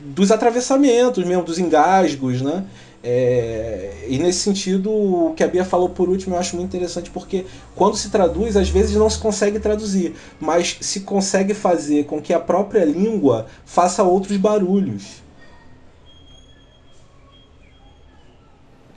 dos 0.00 0.30
atravessamentos 0.30 1.24
mesmo, 1.24 1.44
dos 1.44 1.58
engasgos, 1.58 2.40
né? 2.42 2.64
É, 3.08 4.06
e 4.08 4.18
nesse 4.18 4.40
sentido, 4.40 4.90
o 4.90 5.34
que 5.36 5.44
a 5.44 5.46
Bia 5.46 5.64
falou 5.64 5.88
por 5.88 6.08
último 6.08 6.34
eu 6.34 6.40
acho 6.40 6.56
muito 6.56 6.74
interessante, 6.74 7.08
porque 7.10 7.46
quando 7.76 7.96
se 7.96 8.10
traduz, 8.10 8.56
às 8.56 8.68
vezes 8.68 8.96
não 8.96 9.08
se 9.08 9.18
consegue 9.18 9.60
traduzir, 9.60 10.14
mas 10.40 10.76
se 10.80 11.00
consegue 11.00 11.54
fazer 11.54 12.06
com 12.06 12.20
que 12.20 12.32
a 12.34 12.40
própria 12.40 12.84
língua 12.84 13.46
faça 13.64 14.02
outros 14.02 14.36
barulhos. 14.36 15.22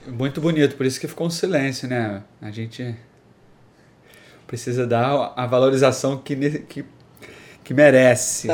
Muito 0.08 0.42
bonito, 0.42 0.76
por 0.76 0.88
isso 0.88 1.00
que 1.00 1.08
ficou 1.08 1.28
um 1.28 1.30
silêncio, 1.30 1.88
né? 1.88 2.24
A 2.42 2.50
gente 2.50 2.96
precisa 4.50 4.88
dar 4.88 5.32
a 5.36 5.46
valorização 5.46 6.18
que, 6.18 6.36
que, 6.62 6.84
que 7.64 7.72
merece. 7.72 8.48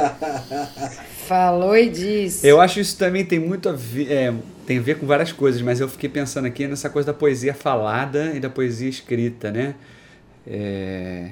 Falou 1.25 1.75
e 1.75 1.89
disse. 1.89 2.45
Eu 2.45 2.59
acho 2.59 2.81
isso 2.81 2.97
também 2.97 3.23
tem 3.23 3.39
muito 3.39 3.69
a 3.69 3.71
ver, 3.71 4.11
é, 4.11 4.33
tem 4.67 4.77
a 4.77 4.81
ver 4.81 4.99
com 4.99 5.07
várias 5.07 5.31
coisas, 5.31 5.61
mas 5.61 5.79
eu 5.79 5.87
fiquei 5.87 6.09
pensando 6.09 6.47
aqui 6.47 6.67
nessa 6.67 6.89
coisa 6.89 7.07
da 7.07 7.13
poesia 7.13 7.53
falada 7.53 8.33
e 8.35 8.41
da 8.41 8.49
poesia 8.49 8.89
escrita, 8.89 9.49
né? 9.51 9.75
É, 10.45 11.29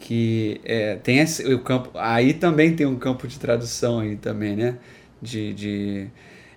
que 0.00 0.60
é, 0.64 0.96
tem 0.96 1.20
esse, 1.20 1.54
o 1.54 1.60
campo, 1.60 1.90
aí 1.94 2.34
também 2.34 2.74
tem 2.74 2.84
um 2.84 2.96
campo 2.96 3.28
de 3.28 3.38
tradução 3.38 4.00
aí 4.00 4.16
também, 4.16 4.56
né? 4.56 4.76
De, 5.22 5.54
de 5.54 6.06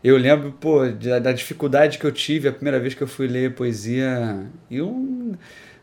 eu 0.04 0.18
lembro, 0.18 0.52
pô, 0.54 0.88
da, 0.88 1.20
da 1.20 1.32
dificuldade 1.32 2.00
que 2.00 2.06
eu 2.06 2.12
tive 2.12 2.48
a 2.48 2.52
primeira 2.52 2.80
vez 2.80 2.96
que 2.96 3.04
eu 3.04 3.08
fui 3.08 3.28
ler 3.28 3.54
poesia 3.54 4.44
e 4.72 4.82
um 4.82 5.36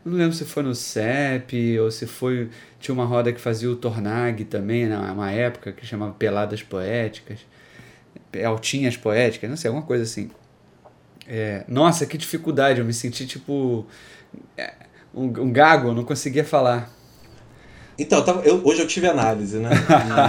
não 0.05 0.17
lembro 0.17 0.33
se 0.33 0.43
foi 0.45 0.63
no 0.63 0.75
CEP 0.75 1.79
ou 1.79 1.89
se 1.89 2.05
foi. 2.05 2.49
Tinha 2.79 2.93
uma 2.93 3.05
roda 3.05 3.31
que 3.31 3.39
fazia 3.39 3.69
o 3.69 3.75
Tornag 3.75 4.43
também, 4.45 4.85
né, 4.85 4.97
época, 5.33 5.71
que 5.71 5.85
chamava 5.85 6.13
Peladas 6.13 6.61
Poéticas. 6.61 7.39
Altinhas 8.45 8.97
Poéticas, 8.97 9.49
não 9.49 9.55
sei, 9.55 9.69
alguma 9.69 9.85
coisa 9.85 10.03
assim. 10.03 10.29
É, 11.27 11.63
nossa, 11.67 12.05
que 12.05 12.17
dificuldade, 12.17 12.79
eu 12.79 12.85
me 12.85 12.93
senti 12.93 13.25
tipo. 13.25 13.85
É, 14.57 14.73
um, 15.13 15.25
um 15.25 15.51
gago, 15.51 15.89
eu 15.89 15.93
não 15.93 16.03
conseguia 16.03 16.43
falar. 16.43 16.91
Então, 17.97 18.19
eu 18.19 18.25
tava, 18.25 18.41
eu, 18.41 18.61
hoje 18.65 18.81
eu 18.81 18.87
tive 18.87 19.07
análise, 19.07 19.59
né? 19.59 19.69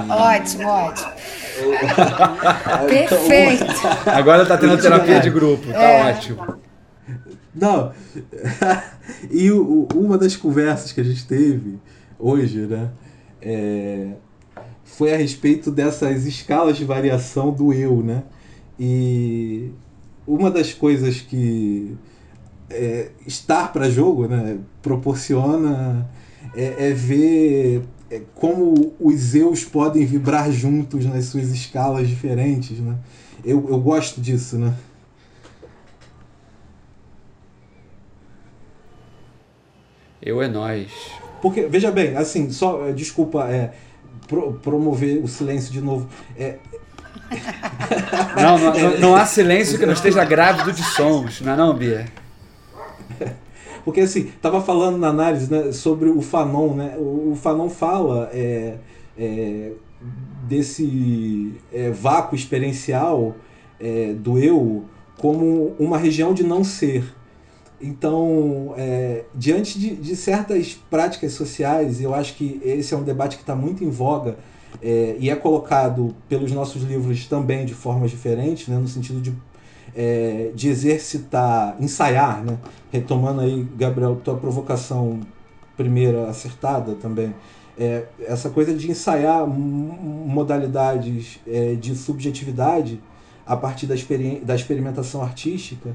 E... 0.06 0.10
ótimo, 0.10 0.68
ótimo. 0.68 1.10
Perfeito. 2.88 3.64
Agora 4.06 4.44
tá 4.44 4.58
tendo 4.58 4.80
terapia 4.80 5.20
de 5.20 5.30
grupo, 5.30 5.72
tá 5.72 5.82
é. 5.82 6.10
ótimo. 6.10 6.58
Não. 7.54 7.92
e 9.30 9.50
o, 9.50 9.86
uma 9.94 10.18
das 10.18 10.36
conversas 10.36 10.92
que 10.92 11.00
a 11.00 11.04
gente 11.04 11.26
teve 11.26 11.78
hoje, 12.18 12.60
né? 12.66 12.90
É, 13.40 14.12
foi 14.84 15.12
a 15.12 15.16
respeito 15.16 15.70
dessas 15.70 16.24
escalas 16.26 16.76
de 16.76 16.84
variação 16.84 17.52
do 17.52 17.72
eu, 17.72 18.02
né? 18.02 18.22
E 18.78 19.70
uma 20.26 20.50
das 20.50 20.72
coisas 20.72 21.20
que 21.20 21.96
é, 22.70 23.10
estar 23.26 23.72
para 23.72 23.90
jogo 23.90 24.26
né, 24.26 24.58
proporciona 24.82 26.08
é, 26.54 26.88
é 26.88 26.92
ver 26.92 27.82
é, 28.10 28.22
como 28.34 28.94
os 29.00 29.34
eus 29.34 29.64
podem 29.64 30.04
vibrar 30.06 30.50
juntos 30.50 31.04
nas 31.04 31.26
suas 31.26 31.50
escalas 31.50 32.08
diferentes, 32.08 32.78
né? 32.78 32.96
Eu, 33.44 33.68
eu 33.68 33.78
gosto 33.80 34.20
disso, 34.20 34.58
né? 34.58 34.74
Eu 40.24 40.40
é 40.40 40.48
nós. 40.48 40.90
Porque, 41.42 41.66
veja 41.66 41.90
bem, 41.90 42.16
assim, 42.16 42.50
só, 42.50 42.88
eh, 42.88 42.92
desculpa, 42.92 43.46
é, 43.50 43.72
pro, 44.26 44.54
promover 44.54 45.22
o 45.22 45.28
silêncio 45.28 45.70
de 45.70 45.82
novo. 45.82 46.08
É... 46.38 46.56
Não, 48.40 48.58
não, 48.58 48.72
não, 48.72 48.98
não, 48.98 49.14
há 49.14 49.26
silêncio 49.26 49.78
que 49.78 49.84
não 49.84 49.92
esteja 49.92 50.24
grávido 50.24 50.72
de 50.72 50.82
sons, 50.82 51.42
não 51.42 51.52
é 51.52 51.56
não, 51.56 51.74
Bia? 51.74 52.06
Porque 53.84 54.00
assim, 54.00 54.32
tava 54.40 54.62
falando 54.62 54.96
na 54.96 55.08
análise 55.08 55.50
né, 55.50 55.70
sobre 55.72 56.08
o 56.08 56.22
Fanon, 56.22 56.74
né? 56.74 56.94
O, 56.96 57.32
o 57.32 57.36
Fanon 57.36 57.68
fala 57.68 58.30
é, 58.32 58.76
é, 59.18 59.72
desse 60.44 61.52
é, 61.70 61.90
vácuo 61.90 62.34
experiencial 62.34 63.36
é, 63.78 64.14
do 64.14 64.38
eu 64.38 64.86
como 65.18 65.76
uma 65.78 65.98
região 65.98 66.32
de 66.32 66.42
não 66.42 66.64
ser. 66.64 67.04
Então, 67.80 68.74
é, 68.76 69.24
diante 69.34 69.78
de, 69.78 69.96
de, 69.96 70.16
certas 70.16 70.74
práticas 70.88 71.32
sociais, 71.32 72.00
eu 72.00 72.14
acho 72.14 72.34
que 72.34 72.60
esse 72.64 72.94
é 72.94 72.96
um 72.96 73.02
debate 73.02 73.36
que 73.36 73.42
está 73.42 73.54
muito 73.54 73.84
em 73.84 73.90
voga 73.90 74.36
é, 74.80 75.16
e 75.18 75.28
é 75.28 75.36
colocado 75.36 76.14
pelos 76.28 76.52
nossos 76.52 76.82
livros 76.82 77.26
também 77.26 77.66
de 77.66 77.74
formas 77.74 78.10
diferentes, 78.10 78.68
né, 78.68 78.78
no 78.78 78.88
sentido 78.88 79.20
de, 79.20 79.34
é, 79.94 80.50
de 80.54 80.68
exercitar, 80.68 81.76
ensaiar, 81.80 82.42
né? 82.42 82.58
retomando 82.92 83.40
aí, 83.40 83.66
Gabriel, 83.76 84.16
tua 84.22 84.36
provocação 84.36 85.20
primeira 85.76 86.28
acertada 86.28 86.94
também, 86.94 87.34
é, 87.76 88.04
essa 88.20 88.50
coisa 88.50 88.72
de 88.72 88.88
ensaiar 88.88 89.44
modalidades 89.46 91.40
é, 91.46 91.74
de 91.74 91.96
subjetividade 91.96 93.00
a 93.44 93.56
partir 93.56 93.86
da, 93.86 93.94
da 94.42 94.54
experimentação 94.54 95.22
artística 95.22 95.94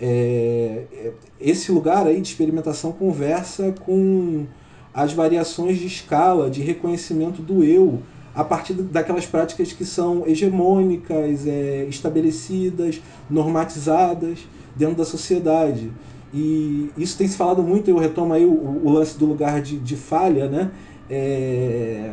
é, 0.00 0.84
é, 0.92 1.12
esse 1.40 1.72
lugar 1.72 2.06
aí 2.06 2.20
de 2.20 2.28
experimentação 2.28 2.92
conversa 2.92 3.74
com 3.84 4.46
as 4.94 5.12
variações 5.12 5.78
de 5.78 5.86
escala, 5.86 6.48
de 6.50 6.60
reconhecimento 6.60 7.42
do 7.42 7.64
eu, 7.64 8.00
a 8.34 8.44
partir 8.44 8.74
daquelas 8.74 9.26
práticas 9.26 9.72
que 9.72 9.84
são 9.84 10.24
hegemônicas, 10.26 11.46
é, 11.46 11.84
estabelecidas, 11.88 13.00
normatizadas 13.28 14.38
dentro 14.76 14.96
da 14.96 15.04
sociedade. 15.04 15.90
E 16.32 16.90
isso 16.96 17.16
tem 17.16 17.26
se 17.26 17.36
falado 17.36 17.62
muito, 17.62 17.88
eu 17.88 17.98
retomo 17.98 18.32
aí 18.32 18.44
o, 18.44 18.80
o 18.84 18.90
lance 18.90 19.18
do 19.18 19.26
lugar 19.26 19.60
de, 19.60 19.78
de 19.78 19.96
falha, 19.96 20.48
né? 20.48 20.70
É, 21.10 22.12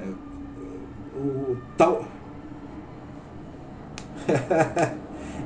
o, 1.15 1.57
tal... 1.77 2.05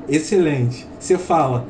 excelente. 0.08 0.88
Você 1.00 1.18
fala, 1.18 1.66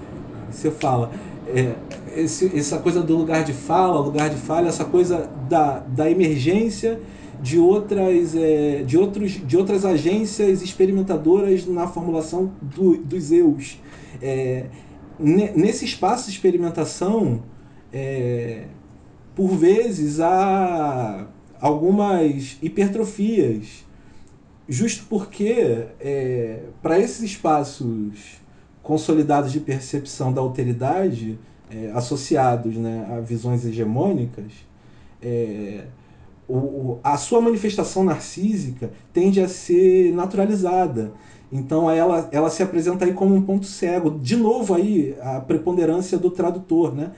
você 0.51 0.71
fala. 0.71 1.11
É, 1.47 1.75
esse, 2.15 2.57
essa 2.57 2.77
coisa 2.77 3.01
do 3.01 3.17
lugar 3.17 3.43
de 3.43 3.53
fala, 3.53 3.99
lugar 3.99 4.29
de 4.29 4.35
falha, 4.35 4.67
essa 4.67 4.85
coisa 4.85 5.29
da, 5.49 5.79
da 5.79 6.09
emergência 6.09 6.99
de 7.41 7.57
outras, 7.57 8.35
é, 8.35 8.83
de, 8.83 8.97
outros, 8.97 9.31
de 9.45 9.57
outras 9.57 9.85
agências 9.85 10.61
experimentadoras 10.61 11.65
na 11.65 11.87
formulação 11.87 12.51
do, 12.61 12.97
dos 12.97 13.31
eus. 13.31 13.79
É, 14.21 14.65
nesse 15.19 15.85
espaço 15.85 16.25
de 16.25 16.31
experimentação, 16.31 17.43
é, 17.91 18.65
por 19.35 19.55
vezes 19.55 20.19
há 20.19 21.27
algumas 21.59 22.57
hipertrofias, 22.61 23.85
justo 24.67 25.05
porque 25.09 25.85
é, 25.99 26.59
para 26.81 26.99
esses 26.99 27.21
espaços 27.21 28.38
consolidados 28.89 29.51
de 29.51 29.59
percepção 29.59 30.33
da 30.33 30.41
alteridade, 30.41 31.37
é, 31.69 31.91
associados 31.93 32.75
né, 32.75 33.07
a 33.07 33.19
visões 33.19 33.63
hegemônicas, 33.63 34.51
é, 35.21 35.83
o, 36.47 36.55
o, 36.55 36.99
a 37.03 37.15
sua 37.15 37.39
manifestação 37.39 38.03
narcísica 38.03 38.91
tende 39.13 39.39
a 39.39 39.47
ser 39.47 40.11
naturalizada. 40.11 41.11
Então 41.51 41.87
ela, 41.87 42.27
ela 42.31 42.49
se 42.49 42.63
apresenta 42.63 43.05
aí 43.05 43.13
como 43.13 43.35
um 43.35 43.43
ponto 43.43 43.67
cego. 43.67 44.09
De 44.09 44.35
novo 44.35 44.73
aí 44.73 45.15
a 45.21 45.39
preponderância 45.39 46.17
do 46.17 46.31
tradutor, 46.31 46.91
né? 46.91 47.11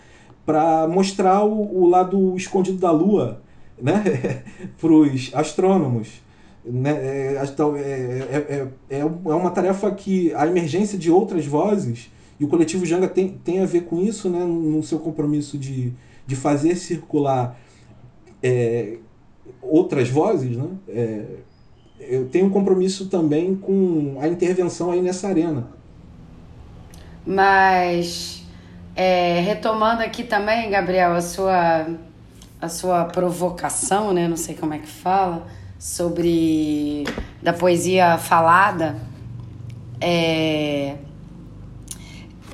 Para 0.45 0.89
mostrar 0.89 1.45
o, 1.45 1.83
o 1.83 1.87
lado 1.87 2.35
escondido 2.35 2.79
da 2.79 2.91
Lua 2.91 3.41
né? 3.81 4.43
para 4.77 4.91
os 4.91 5.31
astrônomos. 5.33 6.21
Né? 6.63 6.91
É, 6.91 7.43
é, 7.79 8.67
é, 8.89 8.99
é, 8.99 9.05
uma 9.05 9.49
tarefa 9.51 9.89
que 9.91 10.33
a 10.33 10.45
emergência 10.45 10.97
de 10.97 11.09
outras 11.11 11.45
vozes, 11.45 12.11
e 12.39 12.45
o 12.45 12.47
coletivo 12.47 12.85
Janga 12.85 13.07
tem, 13.07 13.29
tem 13.43 13.59
a 13.61 13.65
ver 13.65 13.81
com 13.81 13.99
isso, 13.99 14.29
né? 14.29 14.43
no 14.43 14.81
seu 14.83 14.99
compromisso 14.99 15.57
de, 15.57 15.93
de 16.25 16.35
fazer 16.35 16.75
circular 16.75 17.59
é, 18.41 18.97
outras 19.61 20.09
vozes, 20.09 20.57
né? 20.57 20.67
É, 20.89 21.25
eu 21.99 22.27
tenho 22.27 22.47
um 22.47 22.49
compromisso 22.49 23.07
também 23.07 23.55
com 23.55 24.17
a 24.19 24.27
intervenção 24.27 24.89
aí 24.91 25.01
nessa 25.01 25.27
arena. 25.27 25.67
Mas, 27.25 28.43
é, 28.95 29.39
retomando 29.41 30.01
aqui 30.01 30.23
também, 30.23 30.69
Gabriel, 30.71 31.13
a 31.13 31.21
sua, 31.21 31.87
a 32.59 32.67
sua 32.67 33.05
provocação, 33.05 34.13
né? 34.13 34.27
Não 34.27 34.37
sei 34.37 34.55
como 34.55 34.73
é 34.73 34.79
que 34.79 34.87
fala, 34.87 35.45
sobre 35.81 37.05
da 37.41 37.51
poesia 37.51 38.19
falada. 38.19 39.01
É, 39.99 40.93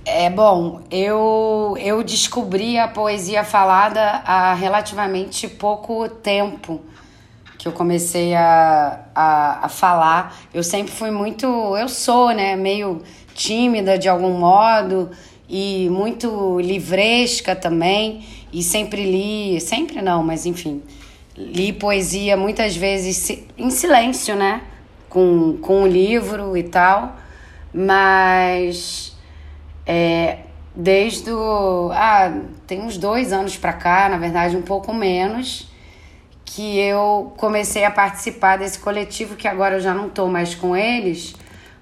é 0.06 0.30
bom, 0.30 0.80
eu, 0.90 1.76
eu 1.78 2.02
descobri 2.04 2.80
a 2.80 2.88
poesia 2.88 3.44
falada 3.44 4.02
há 4.26 4.54
relativamente 4.54 5.46
pouco 5.50 6.08
tempo 6.08 6.80
que 7.58 7.68
eu 7.68 7.74
comecei 7.74 8.34
a, 8.34 9.02
a, 9.14 9.66
a 9.66 9.70
falar. 9.70 10.34
Eu 10.54 10.64
sempre 10.64 10.94
fui 10.94 11.12
muito. 11.12 11.46
Eu 11.76 11.90
sou, 11.90 12.30
né? 12.30 12.56
Meio 12.56 13.04
tímida 13.36 13.98
de 13.98 14.08
algum 14.08 14.40
modo 14.40 15.12
e 15.50 15.90
muito 15.90 16.62
livresca 16.62 17.54
também. 17.58 18.26
E 18.54 18.64
sempre 18.64 19.04
li. 19.04 19.60
Sempre 19.60 20.02
não, 20.02 20.24
mas 20.24 20.46
enfim. 20.46 20.82
Li 21.38 21.72
poesia 21.72 22.36
muitas 22.36 22.76
vezes 22.76 23.30
em 23.58 23.70
silêncio, 23.70 24.36
né? 24.36 24.62
Com, 25.08 25.58
com 25.62 25.84
um 25.84 25.88
livro 25.88 26.58
e 26.58 26.64
tal. 26.64 27.16
Mas. 27.74 29.16
É, 29.86 30.40
desde 30.76 31.32
o. 31.32 31.92
Ah, 31.94 32.42
tem 32.66 32.82
uns 32.82 32.98
dois 32.98 33.32
anos 33.32 33.56
pra 33.56 33.74
cá, 33.74 34.10
na 34.10 34.18
verdade, 34.18 34.58
um 34.58 34.62
pouco 34.62 34.94
menos 34.94 35.68
que 36.44 36.80
eu 36.80 37.34
comecei 37.38 37.84
a 37.84 37.92
participar 37.92 38.58
desse 38.58 38.80
coletivo, 38.80 39.36
que 39.36 39.48
agora 39.48 39.76
eu 39.76 39.80
já 39.80 39.94
não 39.94 40.08
estou 40.08 40.28
mais 40.28 40.56
com 40.56 40.76
eles, 40.76 41.36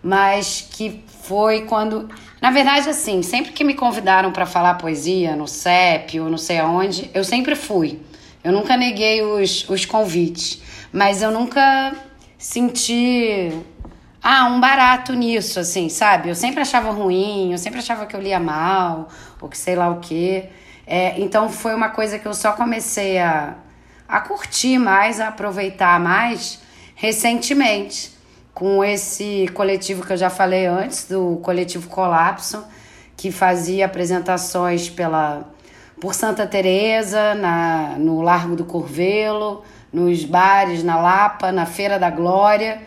mas 0.04 0.68
que 0.70 1.04
foi 1.24 1.62
quando. 1.62 2.10
Na 2.42 2.52
verdade, 2.52 2.90
assim, 2.90 3.22
sempre 3.22 3.54
que 3.54 3.64
me 3.64 3.74
convidaram 3.74 4.32
para 4.32 4.46
falar 4.46 4.74
poesia 4.74 5.36
no 5.36 5.48
CEP 5.48 6.20
ou 6.20 6.30
não 6.30 6.38
sei 6.38 6.60
aonde, 6.60 7.10
eu 7.14 7.24
sempre 7.24 7.56
fui. 7.56 8.02
Eu 8.46 8.52
nunca 8.52 8.78
neguei 8.78 9.24
os, 9.24 9.68
os 9.68 9.88
convites, 9.88 10.62
mas 10.94 11.24
eu 11.24 11.32
nunca 11.32 11.96
senti 12.38 13.52
ah, 14.22 14.46
um 14.46 14.60
barato 14.60 15.14
nisso, 15.14 15.60
assim, 15.60 15.90
sabe? 15.90 16.30
Eu 16.30 16.36
sempre 16.36 16.62
achava 16.62 16.92
ruim, 16.92 17.54
eu 17.54 17.58
sempre 17.58 17.80
achava 17.80 18.06
que 18.06 18.16
eu 18.16 18.22
lia 18.22 18.40
mal, 18.40 19.10
ou 19.42 19.50
que 19.50 19.58
sei 19.58 19.76
lá 19.76 19.90
o 19.90 20.00
quê. 20.00 20.50
É, 20.86 21.20
então 21.20 21.50
foi 21.50 21.74
uma 21.74 21.90
coisa 21.90 22.20
que 22.20 22.28
eu 22.28 22.36
só 22.36 22.52
comecei 22.52 23.18
a, 23.18 23.56
a 24.08 24.20
curtir 24.22 24.78
mais, 24.78 25.20
a 25.20 25.30
aproveitar 25.30 26.00
mais 26.00 26.62
recentemente 26.94 28.12
com 28.54 28.84
esse 28.86 29.48
coletivo 29.56 30.06
que 30.06 30.14
eu 30.14 30.18
já 30.18 30.30
falei 30.30 30.68
antes, 30.68 31.08
do 31.08 31.38
coletivo 31.38 31.90
Colapso, 31.90 32.64
que 33.18 33.32
fazia 33.32 33.88
apresentações 33.88 34.88
pela 34.88 35.55
por 36.06 36.14
Santa 36.14 36.46
Teresa, 36.46 37.34
na 37.34 37.96
no 37.98 38.22
Largo 38.22 38.56
do 38.56 38.64
Corvelo, 38.64 39.64
nos 39.92 40.24
bares 40.24 40.84
na 40.84 41.02
Lapa, 41.02 41.52
na 41.52 41.66
Feira 41.66 41.98
da 41.98 42.12
Glória. 42.12 42.80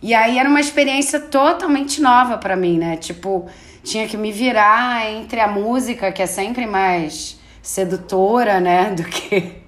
E 0.00 0.14
aí 0.14 0.38
era 0.38 0.48
uma 0.48 0.60
experiência 0.60 1.20
totalmente 1.20 2.00
nova 2.00 2.38
para 2.38 2.56
mim, 2.56 2.78
né? 2.78 2.96
Tipo, 2.96 3.44
tinha 3.82 4.08
que 4.08 4.16
me 4.16 4.32
virar 4.32 5.10
entre 5.10 5.40
a 5.40 5.46
música, 5.46 6.10
que 6.10 6.22
é 6.22 6.26
sempre 6.26 6.66
mais 6.66 7.38
sedutora, 7.60 8.60
né, 8.60 8.92
do 8.96 9.04
que 9.04 9.62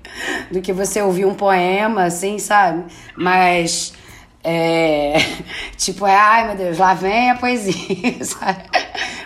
do 0.51 0.63
que 0.63 0.73
você 0.73 1.03
ouvir 1.03 1.27
um 1.27 1.35
poema, 1.35 2.05
assim, 2.05 2.39
sabe? 2.39 2.91
Mas, 3.15 3.93
é, 4.43 5.17
tipo, 5.77 6.07
é, 6.07 6.17
ai 6.17 6.47
meu 6.47 6.57
Deus, 6.57 6.79
lá 6.79 6.95
vem 6.95 7.31
a 7.31 7.35
poesia, 7.35 8.25
sabe? 8.25 8.63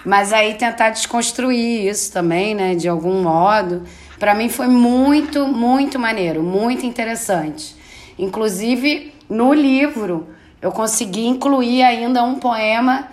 Mas 0.04 0.32
aí 0.32 0.54
tentar 0.54 0.90
desconstruir 0.90 1.86
isso 1.88 2.12
também, 2.12 2.54
né, 2.54 2.74
de 2.74 2.88
algum 2.88 3.22
modo, 3.22 3.82
para 4.18 4.34
mim 4.34 4.48
foi 4.48 4.66
muito, 4.66 5.46
muito 5.46 5.98
maneiro, 5.98 6.42
muito 6.42 6.86
interessante. 6.86 7.76
Inclusive, 8.18 9.12
no 9.28 9.52
livro, 9.52 10.28
eu 10.60 10.72
consegui 10.72 11.26
incluir 11.26 11.82
ainda 11.82 12.22
um 12.22 12.36
poema 12.38 13.08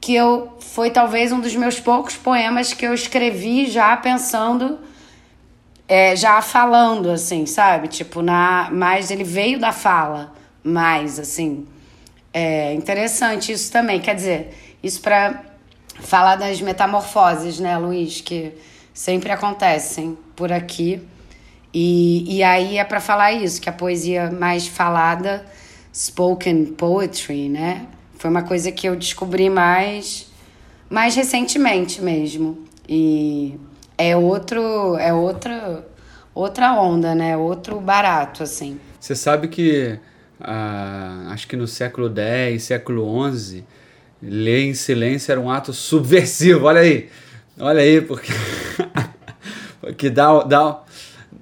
que 0.00 0.14
eu 0.14 0.56
foi 0.58 0.90
talvez 0.90 1.30
um 1.30 1.40
dos 1.40 1.54
meus 1.54 1.78
poucos 1.78 2.16
poemas 2.16 2.72
que 2.72 2.84
eu 2.84 2.92
escrevi 2.92 3.66
já 3.66 3.96
pensando 3.96 4.78
é, 5.86 6.16
já 6.16 6.40
falando, 6.40 7.10
assim, 7.10 7.44
sabe? 7.44 7.86
Tipo, 7.86 8.22
na, 8.22 8.70
mas 8.72 9.10
ele 9.10 9.24
veio 9.24 9.58
da 9.58 9.72
fala, 9.72 10.32
mais, 10.64 11.18
assim. 11.18 11.66
É 12.32 12.72
interessante 12.72 13.52
isso 13.52 13.70
também. 13.70 14.00
Quer 14.00 14.14
dizer, 14.14 14.54
isso 14.82 15.02
para 15.02 15.51
falar 16.02 16.36
das 16.36 16.60
metamorfoses, 16.60 17.58
né, 17.58 17.78
Luiz? 17.78 18.20
Que 18.20 18.52
sempre 18.92 19.32
acontecem 19.32 20.16
por 20.36 20.52
aqui. 20.52 21.02
E, 21.72 22.36
e 22.36 22.42
aí 22.42 22.76
é 22.76 22.84
para 22.84 23.00
falar 23.00 23.32
isso, 23.32 23.60
que 23.60 23.68
a 23.68 23.72
poesia 23.72 24.30
mais 24.30 24.66
falada, 24.66 25.44
spoken 25.94 26.66
poetry, 26.66 27.48
né? 27.48 27.86
Foi 28.18 28.30
uma 28.30 28.42
coisa 28.42 28.70
que 28.70 28.86
eu 28.86 28.94
descobri 28.94 29.48
mais, 29.48 30.30
mais 30.90 31.14
recentemente 31.16 32.02
mesmo. 32.02 32.58
E 32.88 33.58
é 33.96 34.16
outro, 34.16 34.96
é 34.98 35.12
outra, 35.14 35.86
outra 36.34 36.74
onda, 36.74 37.14
né? 37.14 37.36
Outro 37.36 37.80
barato, 37.80 38.42
assim. 38.42 38.78
Você 39.00 39.16
sabe 39.16 39.48
que 39.48 39.98
ah, 40.40 41.28
acho 41.30 41.46
que 41.46 41.56
no 41.56 41.66
século 41.66 42.12
X, 42.14 42.64
século 42.64 43.32
XI, 43.32 43.64
ler 44.22 44.66
em 44.66 44.74
silêncio 44.74 45.32
era 45.32 45.40
um 45.40 45.50
ato 45.50 45.72
subversivo. 45.72 46.66
Olha 46.66 46.80
aí, 46.80 47.10
olha 47.58 47.82
aí, 47.82 48.00
porque, 48.00 48.32
porque 49.80 50.08
dá, 50.08 50.42
dá, 50.44 50.80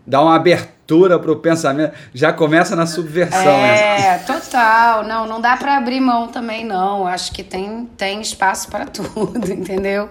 dá 0.07 0.23
uma 0.23 0.35
abertura 0.35 1.19
para 1.19 1.31
o 1.31 1.37
pensamento. 1.37 1.93
Já 2.15 2.33
começa 2.33 2.75
na 2.75 2.87
subversão. 2.87 3.53
É, 3.53 4.01
né? 4.01 4.19
total. 4.27 5.05
Não, 5.05 5.27
não 5.27 5.41
dá 5.41 5.57
para 5.57 5.77
abrir 5.77 6.01
mão 6.01 6.29
também, 6.29 6.65
não. 6.65 7.07
Acho 7.07 7.33
que 7.33 7.45
tem, 7.45 7.89
tem 7.97 8.21
espaço 8.21 8.69
para 8.69 8.87
tudo, 8.91 9.53
entendeu? 9.53 10.09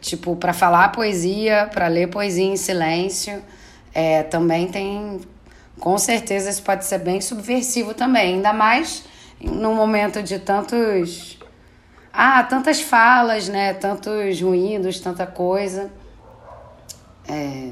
Tipo, 0.00 0.36
para 0.36 0.52
falar 0.52 0.90
poesia, 0.92 1.68
para 1.72 1.88
ler 1.88 2.08
poesia 2.08 2.44
em 2.44 2.56
silêncio. 2.56 3.42
É, 3.92 4.22
também 4.22 4.68
tem. 4.68 5.20
Com 5.78 5.98
certeza 5.98 6.48
isso 6.48 6.62
pode 6.62 6.84
ser 6.84 6.98
bem 6.98 7.20
subversivo 7.20 7.92
também. 7.92 8.34
Ainda 8.34 8.52
mais 8.52 9.04
num 9.40 9.74
momento 9.74 10.22
de 10.22 10.38
tantos. 10.38 11.41
Ah, 12.12 12.42
tantas 12.42 12.80
falas, 12.80 13.48
né? 13.48 13.72
Tantos 13.74 14.40
ruídos, 14.40 15.00
tanta 15.00 15.26
coisa. 15.26 15.90
É, 17.26 17.70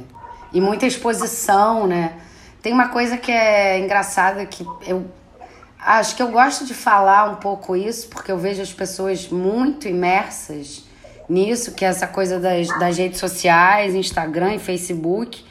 e 0.53 0.61
muita 0.61 0.87
exposição, 0.87 1.87
né? 1.87 2.19
Tem 2.63 2.73
uma 2.73 2.89
coisa 2.89 3.17
que 3.17 3.31
é 3.31 3.79
engraçada 3.79 4.45
que 4.47 4.67
eu 4.87 5.07
acho 5.79 6.15
que 6.15 6.23
eu 6.23 6.29
gosto 6.29 6.65
de 6.65 6.75
falar 6.75 7.31
um 7.31 7.37
pouco 7.37 7.75
isso, 7.75 8.09
porque 8.09 8.31
eu 8.31 8.39
vejo 8.39 8.61
as 8.61 8.73
pessoas 8.73 9.29
muito 9.29 9.89
imersas 9.89 10.85
nisso, 11.29 11.73
que 11.73 11.85
é 11.85 11.89
essa 11.89 12.07
coisa 12.07 12.39
das, 12.39 12.69
das 12.79 12.99
redes 12.99 13.19
sociais, 13.19 13.95
Instagram 13.95 14.57
e 14.57 14.59
Facebook. 14.59 15.45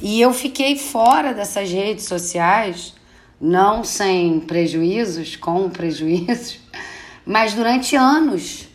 E 0.00 0.20
eu 0.20 0.32
fiquei 0.32 0.78
fora 0.78 1.34
dessas 1.34 1.70
redes 1.70 2.04
sociais, 2.04 2.94
não 3.40 3.82
sem 3.82 4.40
prejuízos, 4.40 5.36
com 5.36 5.68
prejuízos, 5.68 6.60
mas 7.26 7.52
durante 7.52 7.96
anos. 7.96 8.68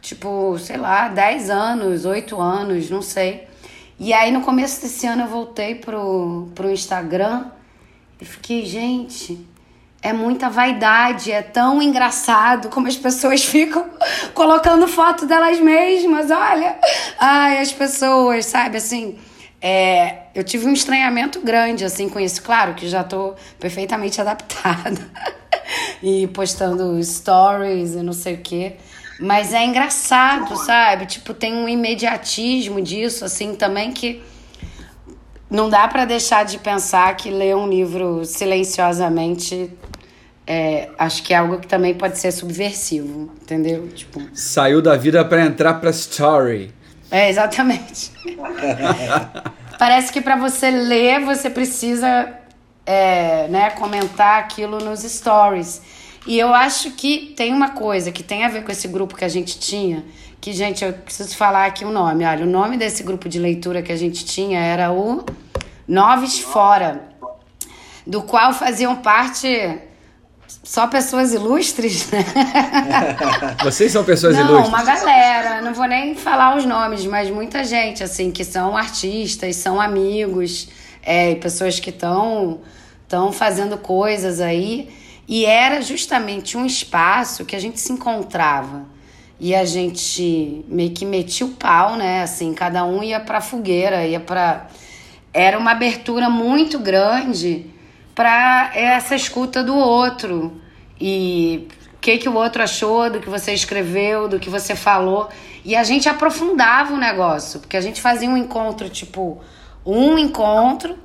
Tipo, 0.00 0.56
sei 0.60 0.76
lá, 0.76 1.08
10 1.08 1.50
anos, 1.50 2.04
8 2.04 2.40
anos, 2.40 2.88
não 2.88 3.02
sei. 3.02 3.48
E 3.98 4.12
aí 4.12 4.30
no 4.30 4.42
começo 4.42 4.80
desse 4.80 5.04
ano 5.06 5.22
eu 5.22 5.26
voltei 5.26 5.74
pro, 5.74 6.48
pro 6.54 6.70
Instagram 6.70 7.46
e 8.20 8.24
fiquei, 8.24 8.64
gente, 8.64 9.44
é 10.00 10.12
muita 10.12 10.48
vaidade, 10.48 11.32
é 11.32 11.42
tão 11.42 11.82
engraçado 11.82 12.68
como 12.68 12.86
as 12.86 12.96
pessoas 12.96 13.42
ficam 13.44 13.90
colocando 14.34 14.86
foto 14.86 15.26
delas 15.26 15.58
mesmas, 15.58 16.30
olha. 16.30 16.78
Ai, 17.18 17.58
as 17.58 17.72
pessoas, 17.72 18.46
sabe, 18.46 18.76
assim. 18.76 19.18
É, 19.60 20.26
eu 20.34 20.44
tive 20.44 20.66
um 20.66 20.72
estranhamento 20.72 21.40
grande, 21.40 21.84
assim, 21.84 22.08
com 22.08 22.20
isso. 22.20 22.42
Claro 22.42 22.74
que 22.74 22.88
já 22.88 23.02
tô 23.02 23.34
perfeitamente 23.58 24.20
adaptada. 24.22 25.00
E 26.02 26.26
postando 26.28 27.02
stories 27.02 27.94
e 27.94 28.02
não 28.02 28.12
sei 28.12 28.34
o 28.34 28.38
quê. 28.38 28.76
Mas 29.18 29.52
é 29.52 29.64
engraçado, 29.64 30.56
sabe? 30.56 31.06
Tipo, 31.06 31.32
tem 31.32 31.54
um 31.54 31.68
imediatismo 31.68 32.80
disso, 32.82 33.24
assim, 33.24 33.54
também 33.54 33.92
que 33.92 34.22
não 35.50 35.70
dá 35.70 35.88
para 35.88 36.04
deixar 36.04 36.44
de 36.44 36.58
pensar 36.58 37.16
que 37.16 37.30
ler 37.30 37.56
um 37.56 37.68
livro 37.68 38.24
silenciosamente 38.24 39.70
é, 40.46 40.90
acho 40.96 41.22
que 41.22 41.34
é 41.34 41.38
algo 41.38 41.58
que 41.58 41.66
também 41.66 41.94
pode 41.94 42.18
ser 42.18 42.30
subversivo, 42.30 43.32
entendeu? 43.42 43.88
Tipo... 43.88 44.22
Saiu 44.32 44.80
da 44.80 44.96
vida 44.96 45.24
para 45.24 45.44
entrar 45.44 45.74
pra 45.74 45.90
story. 45.90 46.72
É, 47.10 47.28
exatamente. 47.28 48.12
Parece 49.78 50.12
que 50.12 50.20
para 50.20 50.36
você 50.36 50.70
ler, 50.70 51.20
você 51.20 51.50
precisa 51.50 52.32
é, 52.86 53.48
né, 53.48 53.70
comentar 53.70 54.38
aquilo 54.38 54.78
nos 54.78 55.00
stories. 55.02 55.82
E 56.26 56.38
eu 56.38 56.54
acho 56.54 56.92
que 56.92 57.34
tem 57.36 57.52
uma 57.52 57.70
coisa 57.70 58.10
que 58.10 58.22
tem 58.22 58.44
a 58.44 58.48
ver 58.48 58.64
com 58.64 58.72
esse 58.72 58.88
grupo 58.88 59.14
que 59.14 59.24
a 59.24 59.28
gente 59.28 59.58
tinha, 59.58 60.04
que, 60.40 60.52
gente, 60.52 60.84
eu 60.84 60.92
preciso 60.92 61.36
falar 61.36 61.66
aqui 61.66 61.84
o 61.84 61.90
nome. 61.90 62.24
Olha, 62.24 62.44
o 62.44 62.48
nome 62.48 62.76
desse 62.76 63.02
grupo 63.02 63.28
de 63.28 63.38
leitura 63.38 63.82
que 63.82 63.92
a 63.92 63.96
gente 63.96 64.24
tinha 64.24 64.60
era 64.60 64.92
o 64.92 65.24
Noves 65.86 66.38
Fora, 66.38 67.02
do 68.06 68.22
qual 68.22 68.52
faziam 68.52 68.96
parte 68.96 69.48
só 70.62 70.86
pessoas 70.86 71.32
ilustres, 71.32 72.10
né? 72.10 72.24
Vocês 73.62 73.92
são 73.92 74.04
pessoas 74.04 74.36
não, 74.36 74.46
ilustres? 74.46 74.70
Não, 74.70 74.78
uma 74.78 74.84
galera. 74.84 75.62
Não 75.62 75.74
vou 75.74 75.86
nem 75.86 76.14
falar 76.14 76.56
os 76.56 76.64
nomes, 76.64 77.04
mas 77.06 77.30
muita 77.30 77.64
gente, 77.64 78.02
assim, 78.02 78.30
que 78.30 78.44
são 78.44 78.76
artistas, 78.76 79.56
são 79.56 79.80
amigos, 79.80 80.68
é, 81.02 81.36
pessoas 81.36 81.78
que 81.78 81.90
estão 81.90 82.60
estão 83.06 83.32
fazendo 83.32 83.78
coisas 83.78 84.40
aí. 84.40 84.90
E 85.28 85.44
era 85.44 85.80
justamente 85.80 86.56
um 86.56 86.66
espaço 86.66 87.44
que 87.44 87.56
a 87.56 87.58
gente 87.58 87.80
se 87.80 87.92
encontrava. 87.92 88.84
E 89.38 89.54
a 89.54 89.64
gente 89.64 90.64
meio 90.68 90.90
que 90.90 91.04
metia 91.04 91.46
o 91.46 91.50
pau, 91.50 91.96
né? 91.96 92.22
Assim, 92.22 92.52
cada 92.54 92.84
um 92.84 93.02
ia 93.02 93.20
pra 93.20 93.40
fogueira, 93.40 94.06
ia 94.06 94.20
pra. 94.20 94.66
Era 95.32 95.58
uma 95.58 95.72
abertura 95.72 96.30
muito 96.30 96.78
grande 96.78 97.66
para 98.14 98.70
essa 98.74 99.14
escuta 99.14 99.62
do 99.62 99.76
outro 99.76 100.58
e 100.98 101.68
o 101.94 101.98
que, 102.00 102.16
que 102.16 102.28
o 102.28 102.34
outro 102.34 102.62
achou 102.62 103.10
do 103.10 103.20
que 103.20 103.28
você 103.28 103.52
escreveu, 103.52 104.26
do 104.26 104.38
que 104.38 104.48
você 104.48 104.74
falou. 104.74 105.28
E 105.62 105.76
a 105.76 105.84
gente 105.84 106.08
aprofundava 106.08 106.94
o 106.94 106.96
negócio, 106.96 107.60
porque 107.60 107.76
a 107.76 107.80
gente 107.80 108.00
fazia 108.00 108.30
um 108.30 108.36
encontro, 108.36 108.88
tipo, 108.88 109.38
um 109.84 110.16
encontro, 110.16 110.96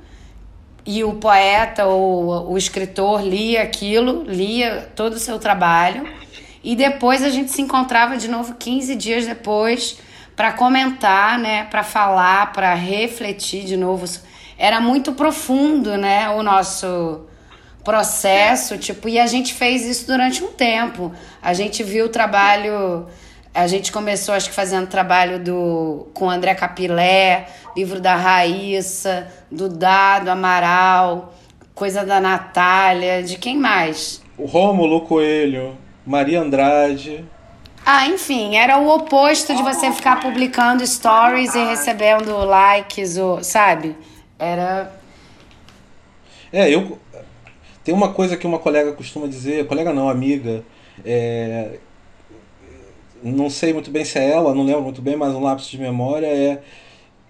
e 0.84 1.04
o 1.04 1.14
poeta 1.14 1.86
ou 1.86 2.50
o 2.50 2.58
escritor 2.58 3.22
lia 3.22 3.62
aquilo, 3.62 4.24
lia 4.24 4.90
todo 4.96 5.14
o 5.14 5.18
seu 5.18 5.38
trabalho, 5.38 6.08
e 6.62 6.74
depois 6.76 7.22
a 7.22 7.30
gente 7.30 7.50
se 7.50 7.62
encontrava 7.62 8.16
de 8.16 8.28
novo 8.28 8.54
15 8.54 8.94
dias 8.96 9.26
depois 9.26 9.98
para 10.34 10.52
comentar, 10.52 11.38
né, 11.38 11.64
para 11.64 11.82
falar, 11.82 12.52
para 12.52 12.74
refletir 12.74 13.64
de 13.64 13.76
novo 13.76 14.06
era 14.58 14.80
muito 14.80 15.12
profundo, 15.12 15.96
né, 15.96 16.30
o 16.30 16.42
nosso 16.42 17.26
processo, 17.82 18.78
tipo, 18.78 19.08
e 19.08 19.18
a 19.18 19.26
gente 19.26 19.52
fez 19.54 19.84
isso 19.84 20.06
durante 20.06 20.42
um 20.44 20.52
tempo. 20.52 21.12
A 21.42 21.52
gente 21.52 21.82
viu 21.82 22.06
o 22.06 22.08
trabalho, 22.08 23.06
a 23.54 23.66
gente 23.66 23.92
começou 23.92 24.34
acho 24.34 24.48
que 24.48 24.54
fazendo 24.54 24.86
trabalho 24.86 25.38
do 25.38 26.08
com 26.14 26.30
André 26.30 26.54
Capilé, 26.54 27.46
livro 27.76 28.00
da 28.00 28.16
Raíssa, 28.16 29.28
do 29.50 29.68
Dado 29.68 30.28
Amaral, 30.30 31.34
coisa 31.74 32.04
da 32.04 32.20
Natália, 32.20 33.22
de 33.22 33.36
quem 33.36 33.58
mais? 33.58 34.22
O 34.38 34.46
Rômulo 34.46 35.02
Coelho, 35.02 35.76
Maria 36.06 36.40
Andrade. 36.40 37.24
Ah, 37.84 38.06
enfim, 38.06 38.56
era 38.56 38.78
o 38.78 38.88
oposto 38.88 39.54
de 39.54 39.62
você 39.62 39.90
ficar 39.90 40.20
publicando 40.20 40.86
stories 40.86 41.54
e 41.54 41.64
recebendo 41.64 42.36
likes, 42.44 43.18
ou, 43.18 43.42
sabe? 43.42 43.96
Era. 44.38 44.92
É, 46.52 46.72
eu. 46.72 46.98
Tem 47.82 47.92
uma 47.92 48.12
coisa 48.12 48.36
que 48.36 48.46
uma 48.46 48.60
colega 48.60 48.92
costuma 48.92 49.26
dizer, 49.26 49.66
colega 49.66 49.92
não, 49.92 50.08
amiga, 50.08 50.64
é, 51.04 51.80
não 53.22 53.48
sei 53.50 53.72
muito 53.72 53.90
bem 53.90 54.04
se 54.04 54.18
é 54.18 54.30
ela, 54.30 54.54
não 54.54 54.64
lembro 54.64 54.82
muito 54.82 55.02
bem, 55.02 55.16
mas 55.16 55.34
um 55.34 55.40
lapso 55.40 55.70
de 55.70 55.78
memória 55.78 56.26
é. 56.26 56.62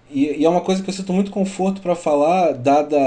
E, 0.09 0.41
e 0.41 0.45
é 0.45 0.49
uma 0.49 0.61
coisa 0.61 0.83
que 0.83 0.89
eu 0.89 0.93
sinto 0.93 1.13
muito 1.13 1.31
conforto 1.31 1.81
para 1.81 1.95
falar, 1.95 2.53
dada 2.53 2.97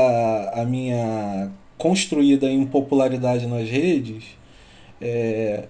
a 0.54 0.64
minha 0.64 1.50
construída 1.78 2.50
impopularidade 2.50 3.46
nas 3.46 3.68
redes, 3.68 4.24
é, 5.00 5.64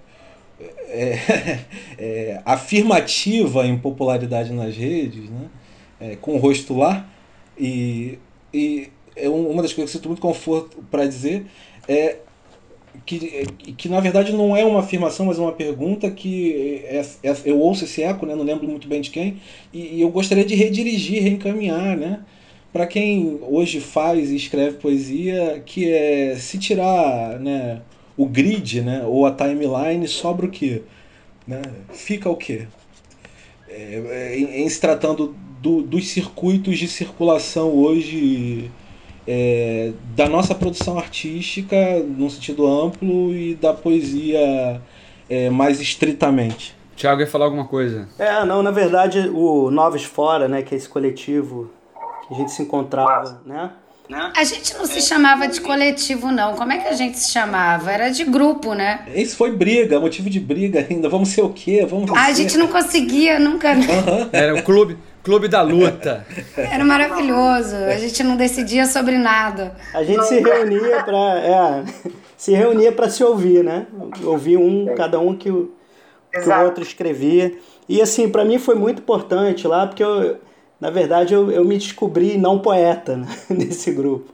é, 0.88 1.58
é, 1.98 2.42
afirmativa 2.44 3.66
impopularidade 3.66 4.52
nas 4.52 4.76
redes, 4.76 5.28
né? 5.30 5.48
É, 6.00 6.16
com 6.16 6.34
o 6.34 6.38
rosto 6.38 6.76
lá, 6.76 7.08
e 7.58 8.18
e 8.52 8.90
é 9.14 9.28
uma 9.28 9.62
das 9.62 9.72
coisas 9.72 9.74
que 9.74 9.80
eu 9.82 10.00
sinto 10.00 10.08
muito 10.08 10.22
conforto 10.22 10.82
para 10.90 11.06
dizer 11.06 11.46
é 11.88 12.18
que, 13.06 13.46
que 13.76 13.88
na 13.88 14.00
verdade 14.00 14.32
não 14.32 14.56
é 14.56 14.64
uma 14.64 14.80
afirmação, 14.80 15.26
mas 15.26 15.38
uma 15.38 15.52
pergunta 15.52 16.10
que 16.10 16.82
é, 16.84 17.06
é, 17.22 17.36
eu 17.44 17.58
ouço 17.58 17.84
esse 17.84 18.02
eco, 18.02 18.26
né, 18.26 18.34
não 18.34 18.42
lembro 18.42 18.68
muito 18.68 18.88
bem 18.88 19.00
de 19.00 19.10
quem, 19.10 19.38
e, 19.72 19.98
e 19.98 20.00
eu 20.00 20.10
gostaria 20.10 20.44
de 20.44 20.56
redirigir, 20.56 21.22
reencaminhar, 21.22 21.96
né, 21.96 22.20
para 22.72 22.86
quem 22.86 23.38
hoje 23.42 23.80
faz 23.80 24.30
e 24.30 24.36
escreve 24.36 24.78
poesia, 24.78 25.62
que 25.64 25.90
é 25.90 26.34
se 26.36 26.58
tirar, 26.58 27.38
né, 27.38 27.80
o 28.16 28.26
grid, 28.26 28.82
né, 28.82 29.04
ou 29.06 29.24
a 29.24 29.30
timeline, 29.30 30.06
sobra 30.08 30.46
o 30.46 30.50
quê? 30.50 30.82
Né? 31.46 31.62
Fica 31.92 32.28
o 32.28 32.36
quê? 32.36 32.66
É, 33.68 34.02
é, 34.10 34.38
em, 34.38 34.64
em 34.64 34.68
se 34.68 34.80
tratando 34.80 35.34
do, 35.62 35.80
dos 35.80 36.08
circuitos 36.08 36.78
de 36.78 36.88
circulação 36.88 37.72
hoje 37.72 38.70
é, 39.26 39.92
da 40.14 40.28
nossa 40.28 40.54
produção 40.54 40.98
artística, 40.98 41.76
num 42.00 42.30
sentido 42.30 42.66
amplo, 42.66 43.34
e 43.34 43.54
da 43.54 43.72
poesia 43.72 44.80
é, 45.28 45.50
mais 45.50 45.80
estritamente. 45.80 46.76
Tiago 46.94 47.20
ia 47.20 47.26
falar 47.26 47.46
alguma 47.46 47.66
coisa? 47.66 48.08
É, 48.18 48.44
não, 48.44 48.62
na 48.62 48.70
verdade, 48.70 49.30
o 49.32 49.70
Novos 49.70 50.04
Fora, 50.04 50.48
né, 50.48 50.62
que 50.62 50.74
é 50.74 50.78
esse 50.78 50.88
coletivo 50.88 51.70
que 52.26 52.34
a 52.34 52.36
gente 52.36 52.52
se 52.52 52.62
encontrava, 52.62 53.42
né? 53.44 53.70
Né? 54.08 54.32
A 54.36 54.44
gente 54.44 54.74
não 54.74 54.86
se 54.86 55.02
chamava 55.02 55.48
de 55.48 55.60
coletivo, 55.60 56.30
não. 56.30 56.54
Como 56.54 56.72
é 56.72 56.78
que 56.78 56.86
a 56.86 56.92
gente 56.92 57.18
se 57.18 57.32
chamava? 57.32 57.90
Era 57.90 58.08
de 58.08 58.24
grupo, 58.24 58.72
né? 58.72 59.00
Isso 59.12 59.36
foi 59.36 59.50
briga, 59.50 59.98
motivo 59.98 60.30
de 60.30 60.38
briga 60.38 60.86
ainda. 60.88 61.08
Vamos 61.08 61.30
ser 61.30 61.42
o 61.42 61.48
quê? 61.48 61.84
Vamos 61.88 62.10
ah, 62.12 62.26
a 62.26 62.32
gente 62.32 62.56
não 62.56 62.68
conseguia 62.68 63.38
nunca. 63.38 63.74
Né? 63.74 63.84
Era 64.32 64.54
o 64.54 64.62
clube, 64.62 64.96
clube 65.26 65.48
da 65.48 65.60
luta. 65.60 66.24
Era 66.56 66.84
maravilhoso. 66.84 67.74
A 67.74 67.96
gente 67.96 68.22
não 68.22 68.36
decidia 68.36 68.86
sobre 68.86 69.18
nada. 69.18 69.74
A 69.92 70.04
gente 70.04 70.24
se 70.24 70.38
reunia 70.38 71.02
para 71.02 71.40
é, 71.40 71.84
se 72.36 72.52
reunia 72.52 72.92
para 72.92 73.10
se 73.10 73.24
ouvir, 73.24 73.64
né? 73.64 73.88
Ouvir 74.22 74.56
um, 74.56 74.94
cada 74.94 75.18
um 75.18 75.36
que 75.36 75.50
o, 75.50 75.72
que 76.32 76.48
o 76.48 76.64
outro 76.64 76.80
escrevia. 76.84 77.58
E 77.88 78.00
assim, 78.00 78.28
para 78.28 78.44
mim 78.44 78.60
foi 78.60 78.76
muito 78.76 79.00
importante 79.00 79.66
lá, 79.66 79.88
porque 79.88 80.04
eu, 80.04 80.36
na 80.80 80.90
verdade, 80.90 81.34
eu, 81.34 81.50
eu 81.50 81.64
me 81.64 81.76
descobri 81.76 82.38
não 82.38 82.60
poeta 82.60 83.16
né, 83.16 83.26
nesse 83.50 83.90
grupo. 83.90 84.32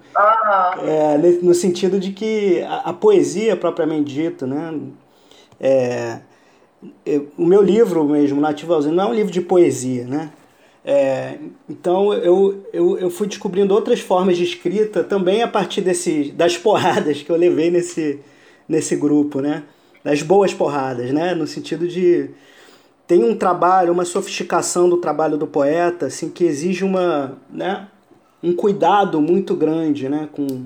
É, 0.86 1.16
no 1.40 1.54
sentido 1.54 1.98
de 1.98 2.12
que 2.12 2.60
a, 2.68 2.90
a 2.90 2.92
poesia, 2.92 3.56
propriamente 3.56 4.12
dita, 4.12 4.46
né? 4.46 4.78
É, 5.58 6.18
eu, 7.06 7.28
o 7.38 7.46
meu 7.46 7.62
livro 7.62 8.04
mesmo, 8.04 8.42
Nativo 8.42 8.74
Ausente, 8.74 8.94
não 8.94 9.04
é 9.04 9.06
um 9.06 9.14
livro 9.14 9.32
de 9.32 9.40
poesia, 9.40 10.04
né? 10.04 10.30
É, 10.84 11.38
então 11.68 12.12
eu, 12.12 12.64
eu, 12.72 12.98
eu 12.98 13.10
fui 13.10 13.28
descobrindo 13.28 13.72
outras 13.72 14.00
formas 14.00 14.36
de 14.36 14.42
escrita 14.42 15.04
também 15.04 15.42
a 15.42 15.48
partir 15.48 15.80
desse, 15.80 16.32
das 16.32 16.56
porradas 16.56 17.22
que 17.22 17.30
eu 17.30 17.36
levei 17.36 17.70
nesse, 17.70 18.18
nesse 18.68 18.96
grupo, 18.96 19.40
né? 19.40 19.62
Das 20.02 20.22
boas 20.22 20.52
porradas, 20.52 21.12
né? 21.12 21.34
No 21.34 21.46
sentido 21.46 21.86
de 21.86 22.30
tem 23.06 23.22
um 23.22 23.36
trabalho, 23.36 23.92
uma 23.92 24.04
sofisticação 24.04 24.88
do 24.88 24.96
trabalho 24.96 25.36
do 25.36 25.46
poeta, 25.46 26.06
assim, 26.06 26.30
que 26.30 26.44
exige 26.44 26.82
uma, 26.84 27.36
né, 27.50 27.88
um 28.42 28.54
cuidado 28.54 29.20
muito 29.20 29.54
grande, 29.54 30.08
né, 30.08 30.28
com, 30.32 30.64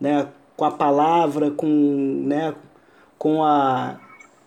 né, 0.00 0.26
com 0.56 0.64
a 0.64 0.70
palavra, 0.70 1.50
com, 1.50 1.66
né, 2.26 2.54
com 3.18 3.44
a 3.44 4.00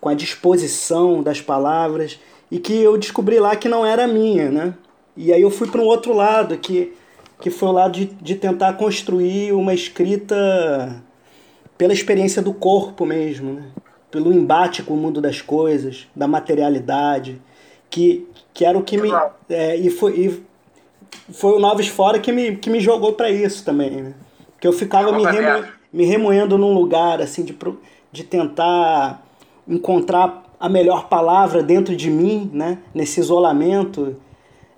com 0.04 0.10
a 0.10 0.14
disposição 0.14 1.22
das 1.22 1.40
palavras 1.40 2.20
e 2.54 2.58
que 2.60 2.72
eu 2.72 2.96
descobri 2.96 3.40
lá 3.40 3.56
que 3.56 3.68
não 3.68 3.84
era 3.84 4.06
minha, 4.06 4.48
né? 4.48 4.74
E 5.16 5.32
aí 5.32 5.42
eu 5.42 5.50
fui 5.50 5.68
para 5.68 5.80
um 5.80 5.84
outro 5.84 6.12
lado 6.12 6.56
que 6.56 6.92
que 7.40 7.50
foi 7.50 7.68
o 7.68 7.72
lado 7.72 7.94
de, 7.94 8.06
de 8.06 8.36
tentar 8.36 8.74
construir 8.74 9.52
uma 9.52 9.74
escrita 9.74 11.02
pela 11.76 11.92
experiência 11.92 12.40
do 12.40 12.54
corpo 12.54 13.04
mesmo, 13.04 13.54
né? 13.54 13.64
pelo 14.08 14.32
embate 14.32 14.84
com 14.84 14.94
o 14.94 14.96
mundo 14.96 15.20
das 15.20 15.42
coisas, 15.42 16.06
da 16.14 16.28
materialidade, 16.28 17.42
que, 17.90 18.26
que 18.54 18.64
era 18.64 18.78
o 18.78 18.84
que 18.84 18.96
me. 18.96 19.10
É, 19.50 19.76
e 19.76 19.90
foi, 19.90 20.12
e 20.16 20.44
foi 21.32 21.56
o 21.56 21.58
Novos 21.58 21.88
Fora 21.88 22.20
que 22.20 22.30
me, 22.30 22.56
que 22.56 22.70
me 22.70 22.78
jogou 22.78 23.14
para 23.14 23.28
isso 23.28 23.64
também. 23.64 23.90
Né? 23.90 24.14
Que 24.60 24.68
eu 24.68 24.72
ficava 24.72 25.10
me, 25.12 25.24
remo, 25.24 25.64
me 25.92 26.04
remoendo 26.04 26.56
num 26.56 26.72
lugar 26.72 27.20
assim 27.20 27.44
de, 27.44 27.58
de 28.12 28.22
tentar 28.22 29.26
encontrar 29.66 30.43
a 30.64 30.68
melhor 30.68 31.08
palavra 31.08 31.62
dentro 31.62 31.94
de 31.94 32.10
mim, 32.10 32.50
né? 32.50 32.78
nesse 32.94 33.20
isolamento. 33.20 34.16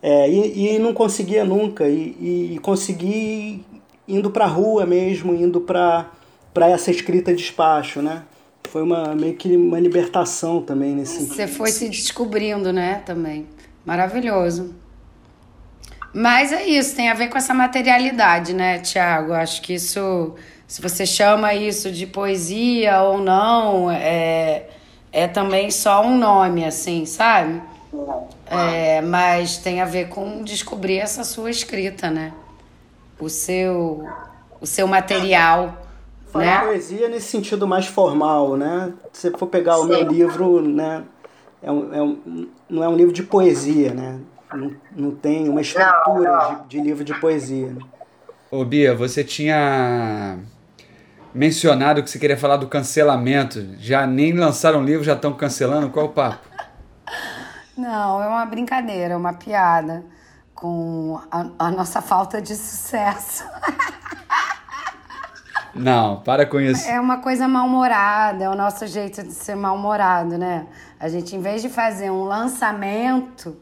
É, 0.02 0.28
e, 0.28 0.74
e 0.74 0.78
não 0.80 0.92
conseguia 0.92 1.44
nunca. 1.44 1.88
E, 1.88 2.54
e 2.54 2.58
consegui 2.60 3.64
indo 4.08 4.28
para 4.32 4.46
a 4.46 4.48
rua 4.48 4.84
mesmo, 4.84 5.32
indo 5.32 5.60
para 5.60 6.10
essa 6.56 6.90
escrita 6.90 7.30
de 7.30 7.38
despacho, 7.38 8.02
né? 8.02 8.24
foi 8.68 8.82
uma 8.82 9.14
meio 9.14 9.36
que 9.36 9.56
uma 9.56 9.78
libertação 9.78 10.60
também 10.60 10.92
nesse 10.92 11.18
sentido. 11.18 11.36
Você 11.36 11.46
foi 11.46 11.70
se 11.70 11.88
descobrindo, 11.88 12.72
né, 12.72 13.00
também. 13.06 13.46
Maravilhoso. 13.84 14.74
Mas 16.12 16.50
é 16.50 16.66
isso, 16.66 16.96
tem 16.96 17.08
a 17.08 17.14
ver 17.14 17.28
com 17.28 17.38
essa 17.38 17.54
materialidade, 17.54 18.52
né, 18.52 18.80
Tiago? 18.80 19.32
Acho 19.32 19.62
que 19.62 19.74
isso, 19.74 20.34
se 20.66 20.82
você 20.82 21.06
chama 21.06 21.54
isso 21.54 21.92
de 21.92 22.06
poesia 22.06 23.02
ou 23.02 23.18
não, 23.18 23.88
é, 23.88 24.64
é 25.16 25.26
também 25.26 25.70
só 25.70 26.04
um 26.04 26.18
nome, 26.18 26.62
assim, 26.62 27.06
sabe? 27.06 27.62
É, 28.44 29.00
mas 29.00 29.56
tem 29.56 29.80
a 29.80 29.86
ver 29.86 30.10
com 30.10 30.44
descobrir 30.44 30.98
essa 30.98 31.24
sua 31.24 31.48
escrita, 31.48 32.10
né? 32.10 32.34
O 33.18 33.30
seu, 33.30 34.04
o 34.60 34.66
seu 34.66 34.86
material 34.86 35.74
né? 36.34 36.58
poesia 36.58 37.08
nesse 37.08 37.28
sentido 37.28 37.66
mais 37.66 37.86
formal, 37.86 38.58
né? 38.58 38.92
Se 39.10 39.30
você 39.30 39.38
for 39.38 39.46
pegar 39.46 39.76
Sim. 39.76 39.80
o 39.80 39.84
meu 39.86 40.02
livro, 40.02 40.60
né? 40.60 41.02
É 41.62 41.72
um, 41.72 41.94
é 41.94 42.02
um, 42.02 42.48
não 42.68 42.84
é 42.84 42.88
um 42.88 42.94
livro 42.94 43.14
de 43.14 43.22
poesia, 43.22 43.94
né? 43.94 44.20
Não, 44.52 44.70
não 44.94 45.10
tem 45.12 45.48
uma 45.48 45.62
estrutura 45.62 46.30
não, 46.30 46.52
não. 46.52 46.62
De, 46.64 46.68
de, 46.68 46.80
livro 46.82 47.02
de 47.02 47.18
poesia. 47.18 47.74
Ô 48.50 48.62
Bia, 48.66 48.94
você 48.94 49.24
tinha 49.24 50.38
mencionado 51.36 52.02
que 52.02 52.10
você 52.10 52.18
queria 52.18 52.36
falar 52.36 52.56
do 52.56 52.66
cancelamento. 52.66 53.76
Já 53.78 54.06
nem 54.06 54.32
lançaram 54.32 54.82
livro, 54.82 55.04
já 55.04 55.12
estão 55.12 55.34
cancelando. 55.34 55.90
Qual 55.90 56.06
o 56.06 56.08
papo? 56.08 56.48
Não, 57.76 58.22
é 58.22 58.26
uma 58.26 58.46
brincadeira, 58.46 59.16
uma 59.16 59.34
piada 59.34 60.02
com 60.54 61.20
a, 61.30 61.46
a 61.58 61.70
nossa 61.70 62.00
falta 62.00 62.40
de 62.40 62.56
sucesso. 62.56 63.44
Não, 65.74 66.22
para 66.22 66.46
com 66.46 66.58
isso. 66.58 66.88
É 66.88 66.98
uma 66.98 67.18
coisa 67.18 67.46
mal-humorada, 67.46 68.44
é 68.44 68.48
o 68.48 68.54
nosso 68.54 68.86
jeito 68.86 69.22
de 69.22 69.32
ser 69.32 69.54
mal-humorado, 69.54 70.38
né? 70.38 70.66
A 70.98 71.06
gente, 71.06 71.36
em 71.36 71.40
vez 71.42 71.60
de 71.60 71.68
fazer 71.68 72.10
um 72.10 72.24
lançamento, 72.24 73.54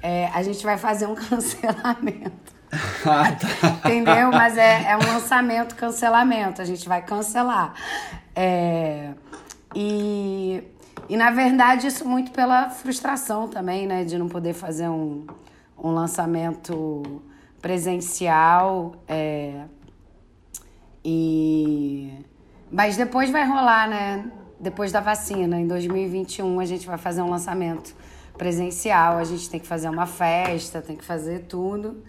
é, 0.00 0.30
a 0.32 0.42
gente 0.42 0.64
vai 0.64 0.78
fazer 0.78 1.04
um 1.04 1.12
cancelamento. 1.28 2.51
ah, 3.04 3.32
tá. 3.32 3.88
Entendeu? 3.88 4.30
Mas 4.30 4.56
é, 4.56 4.90
é 4.90 4.96
um 4.96 5.12
lançamento, 5.12 5.74
cancelamento. 5.74 6.62
A 6.62 6.64
gente 6.64 6.88
vai 6.88 7.02
cancelar. 7.02 7.74
É, 8.34 9.10
e, 9.74 10.62
e, 11.08 11.16
na 11.16 11.30
verdade, 11.30 11.86
isso 11.86 12.08
muito 12.08 12.30
pela 12.32 12.70
frustração 12.70 13.46
também, 13.46 13.86
né? 13.86 14.04
De 14.04 14.16
não 14.16 14.28
poder 14.28 14.54
fazer 14.54 14.88
um, 14.88 15.26
um 15.76 15.90
lançamento 15.90 17.22
presencial. 17.60 18.94
É, 19.06 19.64
e 21.04 22.24
mas 22.70 22.96
depois 22.96 23.30
vai 23.30 23.46
rolar, 23.46 23.86
né? 23.86 24.24
Depois 24.58 24.90
da 24.90 25.00
vacina, 25.00 25.60
em 25.60 25.66
2021 25.66 26.58
a 26.58 26.64
gente 26.64 26.86
vai 26.86 26.96
fazer 26.96 27.20
um 27.20 27.28
lançamento 27.28 27.94
presencial, 28.38 29.18
a 29.18 29.24
gente 29.24 29.50
tem 29.50 29.60
que 29.60 29.66
fazer 29.66 29.90
uma 29.90 30.06
festa, 30.06 30.80
tem 30.80 30.96
que 30.96 31.04
fazer 31.04 31.40
tudo. 31.40 32.02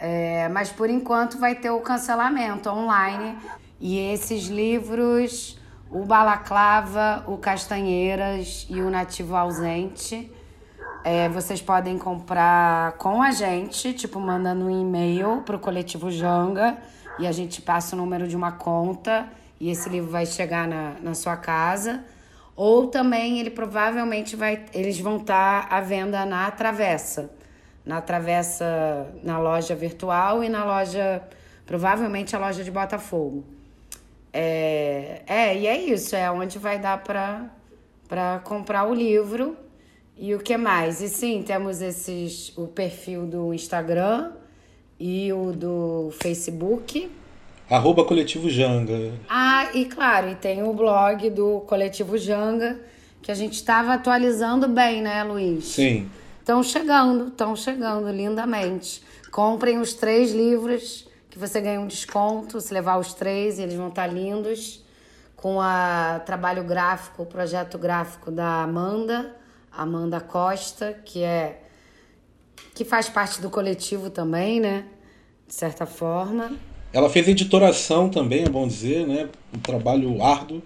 É, 0.00 0.48
mas 0.48 0.70
por 0.70 0.88
enquanto 0.88 1.38
vai 1.38 1.54
ter 1.54 1.68
o 1.68 1.80
cancelamento 1.80 2.70
online 2.70 3.36
e 3.78 3.98
esses 3.98 4.46
livros, 4.46 5.58
o 5.90 6.04
Balaclava, 6.04 7.22
o 7.28 7.36
Castanheiras 7.36 8.66
e 8.70 8.80
o 8.80 8.88
Nativo 8.88 9.36
Ausente, 9.36 10.32
é, 11.04 11.28
vocês 11.28 11.60
podem 11.60 11.98
comprar 11.98 12.92
com 12.92 13.22
a 13.22 13.30
gente, 13.30 13.92
tipo 13.92 14.18
mandando 14.18 14.64
um 14.64 14.80
e-mail 14.80 15.42
pro 15.42 15.58
coletivo 15.58 16.10
Janga 16.10 16.78
e 17.18 17.26
a 17.26 17.32
gente 17.32 17.60
passa 17.60 17.94
o 17.94 17.98
número 17.98 18.26
de 18.26 18.34
uma 18.34 18.52
conta 18.52 19.28
e 19.60 19.70
esse 19.70 19.90
livro 19.90 20.10
vai 20.10 20.24
chegar 20.24 20.66
na, 20.66 20.94
na 21.02 21.12
sua 21.12 21.36
casa. 21.36 22.02
Ou 22.56 22.86
também 22.88 23.38
ele 23.38 23.50
provavelmente 23.50 24.36
vai. 24.36 24.64
Eles 24.72 24.98
vão 24.98 25.16
estar 25.16 25.68
tá 25.68 25.76
à 25.76 25.80
venda 25.80 26.24
na 26.24 26.50
Travessa. 26.50 27.30
Na 27.90 28.00
Travessa, 28.00 29.08
na 29.20 29.40
loja 29.40 29.74
virtual 29.74 30.44
e 30.44 30.48
na 30.48 30.64
loja. 30.64 31.20
Provavelmente 31.66 32.36
a 32.36 32.38
loja 32.38 32.62
de 32.62 32.70
Botafogo. 32.70 33.44
É, 34.32 35.22
é 35.26 35.58
e 35.58 35.66
é 35.66 35.76
isso, 35.76 36.14
é 36.14 36.30
onde 36.30 36.56
vai 36.56 36.78
dar 36.78 37.02
para 37.02 38.38
comprar 38.44 38.88
o 38.88 38.94
livro. 38.94 39.56
E 40.16 40.32
o 40.36 40.38
que 40.38 40.56
mais? 40.56 41.00
E 41.00 41.08
sim, 41.08 41.42
temos 41.42 41.82
esses 41.82 42.56
o 42.56 42.68
perfil 42.68 43.26
do 43.26 43.52
Instagram 43.52 44.34
e 44.96 45.32
o 45.32 45.50
do 45.50 46.10
Facebook. 46.12 47.10
Arroba 47.68 48.04
Coletivo 48.04 48.48
Janga. 48.48 49.14
Ah, 49.28 49.68
e 49.74 49.84
claro, 49.86 50.28
e 50.28 50.36
tem 50.36 50.62
o 50.62 50.72
blog 50.72 51.28
do 51.30 51.60
Coletivo 51.66 52.16
Janga, 52.16 52.78
que 53.20 53.32
a 53.32 53.34
gente 53.34 53.54
estava 53.54 53.94
atualizando 53.94 54.68
bem, 54.68 55.02
né, 55.02 55.24
Luiz? 55.24 55.64
Sim. 55.64 56.08
Estão 56.40 56.62
chegando, 56.62 57.28
estão 57.28 57.54
chegando 57.54 58.10
lindamente. 58.10 59.02
Comprem 59.30 59.78
os 59.78 59.94
três 59.94 60.32
livros, 60.32 61.06
que 61.30 61.38
você 61.38 61.60
ganha 61.60 61.80
um 61.80 61.86
desconto 61.86 62.60
se 62.60 62.74
levar 62.74 62.98
os 62.98 63.14
três, 63.14 63.58
eles 63.58 63.76
vão 63.76 63.88
estar 63.88 64.08
lindos. 64.08 64.84
Com 65.36 65.58
o 65.58 66.20
trabalho 66.26 66.64
gráfico, 66.64 67.22
o 67.22 67.26
projeto 67.26 67.78
gráfico 67.78 68.30
da 68.30 68.62
Amanda, 68.62 69.36
Amanda 69.70 70.20
Costa, 70.20 70.98
que 71.04 71.22
é 71.22 71.62
que 72.74 72.84
faz 72.84 73.08
parte 73.08 73.40
do 73.40 73.48
coletivo 73.48 74.10
também, 74.10 74.60
né? 74.60 74.84
De 75.46 75.54
certa 75.54 75.86
forma. 75.86 76.52
Ela 76.92 77.08
fez 77.08 77.28
editoração 77.28 78.08
também, 78.08 78.44
é 78.44 78.48
bom 78.48 78.66
dizer, 78.66 79.06
né? 79.06 79.28
Um 79.54 79.58
trabalho 79.60 80.22
árduo. 80.22 80.62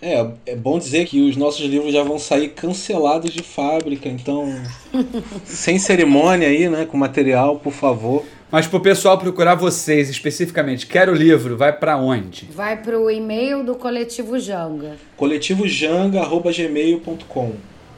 É, 0.00 0.24
é 0.44 0.54
bom 0.54 0.78
dizer 0.78 1.06
que 1.06 1.22
os 1.22 1.36
nossos 1.36 1.64
livros 1.64 1.92
já 1.92 2.02
vão 2.02 2.18
sair 2.18 2.48
cancelados 2.50 3.32
de 3.32 3.42
fábrica, 3.42 4.06
então 4.08 4.52
sem 5.44 5.78
cerimônia 5.78 6.48
aí, 6.48 6.68
né, 6.68 6.84
com 6.84 6.98
material, 6.98 7.58
por 7.58 7.72
favor. 7.72 8.22
Mas 8.50 8.66
pro 8.66 8.78
pessoal 8.78 9.16
procurar 9.18 9.54
vocês 9.54 10.10
especificamente, 10.10 10.86
quero 10.86 11.12
o 11.12 11.14
livro, 11.14 11.56
vai 11.56 11.72
para 11.72 11.96
onde? 11.96 12.46
Vai 12.52 12.76
pro 12.80 13.10
e-mail 13.10 13.64
do 13.64 13.74
Coletivo 13.74 14.38
Janga. 14.38 14.96
coletivojanga@gmail.com. 15.16 17.52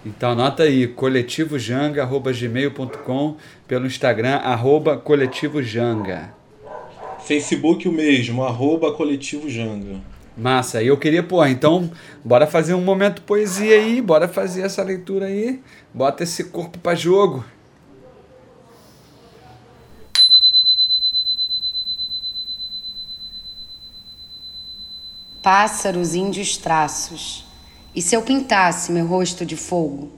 Então 0.06 0.30
anota 0.30 0.62
aí, 0.62 0.86
coletivojanga.gmail.com, 0.86 3.36
pelo 3.66 3.86
Instagram, 3.86 4.36
arroba 4.36 4.96
coletivojanga. 4.96 6.32
Facebook 7.26 7.88
o 7.88 7.92
mesmo, 7.92 8.44
arroba 8.44 8.92
coletivojanga. 8.92 9.96
Massa, 10.38 10.80
eu 10.80 10.96
queria, 10.96 11.20
pô, 11.20 11.44
então, 11.44 11.90
bora 12.24 12.46
fazer 12.46 12.72
um 12.72 12.80
momento 12.80 13.22
poesia 13.22 13.74
aí, 13.74 14.00
bora 14.00 14.28
fazer 14.28 14.62
essa 14.62 14.84
leitura 14.84 15.26
aí, 15.26 15.60
bota 15.92 16.22
esse 16.22 16.44
corpo 16.44 16.78
para 16.78 16.94
jogo. 16.94 17.44
Pássaros 25.42 26.14
índios 26.14 26.56
traços 26.56 27.48
e 27.98 28.00
se 28.00 28.14
eu 28.14 28.22
pintasse 28.22 28.92
meu 28.92 29.06
rosto 29.06 29.44
de 29.44 29.56
fogo? 29.56 30.12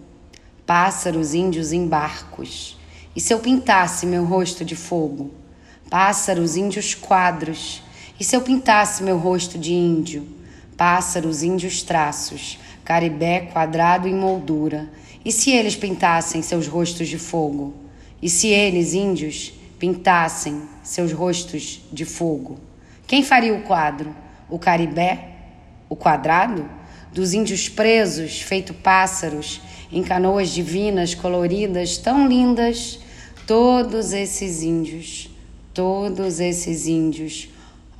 Pássaros 0.66 1.33
índios 1.33 1.73
em 1.73 1.89
barcos. 1.89 2.79
E 3.16 3.21
se 3.23 3.33
eu 3.33 3.39
pintasse 3.39 4.05
meu 4.05 4.27
rosto 4.27 4.66
de 4.66 4.77
fogo? 4.77 5.33
Pássaros 5.89 6.57
índios 6.57 6.95
quadros. 6.95 7.83
E 8.21 8.25
se 8.25 8.37
eu 8.37 8.43
pintasse 8.43 9.03
meu 9.03 9.16
rosto 9.16 9.59
de 9.59 9.73
índio? 9.73 10.29
Pássaros 10.77 11.43
índios 11.43 11.83
traços. 11.83 12.59
Caribé 12.85 13.49
quadrado 13.51 14.07
em 14.07 14.14
moldura. 14.14 14.91
E 15.25 15.33
se 15.33 15.51
eles 15.51 15.75
pintassem 15.75 16.43
seus 16.43 16.66
rostos 16.66 17.09
de 17.09 17.16
fogo? 17.16 17.73
E 18.21 18.29
se 18.29 18.49
eles, 18.49 18.93
índios, 18.93 19.55
pintassem 19.79 20.61
seus 20.83 21.12
rostos 21.12 21.81
de 21.91 22.05
fogo? 22.05 22.61
Quem 23.07 23.25
faria 23.25 23.55
o 23.55 23.62
quadro? 23.62 24.14
O 24.51 24.59
caribé? 24.59 25.29
O 25.89 25.97
quadrado? 25.97 26.68
Dos 27.14 27.33
índios 27.33 27.71
presos, 27.71 28.43
feito 28.43 28.75
pássaros, 28.75 29.62
em 29.91 30.03
canoas 30.03 30.51
divinas, 30.51 31.14
coloridas, 31.14 31.97
tão 31.97 32.29
lindas, 32.29 33.01
todos 33.47 34.12
esses 34.12 34.62
índios, 34.62 35.31
todos 35.73 36.39
esses 36.39 36.87
índios, 36.87 37.49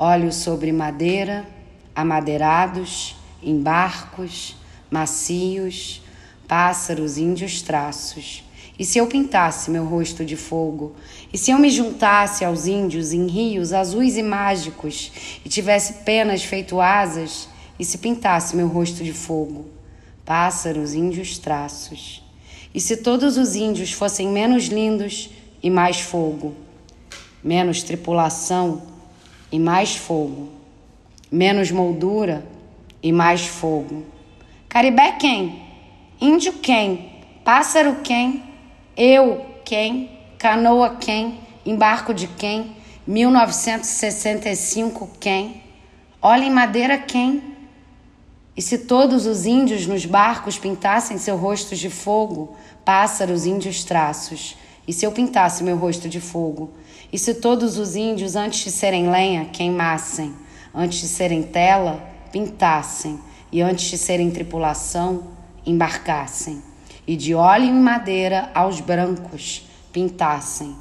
olhos 0.03 0.37
sobre 0.37 0.73
madeira, 0.73 1.47
amadeirados, 1.95 3.15
em 3.43 3.61
barcos, 3.61 4.57
macios, 4.91 6.01
pássaros, 6.49 7.19
índios 7.19 7.61
traços. 7.61 8.43
E 8.79 8.85
se 8.87 8.97
eu 8.97 9.07
pintasse 9.07 9.71
meu 9.71 9.85
rosto 9.85 10.25
de 10.25 10.37
fogo? 10.37 10.95
E 11.31 11.37
se 11.37 11.51
eu 11.51 11.59
me 11.59 11.69
juntasse 11.69 12.47
aos 12.47 12.67
índios 12.67 13.13
em 13.13 13.27
rios 13.27 13.75
azuis 13.75 14.17
e 14.17 14.23
mágicos 14.23 15.13
e 15.45 15.51
tivesse 15.51 15.93
penas 16.03 16.43
feito 16.43 16.81
asas? 16.81 17.47
E 17.79 17.85
se 17.85 17.99
pintasse 17.99 18.57
meu 18.57 18.69
rosto 18.69 19.05
de 19.05 19.13
fogo? 19.13 19.67
Pássaros, 20.25 20.95
índios 20.95 21.37
traços. 21.37 22.25
E 22.75 22.81
se 22.81 22.97
todos 22.97 23.37
os 23.37 23.55
índios 23.55 23.93
fossem 23.93 24.29
menos 24.29 24.65
lindos 24.65 25.29
e 25.63 25.69
mais 25.69 26.01
fogo? 26.01 26.55
Menos 27.45 27.83
tripulação 27.83 28.89
e 29.51 29.59
mais 29.59 29.97
fogo? 29.97 30.49
Menos 31.31 31.71
moldura 31.71 32.45
e 33.03 33.13
mais 33.13 33.47
fogo? 33.47 34.05
Caribé 34.69 35.13
quem? 35.13 35.63
Índio 36.21 36.53
quem? 36.55 37.13
Pássaro 37.45 37.97
quem? 38.03 38.43
Eu 38.97 39.47
quem? 39.65 40.19
Canoa 40.39 40.97
quem? 40.97 41.39
Embarco 41.65 42.13
de 42.15 42.27
quem? 42.27 42.77
1965 43.07 45.09
quem? 45.19 45.63
Olha 46.23 46.45
em 46.45 46.51
madeira 46.51 46.99
quem? 46.99 47.43
E 48.57 48.63
se 48.63 48.79
todos 48.79 49.27
os 49.27 49.47
índios 49.47 49.87
nos 49.87 50.05
barcos 50.05 50.59
pintassem 50.59 51.17
seus 51.17 51.41
rostos 51.41 51.79
de 51.79 51.89
fogo, 51.89 52.57
pássaros, 52.85 53.47
índios 53.47 53.85
traços? 53.85 54.57
E 54.87 54.93
se 54.93 55.07
eu 55.07 55.13
pintasse 55.13 55.65
meu 55.65 55.77
rosto 55.77 56.09
de 56.09 56.21
fogo? 56.21 56.71
E 57.13 57.19
se 57.19 57.35
todos 57.35 57.77
os 57.77 57.97
índios, 57.97 58.37
antes 58.37 58.65
de 58.65 58.71
serem 58.71 59.11
lenha, 59.11 59.47
queimassem? 59.47 60.35
Antes 60.73 61.01
de 61.01 61.09
serem 61.09 61.43
tela, 61.43 62.01
pintassem? 62.31 63.19
E 63.51 63.61
antes 63.61 63.91
de 63.91 63.99
serem 63.99 64.31
tripulação, 64.31 65.25
embarcassem, 65.67 66.63
e 67.07 67.17
de 67.17 67.35
óleo 67.35 67.65
e 67.65 67.73
madeira 67.73 68.51
aos 68.55 68.81
brancos 68.81 69.69
pintassem. 69.93 70.77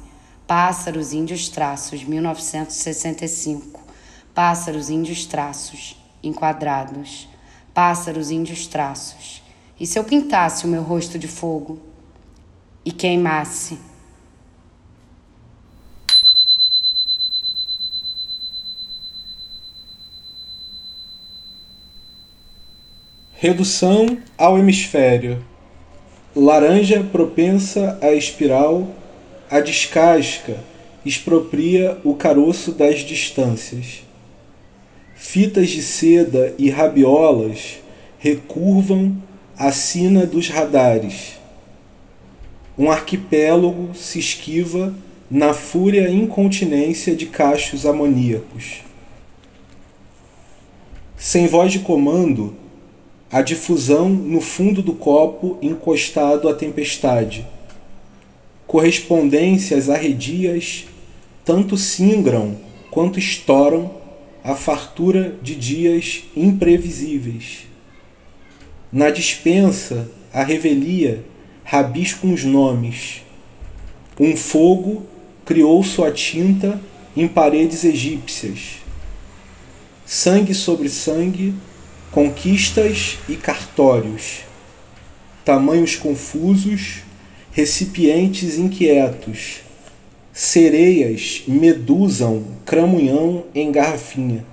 Pássaros 0.46 1.12
Índios 1.12 1.48
Traços, 1.48 2.04
1965. 2.04 3.80
Pássaros 4.32 4.88
Índios 4.88 5.26
Traços, 5.26 5.96
enquadrados. 6.22 7.28
Pássaros 7.74 8.30
Índios 8.30 8.66
Traços. 8.68 9.42
E 9.78 9.86
se 9.86 9.98
eu 9.98 10.04
pintasse 10.04 10.64
o 10.64 10.68
meu 10.68 10.82
rosto 10.82 11.18
de 11.18 11.26
fogo 11.26 11.78
e 12.84 12.92
queimasse? 12.92 13.89
Redução 23.42 24.18
ao 24.36 24.58
hemisfério. 24.58 25.42
Laranja 26.36 27.02
propensa 27.02 27.98
à 28.02 28.12
espiral, 28.12 28.86
a 29.50 29.60
descasca 29.60 30.58
expropria 31.06 31.96
o 32.04 32.14
caroço 32.14 32.70
das 32.70 32.98
distâncias. 32.98 34.02
Fitas 35.16 35.70
de 35.70 35.82
seda 35.82 36.54
e 36.58 36.68
rabiolas 36.68 37.78
recurvam 38.18 39.16
a 39.56 39.72
sina 39.72 40.26
dos 40.26 40.50
radares. 40.50 41.38
Um 42.76 42.90
arquipélago 42.90 43.94
se 43.94 44.18
esquiva 44.18 44.94
na 45.30 45.54
fúria 45.54 46.10
incontinência 46.10 47.16
de 47.16 47.24
cachos 47.24 47.86
amoníacos. 47.86 48.82
Sem 51.16 51.46
voz 51.46 51.72
de 51.72 51.78
comando, 51.78 52.54
a 53.30 53.42
difusão 53.42 54.08
no 54.08 54.40
fundo 54.40 54.82
do 54.82 54.92
copo 54.92 55.56
encostado 55.62 56.48
à 56.48 56.54
tempestade. 56.54 57.46
Correspondências 58.66 59.88
arredias 59.88 60.86
tanto 61.44 61.76
singram 61.76 62.56
quanto 62.90 63.18
estouram 63.18 63.94
a 64.42 64.54
fartura 64.54 65.36
de 65.42 65.54
dias 65.54 66.24
imprevisíveis. 66.36 67.66
Na 68.92 69.10
dispensa, 69.10 70.10
a 70.32 70.42
revelia 70.42 71.24
rabisca 71.62 72.26
uns 72.26 72.44
nomes. 72.44 73.22
Um 74.18 74.36
fogo 74.36 75.06
criou 75.44 75.82
sua 75.84 76.10
tinta 76.10 76.80
em 77.16 77.28
paredes 77.28 77.84
egípcias. 77.84 78.78
Sangue 80.04 80.54
sobre 80.54 80.88
sangue 80.88 81.54
conquistas 82.10 83.18
e 83.28 83.36
cartórios, 83.36 84.40
tamanhos 85.44 85.96
confusos, 85.96 87.02
recipientes 87.52 88.58
inquietos, 88.58 89.60
sereias 90.32 91.42
medusam 91.46 92.44
cramunhão 92.64 93.44
em 93.54 93.70
garrafinha, 93.70 94.44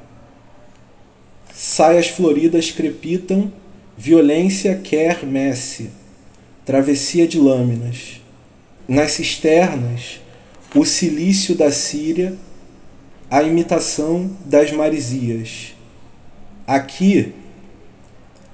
saias 1.54 2.08
floridas 2.08 2.70
crepitam, 2.70 3.52
violência 3.98 4.76
quer 4.76 5.26
messe, 5.26 5.90
travessia 6.64 7.28
de 7.28 7.40
lâminas. 7.40 8.22
Nas 8.88 9.14
cisternas, 9.14 10.22
o 10.76 10.86
silício 10.86 11.56
da 11.56 11.72
Síria, 11.72 12.38
a 13.30 13.44
imitação 13.44 14.32
das 14.46 14.72
maresias. 14.72 15.74
Aqui, 16.66 17.34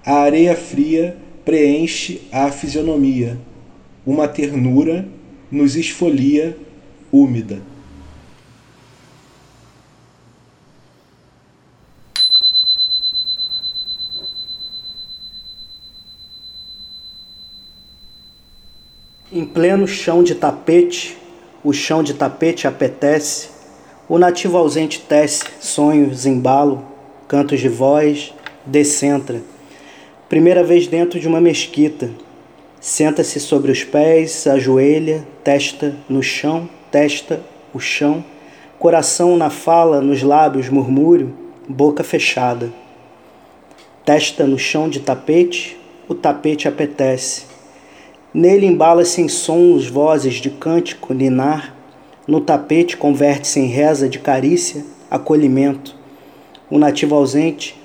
a 0.05 0.15
areia 0.15 0.55
fria 0.55 1.17
preenche 1.45 2.21
a 2.31 2.51
fisionomia, 2.51 3.39
uma 4.05 4.27
ternura 4.27 5.07
nos 5.49 5.75
esfolia 5.75 6.57
úmida. 7.11 7.61
Em 19.31 19.45
pleno 19.45 19.87
chão 19.87 20.21
de 20.21 20.35
tapete, 20.35 21.17
o 21.63 21.73
chão 21.73 22.03
de 22.03 22.13
tapete 22.13 22.67
apetece, 22.67 23.49
o 24.07 24.19
nativo 24.19 24.57
ausente 24.57 24.99
tece 24.99 25.45
sonhos, 25.59 26.25
embalo, 26.25 26.85
cantos 27.27 27.59
de 27.59 27.69
voz, 27.69 28.33
descentra 28.65 29.41
Primeira 30.33 30.63
vez 30.63 30.87
dentro 30.87 31.19
de 31.19 31.27
uma 31.27 31.39
mesquita. 31.39 32.09
Senta-se 32.81 33.39
sobre 33.39 33.71
os 33.71 33.83
pés, 33.83 34.47
ajoelha, 34.47 35.23
testa 35.43 35.95
no 36.09 36.23
chão, 36.23 36.67
testa 36.89 37.39
o 37.71 37.79
chão, 37.79 38.25
coração 38.79 39.37
na 39.37 39.51
fala, 39.51 40.01
nos 40.01 40.23
lábios, 40.23 40.69
murmúrio, 40.69 41.31
boca 41.69 42.03
fechada. 42.03 42.73
Testa 44.03 44.47
no 44.47 44.57
chão 44.57 44.89
de 44.89 45.01
tapete, 45.01 45.77
o 46.09 46.15
tapete 46.15 46.67
apetece. 46.67 47.43
Nele 48.33 48.65
embala-se 48.65 49.21
em 49.21 49.29
sons, 49.29 49.85
vozes 49.85 50.37
de 50.37 50.49
cântico, 50.49 51.13
ninar. 51.13 51.75
No 52.27 52.41
tapete 52.41 52.97
converte-se 52.97 53.59
em 53.59 53.67
reza 53.67 54.09
de 54.09 54.17
carícia, 54.17 54.83
acolhimento. 55.11 55.95
O 56.71 56.79
nativo 56.79 57.13
ausente, 57.13 57.79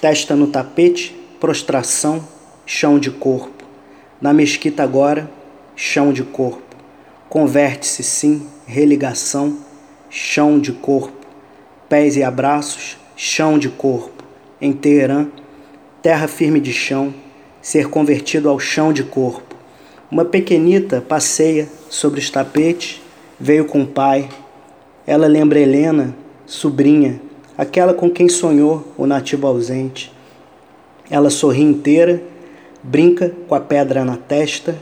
testa 0.00 0.36
no 0.36 0.46
tapete, 0.46 1.18
prostração, 1.40 2.22
chão 2.66 2.98
de 2.98 3.10
corpo. 3.10 3.64
Na 4.20 4.30
mesquita 4.34 4.82
agora, 4.82 5.28
chão 5.74 6.12
de 6.12 6.22
corpo. 6.22 6.76
Converte-se 7.30 8.02
sim, 8.02 8.46
religação, 8.66 9.56
chão 10.10 10.60
de 10.60 10.70
corpo. 10.70 11.26
Pés 11.88 12.16
e 12.16 12.22
abraços, 12.22 12.98
chão 13.16 13.58
de 13.58 13.70
corpo. 13.70 14.22
Em 14.60 14.74
Teherã, 14.74 15.28
terra 16.02 16.28
firme 16.28 16.60
de 16.60 16.74
chão, 16.74 17.14
ser 17.62 17.88
convertido 17.88 18.50
ao 18.50 18.60
chão 18.60 18.92
de 18.92 19.02
corpo. 19.02 19.56
Uma 20.10 20.26
pequenita 20.26 21.00
passeia 21.00 21.70
sobre 21.88 22.20
os 22.20 22.28
tapetes, 22.28 23.00
veio 23.38 23.64
com 23.64 23.82
o 23.82 23.86
pai. 23.86 24.28
Ela 25.06 25.26
lembra 25.26 25.58
Helena, 25.58 26.14
sobrinha, 26.44 27.18
aquela 27.56 27.94
com 27.94 28.10
quem 28.10 28.28
sonhou 28.28 28.92
o 28.98 29.06
nativo 29.06 29.46
ausente 29.46 30.19
ela 31.10 31.28
sorri 31.28 31.62
inteira, 31.62 32.22
brinca 32.82 33.34
com 33.48 33.54
a 33.54 33.60
pedra 33.60 34.04
na 34.04 34.16
testa, 34.16 34.78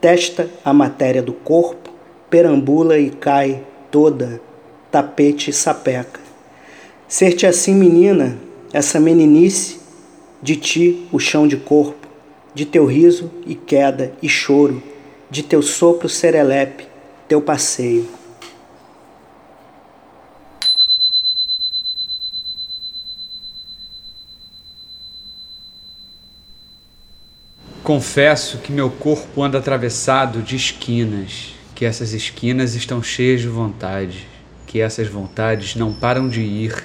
testa 0.00 0.48
a 0.64 0.72
matéria 0.72 1.22
do 1.22 1.32
corpo, 1.32 1.90
perambula 2.28 2.98
e 2.98 3.10
cai 3.10 3.62
toda, 3.90 4.40
tapete 4.90 5.50
e 5.50 5.52
sapeca. 5.52 6.20
Ser-te 7.08 7.46
assim, 7.46 7.74
menina, 7.74 8.38
essa 8.72 9.00
meninice, 9.00 9.80
de 10.42 10.56
ti 10.56 11.08
o 11.10 11.18
chão 11.18 11.48
de 11.48 11.56
corpo, 11.56 12.06
de 12.54 12.64
teu 12.64 12.86
riso 12.86 13.30
e 13.46 13.54
queda 13.54 14.12
e 14.22 14.28
choro, 14.28 14.82
de 15.30 15.42
teu 15.42 15.62
sopro 15.62 16.08
serelepe, 16.08 16.86
teu 17.28 17.40
passeio. 17.40 18.19
Confesso 27.90 28.58
que 28.58 28.70
meu 28.70 28.88
corpo 28.88 29.42
anda 29.42 29.58
atravessado 29.58 30.42
de 30.42 30.54
esquinas, 30.54 31.56
que 31.74 31.84
essas 31.84 32.12
esquinas 32.12 32.76
estão 32.76 33.02
cheias 33.02 33.40
de 33.40 33.48
vontade, 33.48 34.28
que 34.64 34.80
essas 34.80 35.08
vontades 35.08 35.74
não 35.74 35.92
param 35.92 36.28
de 36.28 36.40
ir, 36.40 36.84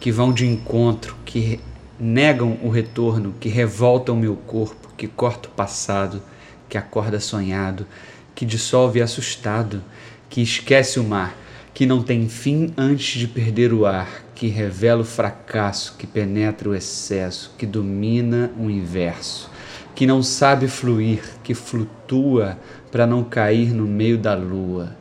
que 0.00 0.10
vão 0.10 0.32
de 0.32 0.46
encontro, 0.46 1.14
que 1.26 1.60
negam 2.00 2.58
o 2.62 2.70
retorno, 2.70 3.34
que 3.38 3.50
revoltam 3.50 4.16
meu 4.16 4.36
corpo, 4.36 4.88
que 4.96 5.06
corta 5.06 5.50
o 5.50 5.52
passado, 5.52 6.22
que 6.66 6.78
acorda 6.78 7.20
sonhado, 7.20 7.86
que 8.34 8.46
dissolve 8.46 9.02
assustado, 9.02 9.84
que 10.30 10.40
esquece 10.40 10.98
o 10.98 11.04
mar, 11.04 11.36
que 11.74 11.84
não 11.84 12.02
tem 12.02 12.26
fim 12.26 12.72
antes 12.74 13.20
de 13.20 13.28
perder 13.28 13.70
o 13.70 13.84
ar, 13.84 14.24
que 14.34 14.48
revela 14.48 15.02
o 15.02 15.04
fracasso, 15.04 15.94
que 15.98 16.06
penetra 16.06 16.70
o 16.70 16.74
excesso, 16.74 17.54
que 17.58 17.66
domina 17.66 18.50
o 18.58 18.70
inverso 18.70 19.57
que 19.98 20.06
não 20.06 20.22
sabe 20.22 20.68
fluir, 20.68 21.20
que 21.42 21.54
flutua 21.54 22.56
para 22.88 23.04
não 23.04 23.24
cair 23.24 23.74
no 23.74 23.84
meio 23.84 24.16
da 24.16 24.32
lua. 24.32 24.96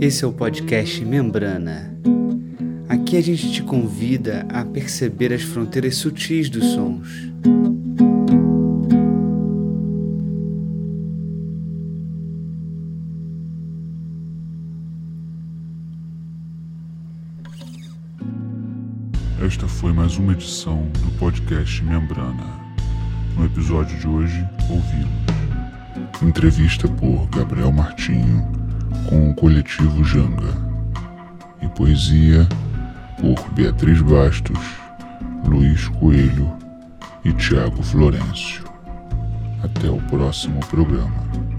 Esse 0.00 0.24
é 0.24 0.26
o 0.26 0.32
podcast 0.32 1.04
Membrana. 1.04 1.96
Aqui 2.88 3.16
a 3.16 3.20
gente 3.20 3.52
te 3.52 3.62
convida 3.62 4.44
a 4.48 4.64
perceber 4.64 5.32
as 5.32 5.42
fronteiras 5.42 5.94
sutis 5.94 6.50
dos 6.50 6.72
sons. 6.72 7.06
Foi 19.80 19.94
mais 19.94 20.18
uma 20.18 20.34
edição 20.34 20.82
do 21.02 21.10
podcast 21.12 21.82
Membrana. 21.82 22.44
No 23.34 23.46
episódio 23.46 23.98
de 23.98 24.06
hoje, 24.06 24.46
ouvimos 24.68 25.08
entrevista 26.22 26.86
por 26.86 27.26
Gabriel 27.28 27.72
Martinho 27.72 28.46
com 29.08 29.30
o 29.30 29.34
coletivo 29.34 30.04
Janga 30.04 30.52
e 31.62 31.68
poesia 31.68 32.46
por 33.18 33.50
Beatriz 33.54 34.02
Bastos, 34.02 34.60
Luiz 35.46 35.88
Coelho 35.88 36.52
e 37.24 37.32
Tiago 37.32 37.82
Florencio. 37.82 38.64
Até 39.62 39.88
o 39.88 39.96
próximo 40.10 40.60
programa. 40.66 41.49